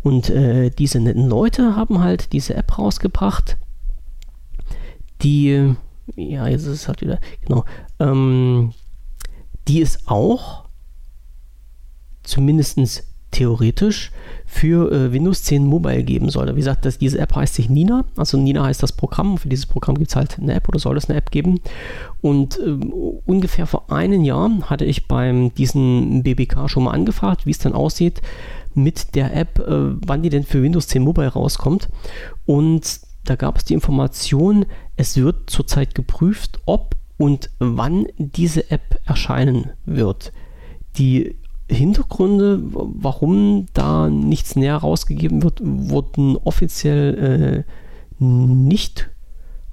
Und 0.03 0.30
äh, 0.30 0.70
diese 0.70 0.99
netten 0.99 1.28
Leute 1.28 1.76
haben 1.76 2.01
halt 2.01 2.34
diese 2.34 2.53
App 2.53 2.78
rausgebracht, 2.78 3.57
die, 5.24 5.74
ja, 6.16 6.47
jetzt 6.47 6.68
ist 6.68 6.82
es 6.82 6.88
halt 6.88 7.01
wieder, 7.01 7.20
genau, 7.41 7.66
ähm, 7.97 8.74
die 9.68 9.80
ist 9.80 10.07
auch 10.07 10.66
zumindest 12.22 13.09
theoretisch 13.32 14.11
für 14.45 14.91
äh, 14.91 15.13
Windows 15.13 15.43
10 15.43 15.65
Mobile 15.65 16.03
geben 16.03 16.30
soll. 16.30 16.47
Wie 16.55 16.59
gesagt, 16.59 16.86
das, 16.86 16.97
diese 16.97 17.19
App 17.19 17.36
heißt 17.36 17.53
sich 17.53 17.69
Nina. 17.69 18.05
Also 18.15 18.38
Nina 18.38 18.63
heißt 18.63 18.82
das 18.82 18.93
Programm. 18.93 19.38
Für 19.38 19.49
dieses 19.49 19.67
Programm 19.67 19.97
gibt 19.97 20.09
es 20.09 20.15
halt 20.15 20.39
eine 20.39 20.53
App 20.53 20.67
oder 20.67 20.80
soll 20.80 20.97
es 20.97 21.09
eine 21.09 21.17
App 21.17 21.30
geben. 21.32 21.59
Und 22.21 22.59
äh, 22.59 22.77
ungefähr 23.25 23.67
vor 23.67 23.91
einem 23.91 24.23
Jahr 24.23 24.49
hatte 24.63 24.86
ich 24.86 25.07
beim 25.07 25.53
diesen 25.53 26.23
BBK 26.23 26.67
schon 26.69 26.84
mal 26.84 26.91
angefragt, 26.91 27.45
wie 27.45 27.51
es 27.51 27.59
dann 27.59 27.73
aussieht 27.73 28.21
mit 28.73 29.15
der 29.15 29.36
App, 29.36 29.59
äh, 29.59 29.95
wann 30.05 30.23
die 30.23 30.30
denn 30.30 30.43
für 30.43 30.63
Windows 30.63 30.88
10 30.88 31.03
Mobile 31.03 31.27
rauskommt. 31.27 31.89
Und 32.45 33.01
da 33.25 33.36
gab 33.36 33.57
es 33.57 33.65
die 33.65 33.73
Information, 33.75 34.65
es 34.95 35.17
wird 35.17 35.49
zurzeit 35.49 35.93
geprüft, 35.93 36.59
ob 36.65 36.95
und 37.17 37.51
wann 37.59 38.07
diese 38.17 38.71
App 38.71 38.99
erscheinen 39.05 39.71
wird. 39.86 40.32
Die 40.97 41.36
Hintergründe, 41.70 42.59
warum 42.63 43.67
da 43.74 44.09
nichts 44.09 44.55
näher 44.55 44.78
rausgegeben 44.78 45.43
wird, 45.43 45.61
wurden 45.63 46.36
offiziell 46.38 47.65
äh, 48.20 48.24
nicht 48.24 49.09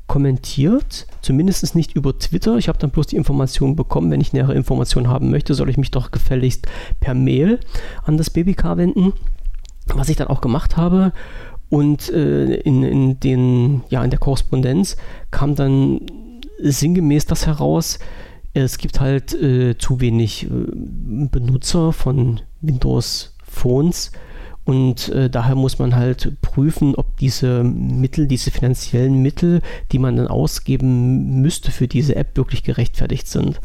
kommentiert, 0.06 1.06
zumindest 1.20 1.74
nicht 1.74 1.94
über 1.96 2.16
Twitter. 2.18 2.56
Ich 2.58 2.68
habe 2.68 2.78
dann 2.78 2.90
bloß 2.90 3.08
die 3.08 3.16
Information 3.16 3.74
bekommen. 3.74 4.10
Wenn 4.10 4.20
ich 4.20 4.32
nähere 4.32 4.54
Informationen 4.54 5.08
haben 5.08 5.30
möchte, 5.30 5.54
soll 5.54 5.68
ich 5.68 5.78
mich 5.78 5.90
doch 5.90 6.10
gefälligst 6.10 6.66
per 7.00 7.14
Mail 7.14 7.58
an 8.04 8.16
das 8.16 8.30
BBK 8.30 8.76
wenden, 8.76 9.12
was 9.86 10.08
ich 10.08 10.16
dann 10.16 10.28
auch 10.28 10.40
gemacht 10.40 10.76
habe. 10.76 11.12
Und 11.68 12.10
äh, 12.10 12.54
in, 12.54 12.84
in, 12.84 13.20
den, 13.20 13.82
ja, 13.88 14.04
in 14.04 14.10
der 14.10 14.20
Korrespondenz 14.20 14.96
kam 15.32 15.56
dann 15.56 16.02
sinngemäß 16.60 17.26
das 17.26 17.46
heraus, 17.46 17.98
es 18.64 18.78
gibt 18.78 19.00
halt 19.00 19.34
äh, 19.34 19.76
zu 19.78 20.00
wenig 20.00 20.44
äh, 20.44 20.48
Benutzer 20.50 21.92
von 21.92 22.40
Windows 22.60 23.34
Phones 23.42 24.12
und 24.64 25.08
äh, 25.10 25.30
daher 25.30 25.54
muss 25.54 25.78
man 25.78 25.94
halt 25.94 26.40
prüfen, 26.42 26.96
ob 26.96 27.16
diese 27.18 27.62
Mittel, 27.62 28.26
diese 28.26 28.50
finanziellen 28.50 29.22
Mittel, 29.22 29.62
die 29.92 29.98
man 29.98 30.16
dann 30.16 30.26
ausgeben 30.26 31.40
müsste 31.40 31.70
für 31.70 31.86
diese 31.86 32.16
App, 32.16 32.36
wirklich 32.36 32.64
gerechtfertigt 32.64 33.28
sind. 33.28 33.60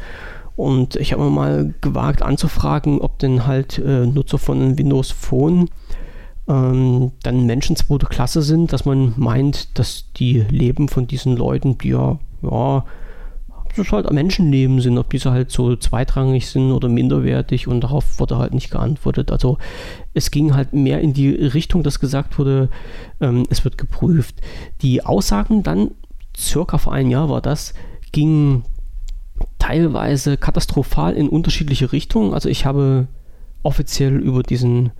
Und 0.55 0.95
ich 0.97 1.13
habe 1.13 1.27
mal 1.29 1.73
gewagt 1.81 2.21
anzufragen, 2.21 3.01
ob 3.01 3.17
denn 3.17 3.47
halt 3.47 3.79
äh, 3.79 4.05
Nutzer 4.05 4.37
von 4.37 4.77
Windows 4.77 5.09
Phone 5.09 5.69
ähm, 6.47 7.13
dann 7.23 7.45
Menschen 7.47 7.75
zweite 7.75 8.05
Klasse 8.05 8.43
sind, 8.43 8.71
dass 8.71 8.85
man 8.85 9.13
meint, 9.17 9.79
dass 9.79 10.11
die 10.17 10.41
Leben 10.49 10.87
von 10.87 11.07
diesen 11.07 11.35
Leuten, 11.35 11.79
die 11.79 11.89
ja, 11.89 12.19
ja, 12.43 12.85
das 13.75 13.91
halt 13.91 14.11
Menschenleben 14.11 14.81
sind, 14.81 14.97
ob 14.97 15.09
diese 15.09 15.31
halt 15.31 15.51
so 15.51 15.75
zweitrangig 15.75 16.47
sind 16.47 16.71
oder 16.71 16.89
minderwertig 16.89 17.67
und 17.67 17.81
darauf 17.81 18.19
wurde 18.19 18.37
halt 18.37 18.53
nicht 18.53 18.71
geantwortet. 18.71 19.31
Also 19.31 19.57
es 20.13 20.31
ging 20.31 20.53
halt 20.53 20.73
mehr 20.73 21.01
in 21.01 21.13
die 21.13 21.29
Richtung, 21.29 21.83
dass 21.83 21.99
gesagt 21.99 22.37
wurde, 22.37 22.69
ähm, 23.19 23.45
es 23.49 23.63
wird 23.63 23.77
geprüft. 23.77 24.35
Die 24.81 25.05
Aussagen 25.05 25.63
dann, 25.63 25.91
circa 26.37 26.77
vor 26.77 26.93
einem 26.93 27.11
Jahr 27.11 27.29
war 27.29 27.41
das, 27.41 27.73
gingen 28.11 28.63
teilweise 29.59 30.37
katastrophal 30.37 31.13
in 31.13 31.29
unterschiedliche 31.29 31.91
Richtungen. 31.91 32.33
Also 32.33 32.49
ich 32.49 32.65
habe 32.65 33.07
offiziell 33.63 34.17
über 34.17 34.43
diesen, 34.43 34.91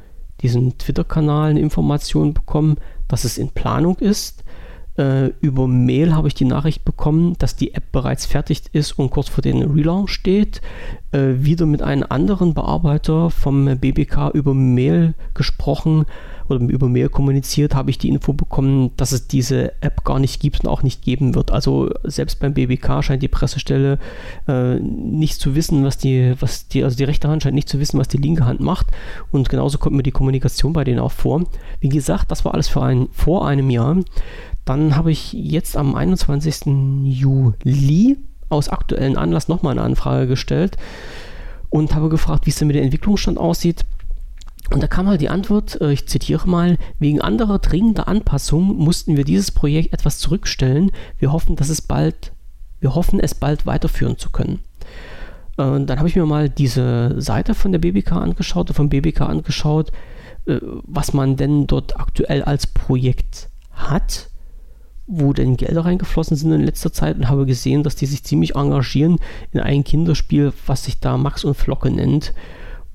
diesen 0.41 0.77
Twitter-Kanal 0.77 1.57
Informationen 1.57 2.33
bekommen, 2.33 2.77
dass 3.07 3.23
es 3.23 3.37
in 3.37 3.49
Planung 3.49 3.97
ist. 3.97 4.43
Äh, 5.01 5.31
über 5.41 5.67
Mail 5.67 6.13
habe 6.13 6.27
ich 6.27 6.35
die 6.35 6.45
Nachricht 6.45 6.85
bekommen, 6.85 7.33
dass 7.39 7.55
die 7.55 7.73
App 7.73 7.91
bereits 7.91 8.27
fertig 8.27 8.61
ist 8.71 8.99
und 8.99 9.09
kurz 9.09 9.29
vor 9.29 9.41
dem 9.41 9.57
Relaunch 9.57 10.11
steht. 10.11 10.61
Äh, 11.11 11.43
wieder 11.43 11.65
mit 11.65 11.81
einem 11.81 12.05
anderen 12.07 12.53
Bearbeiter 12.53 13.31
vom 13.31 13.65
BBK 13.65 14.29
über 14.33 14.53
Mail 14.53 15.15
gesprochen 15.33 16.05
oder 16.51 16.65
über 16.67 16.89
Mail 16.89 17.09
kommuniziert, 17.09 17.75
habe 17.75 17.89
ich 17.89 17.97
die 17.97 18.09
Info 18.09 18.33
bekommen, 18.33 18.91
dass 18.97 19.11
es 19.11 19.27
diese 19.27 19.73
App 19.81 20.03
gar 20.03 20.19
nicht 20.19 20.39
gibt 20.39 20.61
und 20.61 20.69
auch 20.69 20.83
nicht 20.83 21.01
geben 21.01 21.35
wird. 21.35 21.51
Also 21.51 21.89
selbst 22.03 22.39
beim 22.39 22.53
BBK 22.53 23.03
scheint 23.03 23.23
die 23.23 23.27
Pressestelle 23.27 23.99
äh, 24.47 24.75
nicht 24.79 25.39
zu 25.39 25.55
wissen, 25.55 25.83
was 25.83 25.97
die, 25.97 26.35
was 26.39 26.67
die, 26.67 26.83
also 26.83 26.97
die 26.97 27.03
rechte 27.03 27.27
Hand 27.27 27.43
scheint 27.43 27.55
nicht 27.55 27.69
zu 27.69 27.79
wissen, 27.79 27.99
was 27.99 28.07
die 28.07 28.17
linke 28.17 28.45
Hand 28.45 28.59
macht. 28.59 28.87
Und 29.31 29.49
genauso 29.49 29.77
kommt 29.77 29.95
mir 29.95 30.03
die 30.03 30.11
Kommunikation 30.11 30.73
bei 30.73 30.83
denen 30.83 30.99
auch 30.99 31.11
vor. 31.11 31.43
Wie 31.79 31.89
gesagt, 31.89 32.31
das 32.31 32.45
war 32.45 32.53
alles 32.53 32.67
für 32.67 32.81
ein, 32.81 33.07
vor 33.11 33.47
einem 33.47 33.69
Jahr. 33.69 33.97
Dann 34.65 34.95
habe 34.95 35.11
ich 35.11 35.33
jetzt 35.33 35.75
am 35.75 35.95
21. 35.95 36.65
Juli 37.05 38.17
aus 38.49 38.69
aktuellen 38.69 39.17
Anlass 39.17 39.47
nochmal 39.47 39.71
eine 39.71 39.81
Anfrage 39.81 40.27
gestellt 40.27 40.77
und 41.69 41.95
habe 41.95 42.09
gefragt, 42.09 42.45
wie 42.45 42.51
es 42.51 42.57
denn 42.57 42.67
mit 42.67 42.75
dem 42.75 42.83
Entwicklungsstand 42.83 43.37
aussieht. 43.37 43.85
Und 44.71 44.81
da 44.81 44.87
kam 44.87 45.07
halt 45.07 45.21
die 45.21 45.29
Antwort, 45.29 45.79
äh, 45.81 45.91
ich 45.91 46.07
zitiere 46.07 46.47
mal, 46.47 46.77
wegen 46.97 47.21
anderer 47.21 47.59
dringender 47.59 48.07
Anpassungen 48.07 48.75
mussten 48.77 49.17
wir 49.17 49.25
dieses 49.25 49.51
Projekt 49.51 49.93
etwas 49.93 50.19
zurückstellen. 50.19 50.91
Wir 51.19 51.31
hoffen, 51.31 51.55
dass 51.55 51.69
es 51.69 51.81
bald, 51.81 52.31
wir 52.79 52.95
hoffen, 52.95 53.19
es 53.19 53.35
bald 53.35 53.65
weiterführen 53.65 54.17
zu 54.17 54.29
können. 54.29 54.59
Und 55.57 55.83
äh, 55.83 55.85
dann 55.85 55.99
habe 55.99 56.07
ich 56.07 56.15
mir 56.15 56.25
mal 56.25 56.49
diese 56.49 57.21
Seite 57.21 57.53
von 57.53 57.71
der 57.71 57.79
BBK 57.79 58.13
angeschaut, 58.13 58.69
vom 58.69 58.89
BBK 58.89 59.21
angeschaut, 59.21 59.91
äh, 60.45 60.59
was 60.61 61.13
man 61.13 61.35
denn 61.35 61.67
dort 61.67 61.99
aktuell 61.99 62.43
als 62.43 62.67
Projekt 62.67 63.49
hat 63.71 64.31
wo 65.11 65.33
denn 65.33 65.57
Gelder 65.57 65.83
reingeflossen 65.83 66.37
sind 66.37 66.53
in 66.53 66.61
letzter 66.61 66.93
Zeit 66.93 67.17
und 67.17 67.27
habe 67.27 67.45
gesehen, 67.45 67.83
dass 67.83 67.97
die 67.97 68.05
sich 68.05 68.23
ziemlich 68.23 68.55
engagieren 68.55 69.17
in 69.51 69.59
ein 69.59 69.83
Kinderspiel, 69.83 70.53
was 70.65 70.85
sich 70.85 70.99
da 70.99 71.17
Max 71.17 71.43
und 71.43 71.55
Flocke 71.55 71.91
nennt. 71.91 72.33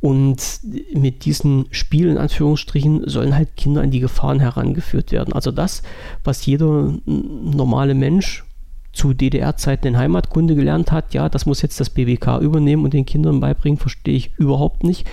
Und 0.07 0.61
mit 0.94 1.24
diesen 1.24 1.66
Spielen, 1.72 2.12
in 2.12 2.18
Anführungsstrichen, 2.18 3.09
sollen 3.09 3.34
halt 3.34 3.57
Kinder 3.57 3.80
an 3.80 3.90
die 3.90 3.98
Gefahren 3.98 4.38
herangeführt 4.38 5.11
werden. 5.11 5.32
Also 5.32 5.50
das, 5.50 5.82
was 6.22 6.46
jeder 6.46 6.94
normale 7.07 7.94
Mensch 7.94 8.44
zu 8.92 9.14
DDR-Zeiten 9.14 9.88
in 9.88 9.98
Heimatkunde 9.98 10.54
gelernt 10.54 10.92
hat, 10.92 11.12
ja, 11.12 11.28
das 11.28 11.44
muss 11.44 11.61
jetzt 11.61 11.80
das 11.80 11.90
BBK 11.90 12.38
übernehmen 12.40 12.84
und 12.84 12.94
den 12.94 13.04
Kindern 13.04 13.40
beibringen, 13.40 13.80
verstehe 13.80 14.14
ich 14.14 14.30
überhaupt 14.36 14.84
nicht. 14.84 15.09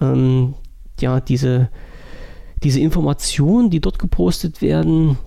Ähm, 0.00 0.54
ja, 1.00 1.20
diese, 1.20 1.68
diese 2.62 2.80
Informationen, 2.80 3.68
die 3.68 3.82
dort 3.82 3.98
gepostet 3.98 4.62
werden, 4.62 5.18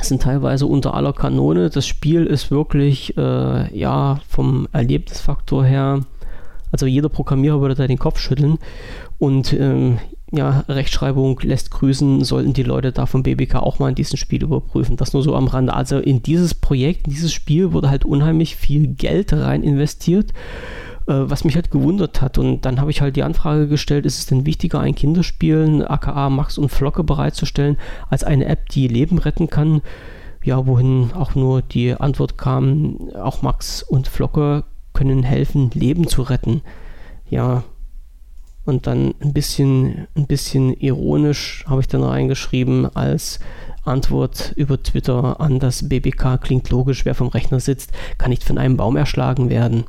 sind 0.00 0.22
teilweise 0.22 0.66
unter 0.66 0.94
aller 0.94 1.12
Kanone. 1.12 1.70
Das 1.70 1.86
Spiel 1.86 2.26
ist 2.26 2.50
wirklich, 2.50 3.16
äh, 3.16 3.78
ja, 3.78 4.18
vom 4.28 4.66
Erlebnisfaktor 4.72 5.64
her, 5.64 6.00
also 6.72 6.86
jeder 6.86 7.08
Programmierer 7.08 7.60
würde 7.60 7.74
da 7.74 7.86
den 7.86 7.98
Kopf 7.98 8.18
schütteln. 8.18 8.58
Und 9.18 9.52
ähm, 9.52 9.98
ja, 10.32 10.64
Rechtschreibung 10.66 11.38
lässt 11.42 11.70
grüßen, 11.70 12.24
sollten 12.24 12.54
die 12.54 12.62
Leute 12.62 12.90
da 12.90 13.04
vom 13.04 13.22
BBK 13.22 13.56
auch 13.56 13.78
mal 13.78 13.90
in 13.90 13.94
diesem 13.94 14.16
Spiel 14.16 14.42
überprüfen. 14.42 14.96
Das 14.96 15.12
nur 15.12 15.22
so 15.22 15.36
am 15.36 15.46
Rande. 15.46 15.74
Also 15.74 15.98
in 15.98 16.22
dieses 16.22 16.54
Projekt, 16.54 17.06
in 17.06 17.12
dieses 17.12 17.32
Spiel 17.32 17.72
wurde 17.72 17.90
halt 17.90 18.06
unheimlich 18.06 18.56
viel 18.56 18.88
Geld 18.88 19.34
rein 19.34 19.62
investiert, 19.62 20.32
äh, 21.06 21.12
was 21.14 21.44
mich 21.44 21.54
halt 21.54 21.70
gewundert 21.70 22.22
hat. 22.22 22.38
Und 22.38 22.62
dann 22.62 22.80
habe 22.80 22.90
ich 22.90 23.02
halt 23.02 23.16
die 23.16 23.22
Anfrage 23.22 23.68
gestellt, 23.68 24.06
ist 24.06 24.18
es 24.18 24.26
denn 24.26 24.46
wichtiger, 24.46 24.80
ein 24.80 24.94
Kinderspiel, 24.94 25.84
aka 25.86 26.30
Max 26.30 26.56
und 26.56 26.70
Flocke 26.70 27.04
bereitzustellen, 27.04 27.76
als 28.08 28.24
eine 28.24 28.46
App, 28.46 28.70
die 28.70 28.88
Leben 28.88 29.18
retten 29.18 29.50
kann? 29.50 29.82
Ja, 30.42 30.66
wohin 30.66 31.10
auch 31.14 31.34
nur 31.34 31.60
die 31.60 31.94
Antwort 31.94 32.38
kam, 32.38 33.10
auch 33.14 33.42
Max 33.42 33.82
und 33.82 34.08
Flocke 34.08 34.64
können 34.92 35.22
helfen, 35.22 35.70
Leben 35.74 36.06
zu 36.08 36.22
retten. 36.22 36.62
Ja, 37.28 37.64
und 38.64 38.86
dann 38.86 39.14
ein 39.20 39.32
bisschen, 39.32 40.06
ein 40.14 40.26
bisschen 40.26 40.72
ironisch 40.74 41.64
habe 41.66 41.80
ich 41.80 41.88
dann 41.88 42.04
reingeschrieben 42.04 42.94
als 42.94 43.40
Antwort 43.84 44.52
über 44.54 44.80
Twitter 44.80 45.40
an 45.40 45.58
das 45.58 45.88
BBK 45.88 46.40
klingt 46.40 46.70
logisch, 46.70 47.04
wer 47.04 47.16
vom 47.16 47.28
Rechner 47.28 47.58
sitzt, 47.58 47.90
kann 48.18 48.30
nicht 48.30 48.44
von 48.44 48.58
einem 48.58 48.76
Baum 48.76 48.96
erschlagen 48.96 49.50
werden. 49.50 49.84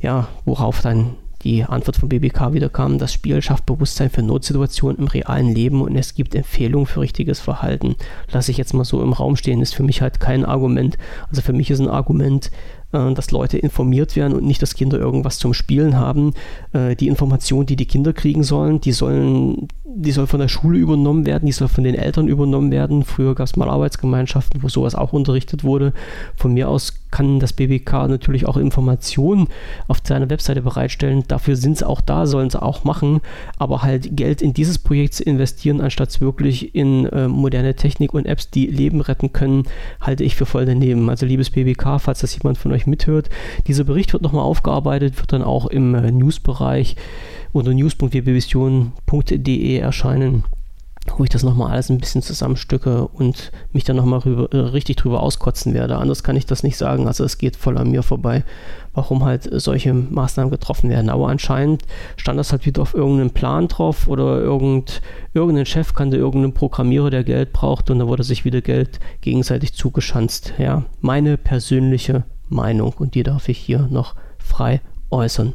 Ja, 0.00 0.28
worauf 0.44 0.80
dann 0.80 1.16
die 1.42 1.64
Antwort 1.64 1.96
vom 1.96 2.08
BBK 2.08 2.52
wieder 2.52 2.68
kam, 2.68 2.98
das 2.98 3.12
Spiel 3.12 3.40
schafft 3.42 3.66
Bewusstsein 3.66 4.10
für 4.10 4.22
Notsituationen 4.22 4.98
im 4.98 5.06
realen 5.06 5.54
Leben 5.54 5.82
und 5.82 5.96
es 5.96 6.14
gibt 6.14 6.34
Empfehlungen 6.34 6.86
für 6.86 7.00
richtiges 7.00 7.38
Verhalten. 7.38 7.96
Lasse 8.32 8.50
ich 8.50 8.56
jetzt 8.56 8.74
mal 8.74 8.84
so 8.84 9.02
im 9.02 9.12
Raum 9.12 9.36
stehen, 9.36 9.62
ist 9.62 9.74
für 9.74 9.84
mich 9.84 10.02
halt 10.02 10.18
kein 10.18 10.44
Argument. 10.44 10.98
Also 11.28 11.42
für 11.42 11.52
mich 11.52 11.70
ist 11.70 11.80
ein 11.80 11.88
Argument, 11.88 12.50
äh, 12.92 13.12
dass 13.14 13.30
Leute 13.30 13.58
informiert 13.58 14.16
werden 14.16 14.34
und 14.34 14.44
nicht, 14.44 14.62
dass 14.62 14.74
Kinder 14.74 14.98
irgendwas 14.98 15.38
zum 15.38 15.54
Spielen 15.54 15.96
haben. 15.96 16.34
Äh, 16.72 16.96
die 16.96 17.08
Informationen, 17.08 17.66
die 17.66 17.76
die 17.76 17.86
Kinder 17.86 18.12
kriegen 18.12 18.42
sollen, 18.42 18.80
die 18.80 18.92
sollen, 18.92 19.68
die 19.84 20.12
soll 20.12 20.26
von 20.26 20.40
der 20.40 20.48
Schule 20.48 20.78
übernommen 20.78 21.26
werden, 21.26 21.46
die 21.46 21.52
soll 21.52 21.68
von 21.68 21.84
den 21.84 21.94
Eltern 21.94 22.28
übernommen 22.28 22.70
werden. 22.70 23.04
Früher 23.04 23.34
gab 23.34 23.46
es 23.46 23.56
mal 23.56 23.68
Arbeitsgemeinschaften, 23.68 24.62
wo 24.62 24.68
sowas 24.68 24.94
auch 24.94 25.12
unterrichtet 25.12 25.64
wurde. 25.64 25.92
Von 26.36 26.54
mir 26.54 26.68
aus 26.68 26.97
kann 27.10 27.40
das 27.40 27.52
BBK 27.52 28.08
natürlich 28.08 28.46
auch 28.46 28.56
Informationen 28.56 29.48
auf 29.86 29.98
seiner 30.04 30.30
Webseite 30.30 30.62
bereitstellen. 30.62 31.24
Dafür 31.28 31.56
sind 31.56 31.76
sie 31.78 31.86
auch 31.86 32.00
da, 32.00 32.26
sollen 32.26 32.50
sie 32.50 32.62
auch 32.62 32.84
machen. 32.84 33.20
Aber 33.58 33.82
halt 33.82 34.16
Geld 34.16 34.42
in 34.42 34.54
dieses 34.54 34.78
Projekt 34.78 35.14
zu 35.14 35.24
investieren, 35.24 35.80
anstatt 35.80 36.20
wirklich 36.20 36.74
in 36.74 37.06
äh, 37.06 37.28
moderne 37.28 37.74
Technik 37.74 38.14
und 38.14 38.26
Apps, 38.26 38.50
die 38.50 38.66
Leben 38.66 39.00
retten 39.00 39.32
können, 39.32 39.64
halte 40.00 40.24
ich 40.24 40.36
für 40.36 40.46
voll 40.46 40.66
daneben. 40.66 41.08
Also 41.10 41.26
liebes 41.26 41.50
BBK, 41.50 42.00
falls 42.00 42.20
das 42.20 42.36
jemand 42.36 42.58
von 42.58 42.72
euch 42.72 42.86
mithört, 42.86 43.30
dieser 43.66 43.84
Bericht 43.84 44.12
wird 44.12 44.22
nochmal 44.22 44.44
aufgearbeitet, 44.44 45.18
wird 45.18 45.32
dann 45.32 45.42
auch 45.42 45.66
im 45.66 45.94
äh, 45.94 46.10
Newsbereich 46.10 46.96
unter 47.52 47.72
news.wbvision.de 47.72 49.78
erscheinen 49.78 50.44
wo 51.16 51.24
ich 51.24 51.30
das 51.30 51.42
nochmal 51.42 51.72
alles 51.72 51.90
ein 51.90 51.98
bisschen 51.98 52.22
zusammenstücke 52.22 53.06
und 53.08 53.50
mich 53.72 53.84
dann 53.84 53.96
nochmal 53.96 54.20
äh, 54.52 54.56
richtig 54.56 54.96
drüber 54.96 55.22
auskotzen 55.22 55.74
werde. 55.74 55.96
Anders 55.96 56.22
kann 56.22 56.36
ich 56.36 56.46
das 56.46 56.62
nicht 56.62 56.76
sagen. 56.76 57.06
Also 57.06 57.24
es 57.24 57.38
geht 57.38 57.56
voll 57.56 57.78
an 57.78 57.90
mir 57.90 58.02
vorbei, 58.02 58.44
warum 58.94 59.24
halt 59.24 59.48
solche 59.50 59.94
Maßnahmen 59.94 60.50
getroffen 60.50 60.90
werden. 60.90 61.10
Aber 61.10 61.28
anscheinend 61.28 61.82
stand 62.16 62.38
das 62.38 62.52
halt 62.52 62.66
wieder 62.66 62.82
auf 62.82 62.94
irgendeinem 62.94 63.30
Plan 63.30 63.68
drauf 63.68 64.08
oder 64.08 64.40
irgend, 64.40 65.00
irgendein 65.34 65.66
Chef 65.66 65.94
kannte 65.94 66.16
irgendeinen 66.16 66.54
Programmierer, 66.54 67.10
der 67.10 67.24
Geld 67.24 67.52
braucht 67.52 67.90
und 67.90 67.98
da 67.98 68.08
wurde 68.08 68.24
sich 68.24 68.44
wieder 68.44 68.60
Geld 68.60 69.00
gegenseitig 69.20 69.74
zugeschanzt. 69.74 70.54
Ja, 70.58 70.84
meine 71.00 71.36
persönliche 71.36 72.24
Meinung 72.48 72.92
und 72.98 73.14
die 73.14 73.22
darf 73.22 73.48
ich 73.48 73.58
hier 73.58 73.88
noch 73.90 74.14
frei 74.38 74.80
äußern. 75.10 75.54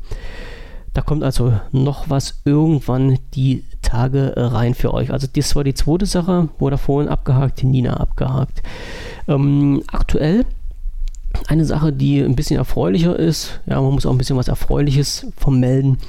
Da 0.93 1.01
kommt 1.01 1.23
also 1.23 1.53
noch 1.71 2.09
was 2.09 2.41
irgendwann 2.45 3.17
die 3.33 3.63
Tage 3.93 4.33
rein 4.35 4.73
für 4.73 4.91
euch. 4.91 5.11
Also 5.11 5.27
das 5.31 5.55
war 5.55 5.63
die 5.63 5.75
zweite 5.75 6.07
Sache, 6.07 6.49
wurde 6.57 6.79
vorhin 6.79 7.09
abgehakt, 7.09 7.63
Nina 7.63 7.97
abgehakt. 7.97 8.63
Ähm, 9.27 9.83
aktuell 9.91 10.45
eine 11.47 11.63
Sache, 11.63 11.93
die 11.93 12.19
ein 12.19 12.35
bisschen 12.35 12.57
erfreulicher 12.57 13.17
ist. 13.17 13.61
Ja, 13.67 13.79
man 13.79 13.93
muss 13.93 14.07
auch 14.07 14.11
ein 14.11 14.17
bisschen 14.17 14.37
was 14.37 14.47
Erfreuliches 14.47 15.27
vermelden, 15.37 15.99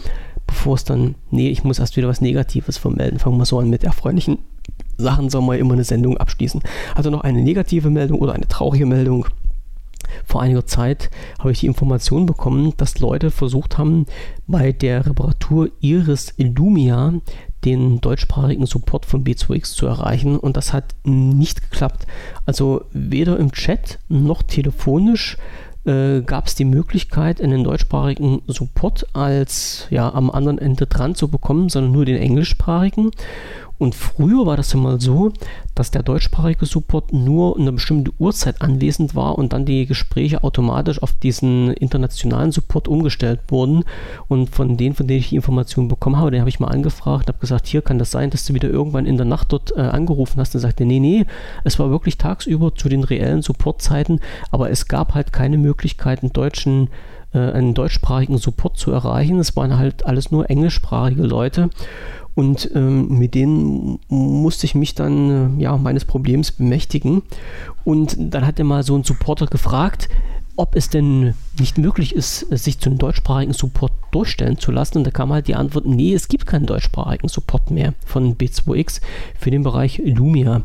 bevor 0.46 0.76
es 0.76 0.84
dann, 0.84 1.14
nee, 1.30 1.50
ich 1.50 1.62
muss 1.62 1.78
erst 1.78 1.96
wieder 1.98 2.08
was 2.08 2.22
Negatives 2.22 2.78
vermelden. 2.78 3.18
Fangen 3.18 3.36
wir 3.36 3.44
so 3.44 3.58
an 3.58 3.68
mit 3.68 3.84
erfreulichen 3.84 4.38
Sachen, 4.96 5.28
soll 5.28 5.42
man 5.42 5.58
immer 5.58 5.74
eine 5.74 5.84
Sendung 5.84 6.16
abschließen. 6.16 6.62
Also 6.94 7.10
noch 7.10 7.20
eine 7.20 7.42
negative 7.42 7.90
Meldung 7.90 8.20
oder 8.20 8.32
eine 8.32 8.48
traurige 8.48 8.86
Meldung 8.86 9.26
vor 10.24 10.42
einiger 10.42 10.66
Zeit 10.66 11.10
habe 11.38 11.52
ich 11.52 11.60
die 11.60 11.66
Information 11.66 12.26
bekommen, 12.26 12.72
dass 12.76 13.00
Leute 13.00 13.30
versucht 13.30 13.78
haben, 13.78 14.06
bei 14.46 14.72
der 14.72 15.06
Reparatur 15.06 15.70
ihres 15.80 16.34
Illumia 16.36 17.14
den 17.64 18.00
deutschsprachigen 18.00 18.66
Support 18.66 19.06
von 19.06 19.24
B2X 19.24 19.74
zu 19.74 19.86
erreichen 19.86 20.38
und 20.38 20.56
das 20.56 20.72
hat 20.72 20.94
nicht 21.04 21.62
geklappt. 21.62 22.06
Also 22.46 22.84
weder 22.92 23.38
im 23.38 23.52
Chat 23.52 23.98
noch 24.08 24.42
telefonisch 24.42 25.36
äh, 25.84 26.22
gab 26.22 26.46
es 26.46 26.54
die 26.54 26.64
Möglichkeit, 26.64 27.40
einen 27.40 27.64
deutschsprachigen 27.64 28.42
Support 28.46 29.06
als 29.12 29.86
ja 29.90 30.12
am 30.12 30.30
anderen 30.30 30.58
Ende 30.58 30.86
dran 30.86 31.14
zu 31.14 31.28
bekommen, 31.28 31.68
sondern 31.68 31.92
nur 31.92 32.04
den 32.04 32.16
englischsprachigen. 32.16 33.10
Und 33.78 33.94
früher 33.94 34.46
war 34.46 34.56
das 34.56 34.72
ja 34.72 34.78
mal 34.78 35.00
so, 35.00 35.32
dass 35.74 35.90
der 35.90 36.02
deutschsprachige 36.02 36.64
Support 36.64 37.12
nur 37.12 37.58
eine 37.58 37.72
bestimmte 37.72 38.12
Uhrzeit 38.18 38.62
anwesend 38.62 39.14
war 39.14 39.36
und 39.36 39.52
dann 39.52 39.66
die 39.66 39.86
Gespräche 39.86 40.44
automatisch 40.44 41.02
auf 41.02 41.12
diesen 41.14 41.72
internationalen 41.72 42.52
Support 42.52 42.88
umgestellt 42.88 43.40
wurden. 43.48 43.84
Und 44.28 44.50
von 44.50 44.76
denen, 44.76 44.94
von 44.94 45.06
denen 45.06 45.20
ich 45.20 45.30
die 45.30 45.36
Informationen 45.36 45.88
bekommen 45.88 46.16
habe, 46.16 46.30
den 46.30 46.40
habe 46.40 46.50
ich 46.50 46.60
mal 46.60 46.68
angefragt 46.68 47.28
habe 47.28 47.38
gesagt, 47.38 47.66
hier 47.66 47.82
kann 47.82 47.98
das 47.98 48.10
sein, 48.10 48.30
dass 48.30 48.44
du 48.44 48.54
wieder 48.54 48.68
irgendwann 48.70 49.06
in 49.06 49.16
der 49.16 49.26
Nacht 49.26 49.52
dort 49.52 49.76
äh, 49.76 49.80
angerufen 49.80 50.40
hast. 50.40 50.54
Und 50.54 50.60
sagte, 50.60 50.84
nee, 50.84 51.00
nee, 51.00 51.26
es 51.64 51.78
war 51.78 51.90
wirklich 51.90 52.16
tagsüber 52.16 52.74
zu 52.74 52.88
den 52.88 53.04
reellen 53.04 53.42
Supportzeiten, 53.42 54.20
aber 54.50 54.70
es 54.70 54.88
gab 54.88 55.14
halt 55.14 55.32
keine 55.32 55.58
Möglichkeit, 55.58 56.22
einen 56.22 56.32
deutschen 56.32 56.88
äh, 57.32 57.38
einen 57.38 57.74
deutschsprachigen 57.74 58.38
Support 58.38 58.78
zu 58.78 58.92
erreichen. 58.92 59.38
Es 59.38 59.56
waren 59.56 59.76
halt 59.76 60.06
alles 60.06 60.30
nur 60.30 60.48
englischsprachige 60.48 61.24
Leute. 61.24 61.70
Und 62.34 62.70
ähm, 62.74 63.18
mit 63.18 63.34
denen 63.34 64.00
musste 64.08 64.66
ich 64.66 64.74
mich 64.74 64.94
dann 64.94 65.58
äh, 65.58 65.62
ja, 65.62 65.76
meines 65.76 66.04
Problems 66.04 66.50
bemächtigen. 66.50 67.22
Und 67.84 68.16
dann 68.18 68.46
hat 68.46 68.58
er 68.58 68.64
mal 68.64 68.82
so 68.82 68.96
ein 68.96 69.04
Supporter 69.04 69.46
gefragt, 69.46 70.08
ob 70.56 70.76
es 70.76 70.88
denn 70.88 71.34
nicht 71.58 71.78
möglich 71.78 72.14
ist, 72.14 72.40
sich 72.50 72.78
zu 72.78 72.88
einem 72.88 72.98
deutschsprachigen 72.98 73.52
Support 73.52 73.92
durchstellen 74.12 74.58
zu 74.58 74.72
lassen. 74.72 74.98
Und 74.98 75.04
da 75.04 75.10
kam 75.10 75.32
halt 75.32 75.48
die 75.48 75.54
Antwort, 75.54 75.86
nee, 75.86 76.14
es 76.14 76.28
gibt 76.28 76.46
keinen 76.46 76.66
deutschsprachigen 76.66 77.28
Support 77.28 77.70
mehr 77.70 77.94
von 78.04 78.36
B2X 78.36 79.00
für 79.38 79.50
den 79.50 79.62
Bereich 79.62 80.00
Lumia. 80.04 80.62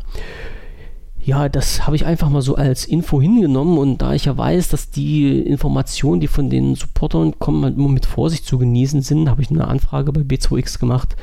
Ja, 1.22 1.48
das 1.48 1.86
habe 1.86 1.96
ich 1.96 2.06
einfach 2.06 2.30
mal 2.30 2.40
so 2.40 2.54
als 2.54 2.86
Info 2.86 3.20
hingenommen 3.20 3.76
und 3.76 4.00
da 4.00 4.14
ich 4.14 4.24
ja 4.24 4.38
weiß, 4.38 4.68
dass 4.68 4.88
die 4.90 5.38
Informationen, 5.38 6.20
die 6.20 6.28
von 6.28 6.48
den 6.48 6.76
Supportern 6.76 7.38
kommen, 7.38 7.62
halt 7.62 7.76
immer 7.76 7.90
mit 7.90 8.06
Vorsicht 8.06 8.46
zu 8.46 8.56
genießen 8.56 9.02
sind, 9.02 9.28
habe 9.28 9.42
ich 9.42 9.50
eine 9.50 9.68
Anfrage 9.68 10.12
bei 10.12 10.22
B2X 10.22 10.78
gemacht 10.78 11.16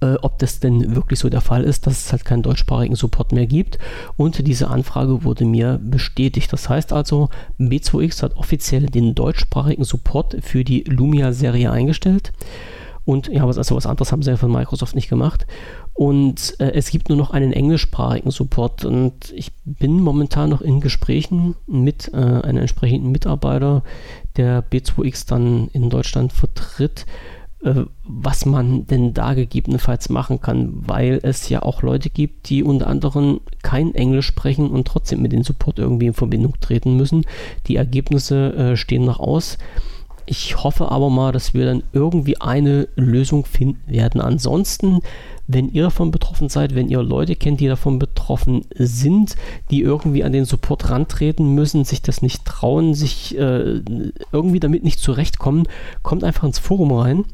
äh, 0.00 0.14
ob 0.22 0.38
das 0.38 0.60
denn 0.60 0.94
wirklich 0.94 1.18
so 1.18 1.28
der 1.28 1.40
Fall 1.40 1.64
ist, 1.64 1.86
dass 1.86 2.04
es 2.04 2.12
halt 2.12 2.24
keinen 2.24 2.42
deutschsprachigen 2.42 2.96
Support 2.96 3.32
mehr 3.32 3.46
gibt. 3.46 3.78
Und 4.16 4.46
diese 4.46 4.68
Anfrage 4.68 5.24
wurde 5.24 5.44
mir 5.44 5.80
bestätigt. 5.82 6.52
Das 6.52 6.68
heißt 6.68 6.92
also, 6.92 7.30
B2X 7.58 8.22
hat 8.22 8.36
offiziell 8.36 8.86
den 8.86 9.14
deutschsprachigen 9.14 9.84
Support 9.84 10.36
für 10.42 10.64
die 10.64 10.82
Lumia-Serie 10.84 11.70
eingestellt. 11.70 12.32
Und 13.06 13.28
ja, 13.28 13.46
was, 13.46 13.56
also 13.56 13.76
was 13.76 13.86
anderes 13.86 14.10
haben 14.10 14.22
sie 14.22 14.30
ja 14.30 14.36
von 14.36 14.50
Microsoft 14.50 14.96
nicht 14.96 15.08
gemacht. 15.08 15.46
Und 15.94 16.56
äh, 16.58 16.72
es 16.72 16.90
gibt 16.90 17.08
nur 17.08 17.16
noch 17.16 17.30
einen 17.30 17.52
englischsprachigen 17.52 18.32
Support. 18.32 18.84
Und 18.84 19.32
ich 19.34 19.52
bin 19.64 20.00
momentan 20.00 20.50
noch 20.50 20.60
in 20.60 20.80
Gesprächen 20.80 21.54
mit 21.66 22.10
äh, 22.12 22.16
einem 22.16 22.58
entsprechenden 22.58 23.12
Mitarbeiter, 23.12 23.84
der 24.36 24.62
B2X 24.62 25.28
dann 25.28 25.68
in 25.68 25.88
Deutschland 25.88 26.32
vertritt, 26.32 27.06
was 28.04 28.46
man 28.46 28.86
denn 28.86 29.12
da 29.14 29.34
gegebenenfalls 29.34 30.08
machen 30.08 30.40
kann, 30.40 30.72
weil 30.86 31.18
es 31.22 31.48
ja 31.48 31.62
auch 31.62 31.82
Leute 31.82 32.10
gibt, 32.10 32.48
die 32.48 32.62
unter 32.62 32.86
anderem 32.86 33.40
kein 33.62 33.94
Englisch 33.94 34.26
sprechen 34.26 34.70
und 34.70 34.86
trotzdem 34.86 35.22
mit 35.22 35.32
dem 35.32 35.42
Support 35.42 35.78
irgendwie 35.78 36.06
in 36.06 36.14
Verbindung 36.14 36.54
treten 36.60 36.96
müssen. 36.96 37.24
Die 37.66 37.76
Ergebnisse 37.76 38.54
äh, 38.54 38.76
stehen 38.76 39.04
noch 39.04 39.20
aus. 39.20 39.58
Ich 40.26 40.62
hoffe 40.62 40.90
aber 40.90 41.08
mal, 41.08 41.30
dass 41.30 41.54
wir 41.54 41.66
dann 41.66 41.84
irgendwie 41.92 42.40
eine 42.40 42.88
Lösung 42.96 43.44
finden 43.44 43.80
werden. 43.86 44.20
Ansonsten, 44.20 45.00
wenn 45.46 45.70
ihr 45.70 45.84
davon 45.84 46.10
betroffen 46.10 46.48
seid, 46.48 46.74
wenn 46.74 46.88
ihr 46.88 47.00
Leute 47.00 47.36
kennt, 47.36 47.60
die 47.60 47.68
davon 47.68 48.00
betroffen 48.00 48.62
sind, 48.74 49.36
die 49.70 49.82
irgendwie 49.82 50.24
an 50.24 50.32
den 50.32 50.44
Support 50.44 50.90
rantreten 50.90 51.54
müssen, 51.54 51.84
sich 51.84 52.02
das 52.02 52.22
nicht 52.22 52.44
trauen, 52.44 52.94
sich 52.94 53.38
äh, 53.38 53.80
irgendwie 54.32 54.58
damit 54.58 54.82
nicht 54.82 54.98
zurechtkommen, 54.98 55.68
kommt 56.02 56.24
einfach 56.24 56.42
ins 56.42 56.58
Forum 56.58 56.90
rein. 56.90 57.24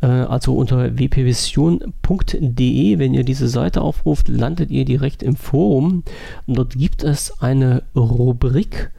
Äh, 0.00 0.06
also 0.06 0.56
unter 0.56 0.98
wpvision.de, 0.98 2.98
wenn 2.98 3.14
ihr 3.14 3.24
diese 3.24 3.48
Seite 3.48 3.80
aufruft, 3.80 4.28
landet 4.28 4.72
ihr 4.72 4.84
direkt 4.84 5.22
im 5.22 5.36
Forum. 5.36 6.02
Dort 6.48 6.76
gibt 6.76 7.04
es 7.04 7.40
eine 7.40 7.84
Rubrik, 7.94 8.90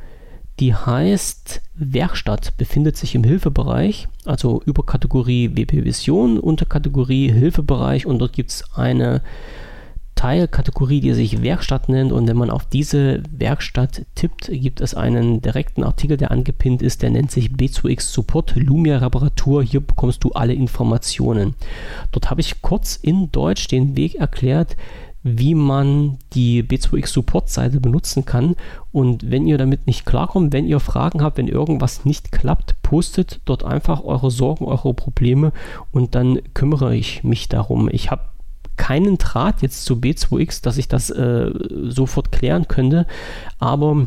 die 0.60 0.74
heißt 0.74 1.62
Werkstatt, 1.76 2.56
befindet 2.58 2.96
sich 2.96 3.16
im 3.16 3.24
Hilfebereich, 3.24 4.08
also 4.26 4.62
über 4.66 4.86
Kategorie 4.86 5.56
WP 5.56 5.84
Vision, 5.84 6.40
unter 6.40 6.66
Kategorie 6.66 7.32
Hilfebereich 7.32 8.06
und 8.06 8.20
dort 8.20 8.34
gibt 8.34 8.52
es 8.52 8.64
eine 8.76 9.22
Teilkategorie, 10.16 11.02
die 11.02 11.14
sich 11.14 11.44
Werkstatt 11.44 11.90
nennt 11.90 12.14
und 12.14 12.28
wenn 12.28 12.38
man 12.38 12.50
auf 12.50 12.66
diese 12.66 13.22
Werkstatt 13.38 14.06
tippt, 14.16 14.50
gibt 14.50 14.80
es 14.80 14.96
einen 14.96 15.42
direkten 15.42 15.84
Artikel, 15.84 16.16
der 16.16 16.32
angepinnt 16.32 16.82
ist, 16.82 17.02
der 17.02 17.10
nennt 17.10 17.32
sich 17.32 17.50
B2X 17.50 18.14
Support 18.14 18.56
Lumia 18.56 19.00
Reparatur. 19.00 19.62
Hier 19.62 19.82
bekommst 19.82 20.24
du 20.24 20.32
alle 20.32 20.54
Informationen. 20.54 21.54
Dort 22.14 22.30
habe 22.30 22.40
ich 22.40 22.62
kurz 22.62 22.96
in 22.96 23.30
Deutsch 23.34 23.68
den 23.68 23.98
Weg 23.98 24.16
erklärt, 24.16 24.78
wie 25.28 25.56
man 25.56 26.20
die 26.34 26.62
B2X 26.62 27.08
Support-Seite 27.08 27.80
benutzen 27.80 28.26
kann. 28.26 28.56
Und 28.92 29.32
wenn 29.32 29.48
ihr 29.48 29.58
damit 29.58 29.88
nicht 29.88 30.06
klarkommt, 30.06 30.54
wenn 30.54 30.68
ihr 30.68 30.80
Fragen 30.80 31.24
habt, 31.24 31.40
wenn 31.40 31.48
irgendwas 31.48 32.06
nicht 32.06 32.32
klappt, 32.32 32.80
postet 32.84 33.42
dort 33.46 33.64
einfach 33.64 34.04
eure 34.04 34.30
Sorgen, 34.30 34.66
eure 34.66 34.94
Probleme 34.94 35.52
und 35.92 36.14
dann 36.14 36.40
kümmere 36.54 36.96
ich 36.96 37.24
mich 37.24 37.50
darum. 37.50 37.90
Ich 37.92 38.12
habe 38.12 38.22
keinen 38.78 39.18
Draht 39.18 39.64
jetzt 39.64 39.86
zu 39.86 39.96
B2X, 39.96 40.62
dass 40.62 40.78
ich 40.78 40.88
das 40.88 41.10
äh, 41.10 41.50
sofort 41.86 42.32
klären 42.32 42.68
könnte, 42.68 43.08
aber 43.58 44.06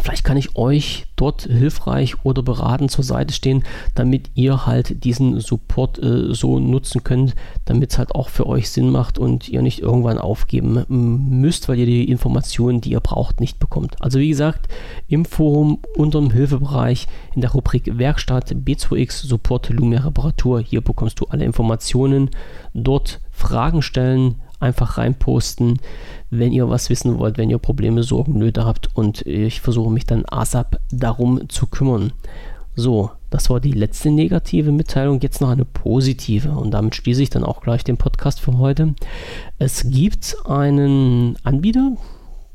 Vielleicht 0.00 0.24
kann 0.24 0.38
ich 0.38 0.56
euch 0.56 1.06
dort 1.16 1.42
hilfreich 1.42 2.24
oder 2.24 2.42
beratend 2.42 2.90
zur 2.90 3.04
Seite 3.04 3.34
stehen, 3.34 3.62
damit 3.94 4.30
ihr 4.34 4.64
halt 4.64 5.04
diesen 5.04 5.38
Support 5.38 6.02
äh, 6.02 6.32
so 6.32 6.58
nutzen 6.58 7.04
könnt, 7.04 7.34
damit 7.66 7.92
es 7.92 7.98
halt 7.98 8.14
auch 8.14 8.30
für 8.30 8.46
euch 8.46 8.70
Sinn 8.70 8.88
macht 8.88 9.18
und 9.18 9.50
ihr 9.50 9.60
nicht 9.60 9.80
irgendwann 9.80 10.16
aufgeben 10.16 10.84
müsst, 10.88 11.68
weil 11.68 11.78
ihr 11.78 11.86
die 11.86 12.08
Informationen, 12.08 12.80
die 12.80 12.92
ihr 12.92 13.00
braucht, 13.00 13.38
nicht 13.40 13.58
bekommt. 13.58 14.00
Also 14.00 14.18
wie 14.18 14.30
gesagt, 14.30 14.68
im 15.08 15.26
Forum 15.26 15.80
unter 15.94 16.20
dem 16.20 16.30
Hilfebereich 16.30 17.06
in 17.34 17.42
der 17.42 17.52
Rubrik 17.52 17.98
Werkstatt 17.98 18.50
B2X 18.52 19.26
Support 19.26 19.68
Lumia 19.68 20.00
Reparatur, 20.00 20.60
hier 20.60 20.80
bekommst 20.80 21.20
du 21.20 21.26
alle 21.26 21.44
Informationen. 21.44 22.30
Dort 22.72 23.20
Fragen 23.30 23.82
stellen, 23.82 24.36
einfach 24.62 24.98
reinposten, 24.98 25.80
wenn 26.30 26.52
ihr 26.52 26.68
was 26.70 26.88
wissen 26.88 27.18
wollt, 27.18 27.36
wenn 27.38 27.50
ihr 27.50 27.58
Probleme, 27.58 28.02
Sorgen, 28.02 28.38
Nöte 28.38 28.64
habt 28.64 28.94
und 28.94 29.26
ich 29.26 29.60
versuche 29.60 29.92
mich 29.92 30.06
dann 30.06 30.24
ASAP 30.24 30.80
darum 30.90 31.48
zu 31.48 31.66
kümmern. 31.66 32.12
So, 32.74 33.10
das 33.28 33.50
war 33.50 33.60
die 33.60 33.72
letzte 33.72 34.10
negative 34.10 34.72
Mitteilung. 34.72 35.20
Jetzt 35.20 35.42
noch 35.42 35.50
eine 35.50 35.66
positive 35.66 36.52
und 36.52 36.70
damit 36.70 36.94
schließe 36.94 37.22
ich 37.22 37.30
dann 37.30 37.44
auch 37.44 37.60
gleich 37.60 37.84
den 37.84 37.98
Podcast 37.98 38.40
für 38.40 38.56
heute. 38.56 38.94
Es 39.58 39.90
gibt 39.90 40.36
einen 40.46 41.36
Anbieter, 41.42 41.96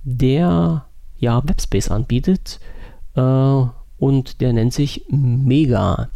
der 0.03 0.85
ja 1.19 1.47
Webspace 1.47 1.91
anbietet 1.91 2.59
äh, 3.15 3.21
und 3.99 4.41
der 4.41 4.53
nennt 4.53 4.73
sich 4.73 5.05
Mega. 5.09 6.09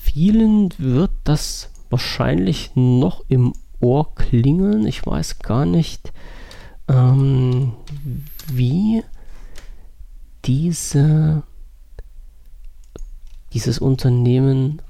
Vielen 0.00 0.70
wird 0.78 1.12
das 1.22 1.70
wahrscheinlich 1.90 2.72
noch 2.74 3.24
im 3.28 3.52
Ohr 3.84 4.14
klingeln. 4.14 4.86
Ich 4.86 5.04
weiß 5.06 5.40
gar 5.40 5.66
nicht, 5.66 6.12
ähm, 6.88 7.74
wie 8.50 9.04
diese, 10.44 11.42
dieses 13.52 13.78
Unternehmen 13.78 14.80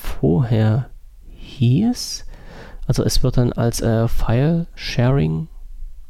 vorher 0.00 0.90
hieß. 1.28 2.26
Also 2.86 3.04
es 3.04 3.22
wird 3.22 3.36
dann 3.36 3.52
als 3.52 3.80
äh, 3.80 4.08
File 4.08 4.66
Sharing 4.74 5.48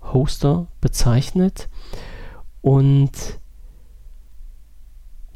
Hoster 0.02 0.66
bezeichnet. 0.80 1.68
Und 2.62 3.12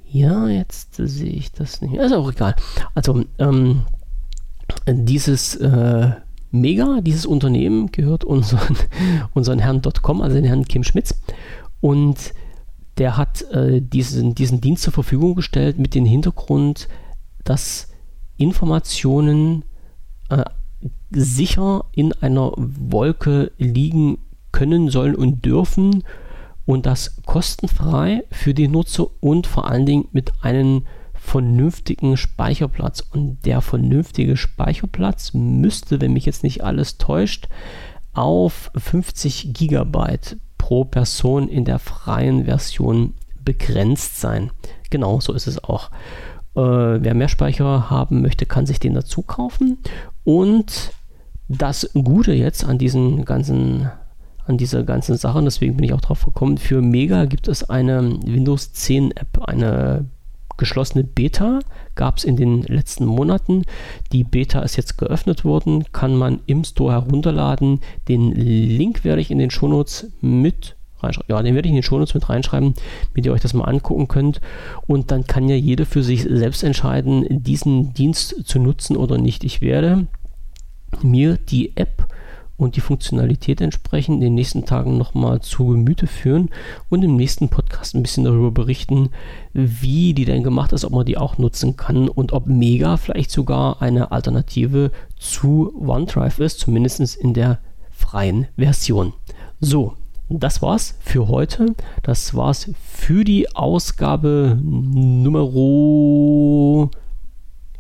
ja, 0.07 0.49
jetzt 0.49 0.95
sehe 0.97 1.33
ich 1.33 1.53
das 1.53 1.81
nicht. 1.83 1.95
Ist 1.95 2.13
auch 2.13 2.31
egal. 2.31 2.55
Also 2.95 3.25
ähm, 3.39 3.85
dieses 4.87 5.57
äh, 5.57 6.13
Mega, 6.55 7.01
dieses 7.01 7.27
Unternehmen 7.27 7.91
gehört 7.91 8.25
unseren, 8.25 8.77
unseren 9.35 9.59
Herrn 9.59 9.83
.com, 10.03 10.21
also 10.21 10.37
den 10.37 10.45
Herrn 10.45 10.65
Kim 10.65 10.85
Schmitz. 10.85 11.21
Und 11.81 12.33
der 12.99 13.17
hat 13.17 13.43
äh, 13.51 13.81
diesen, 13.83 14.37
diesen 14.37 14.61
Dienst 14.61 14.85
zur 14.85 14.93
Verfügung 14.93 15.35
gestellt 15.35 15.79
mit 15.79 15.97
dem 15.97 16.05
Hintergrund, 16.05 16.89
dass 17.43 17.91
Informationen 18.37 19.65
äh, 20.31 20.45
sicher 21.11 21.87
in 21.93 22.13
einer 22.13 22.53
Wolke 22.57 23.51
liegen 23.59 24.19
können, 24.53 24.91
sollen 24.91 25.17
und 25.17 25.45
dürfen 25.45 26.05
und 26.67 26.87
das 26.87 27.21
kostenfrei 27.27 28.23
für 28.31 28.55
die 28.55 28.69
Nutzer 28.69 29.09
und 29.21 29.49
vor 29.49 29.69
allen 29.69 29.87
Dingen 29.87 30.07
mit 30.13 30.33
einem 30.43 30.85
vernünftigen 31.25 32.17
Speicherplatz. 32.17 33.01
Und 33.01 33.45
der 33.47 33.61
vernünftige 33.63 34.37
Speicherplatz 34.37 35.33
müsste, 35.33 36.01
wenn 36.01 36.13
mich 36.13 36.27
jetzt 36.27 36.45
nicht 36.45 36.63
alles 36.63 36.99
täuscht, 36.99 37.49
auf 38.13 38.71
50 38.77 39.55
Gigabyte 39.55 40.37
pro 40.59 40.85
Person 40.85 41.49
in 41.49 41.65
der 41.65 41.79
freien 41.79 42.45
Version 42.45 43.15
begrenzt 43.43 44.21
sein. 44.21 44.51
Genau 44.91 45.19
so 45.21 45.33
ist 45.33 45.47
es 45.47 45.63
auch. 45.65 45.91
Äh, 46.55 46.61
wer 46.61 47.15
mehr 47.15 47.29
Speicher 47.29 47.91
haben 47.91 48.23
möchte, 48.23 48.47
kann 48.47 48.67
sich 48.67 48.79
den 48.79 48.95
dazu 48.95 49.23
kaufen. 49.23 49.79
Und 50.25 50.93
das 51.49 51.91
Gute 51.95 52.33
jetzt 52.33 52.65
an 52.65 52.79
diesen 52.79 53.25
ganzen 53.25 53.91
an 54.47 54.59
dieser 54.59 54.83
ganzen 54.83 55.17
Sache, 55.17 55.43
deswegen 55.43 55.75
bin 55.75 55.87
ich 55.87 55.95
auch 55.95 56.03
drauf 56.03 56.27
gekommen, 56.27 56.59
für 56.59 56.83
Mega 56.83 57.25
gibt 57.25 57.49
es 57.49 57.71
eine 57.71 58.19
Windows 58.27 58.75
10 58.75 59.13
App, 59.13 59.43
eine 59.49 60.05
geschlossene 60.57 61.05
Beta 61.05 61.61
gab 61.95 62.19
es 62.19 62.25
in 62.25 62.37
den 62.37 62.63
letzten 62.63 63.07
Monaten. 63.07 63.65
Die 64.13 64.25
Beta 64.25 64.61
ist 64.61 64.77
jetzt 64.77 64.99
geöffnet 64.99 65.45
worden, 65.45 65.85
kann 65.93 66.17
man 66.17 66.41
im 66.47 66.65
Store 66.65 66.93
herunterladen. 66.93 67.81
Den 68.09 68.33
Link 68.33 69.05
werde 69.05 69.21
ich 69.21 69.31
in 69.31 69.39
den 69.39 69.51
Shownotes 69.51 70.11
mit 70.21 70.77
reinschreiben. 71.01 71.29
Ja, 71.29 71.43
den 71.43 71.55
werde 71.55 71.69
ich 71.69 71.71
in 71.71 71.77
den 71.77 71.83
Shownotes 71.83 72.15
mit 72.15 72.29
reinschreiben, 72.29 72.75
damit 73.13 73.27
ihr 73.27 73.33
euch 73.33 73.41
das 73.41 73.55
mal 73.55 73.65
angucken 73.65 74.09
könnt. 74.09 74.41
Und 74.87 75.11
dann 75.11 75.27
kann 75.27 75.49
ja 75.49 75.57
jeder 75.57 75.87
für 75.87 76.03
sich 76.03 76.23
selbst 76.23 76.63
entscheiden, 76.63 77.27
diesen 77.43 77.95
Dienst 77.95 78.47
zu 78.47 78.59
nutzen 78.59 78.97
oder 78.97 79.19
nicht. 79.19 79.45
Ich 79.45 79.61
werde 79.61 80.07
mir 81.03 81.37
die 81.37 81.77
App 81.77 82.07
und 82.57 82.77
die 82.77 82.81
Funktionalität 82.81 83.61
entsprechend 83.61 84.17
in 84.17 84.21
den 84.21 84.35
nächsten 84.35 84.65
Tagen 84.65 84.97
nochmal 84.97 85.41
zu 85.41 85.67
Gemüte 85.69 86.07
führen 86.07 86.51
und 86.89 87.03
im 87.03 87.17
nächsten 87.17 87.49
Podcast 87.49 87.95
ein 87.95 88.03
bisschen 88.03 88.25
darüber 88.25 88.51
berichten, 88.51 89.11
wie 89.53 90.15
die 90.15 90.25
denn 90.25 90.45
gemacht 90.45 90.73
ist, 90.73 90.85
ob 90.85 90.93
man 90.93 91.07
die 91.07 91.17
auch 91.17 91.39
nutzen 91.39 91.77
kann 91.77 92.09
und 92.09 92.33
ob 92.33 92.47
Mega 92.47 92.97
vielleicht 92.97 93.31
sogar 93.31 93.83
eine 93.83 94.13
Alternative 94.13 94.93
zu 95.19 95.75
OneDrive 95.81 96.39
ist, 96.41 96.61
zumindest 96.61 97.17
in 97.17 97.35
der 97.35 97.59
freien 97.91 98.47
Version. 98.57 99.13
So, 99.61 99.95
das 100.29 100.63
war's 100.63 100.97
für 101.01 101.29
heute. 101.29 101.75
Das 102.03 102.35
war's 102.35 102.71
für 102.83 103.25
die 103.25 103.55
Ausgabe 103.55 104.59
Nummer 104.63 105.51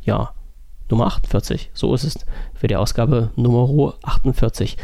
ja, 0.02 0.33
Nummer 0.90 1.06
48. 1.06 1.70
So 1.74 1.94
ist 1.94 2.04
es 2.04 2.18
für 2.54 2.66
die 2.66 2.76
Ausgabe 2.76 3.30
Nummer 3.36 3.94
48. 4.02 4.76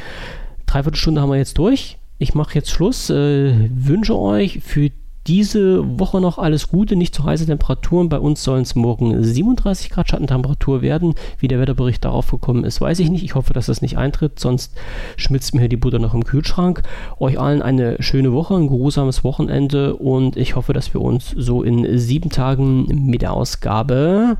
Dreiviertel 0.66 0.96
Stunde 0.96 1.20
haben 1.20 1.30
wir 1.30 1.36
jetzt 1.36 1.58
durch. 1.58 1.98
Ich 2.18 2.34
mache 2.34 2.54
jetzt 2.54 2.70
Schluss. 2.70 3.10
Äh, 3.10 3.70
wünsche 3.72 4.16
euch 4.18 4.60
für 4.60 4.90
diese 5.26 5.98
Woche 5.98 6.20
noch 6.20 6.38
alles 6.38 6.68
Gute, 6.68 6.96
nicht 6.96 7.14
zu 7.14 7.24
heiße 7.24 7.46
Temperaturen. 7.46 8.08
Bei 8.08 8.18
uns 8.18 8.42
sollen 8.42 8.62
es 8.62 8.74
morgen 8.74 9.22
37 9.22 9.90
Grad 9.90 10.08
Schattentemperatur 10.08 10.82
werden. 10.82 11.14
Wie 11.38 11.48
der 11.48 11.60
Wetterbericht 11.60 12.04
darauf 12.04 12.30
gekommen 12.30 12.64
ist, 12.64 12.80
weiß 12.80 12.98
ich 13.00 13.10
nicht. 13.10 13.22
Ich 13.22 13.34
hoffe, 13.34 13.52
dass 13.52 13.66
das 13.66 13.82
nicht 13.82 13.98
eintritt, 13.98 14.40
sonst 14.40 14.74
schmilzt 15.16 15.54
mir 15.54 15.68
die 15.68 15.76
Butter 15.76 15.98
noch 15.98 16.14
im 16.14 16.24
Kühlschrank. 16.24 16.82
Euch 17.18 17.38
allen 17.38 17.62
eine 17.62 18.02
schöne 18.02 18.32
Woche, 18.32 18.54
ein 18.54 18.68
geruhsames 18.68 19.22
Wochenende 19.22 19.94
und 19.96 20.36
ich 20.36 20.56
hoffe, 20.56 20.72
dass 20.72 20.94
wir 20.94 21.00
uns 21.00 21.34
so 21.36 21.62
in 21.62 21.98
sieben 21.98 22.30
Tagen 22.30 22.86
mit 23.06 23.22
der 23.22 23.32
Ausgabe 23.32 24.38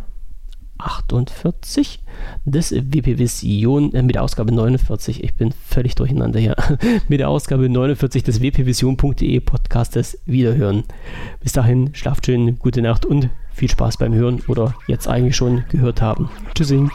48 0.81 2.01
des 2.45 2.73
WP 2.73 3.19
Vision 3.19 3.95
äh, 3.95 4.03
mit 4.03 4.15
der 4.15 4.23
Ausgabe 4.23 4.53
49. 4.53 5.23
Ich 5.23 5.35
bin 5.35 5.53
völlig 5.53 5.95
durcheinander 5.95 6.41
hier. 6.41 6.57
mit 7.09 7.21
der 7.21 7.29
Ausgabe 7.29 7.69
49 7.69 8.23
des 8.23 8.41
wpvision.de 8.41 9.41
Podcastes 9.41 10.19
wiederhören. 10.27 10.85
Bis 11.41 11.53
dahin, 11.53 11.95
schlaft 11.95 12.27
schön, 12.27 12.59
gute 12.59 12.83
Nacht 12.83 13.07
und 13.07 13.31
viel 13.53 13.71
Spaß 13.71 13.99
beim 13.99 14.15
Hören 14.15 14.43
oder 14.49 14.75
jetzt 14.87 15.09
eigentlich 15.09 15.37
schon 15.37 15.65
gehört 15.69 16.01
haben. 16.01 16.31
Tschüssi. 16.55 16.89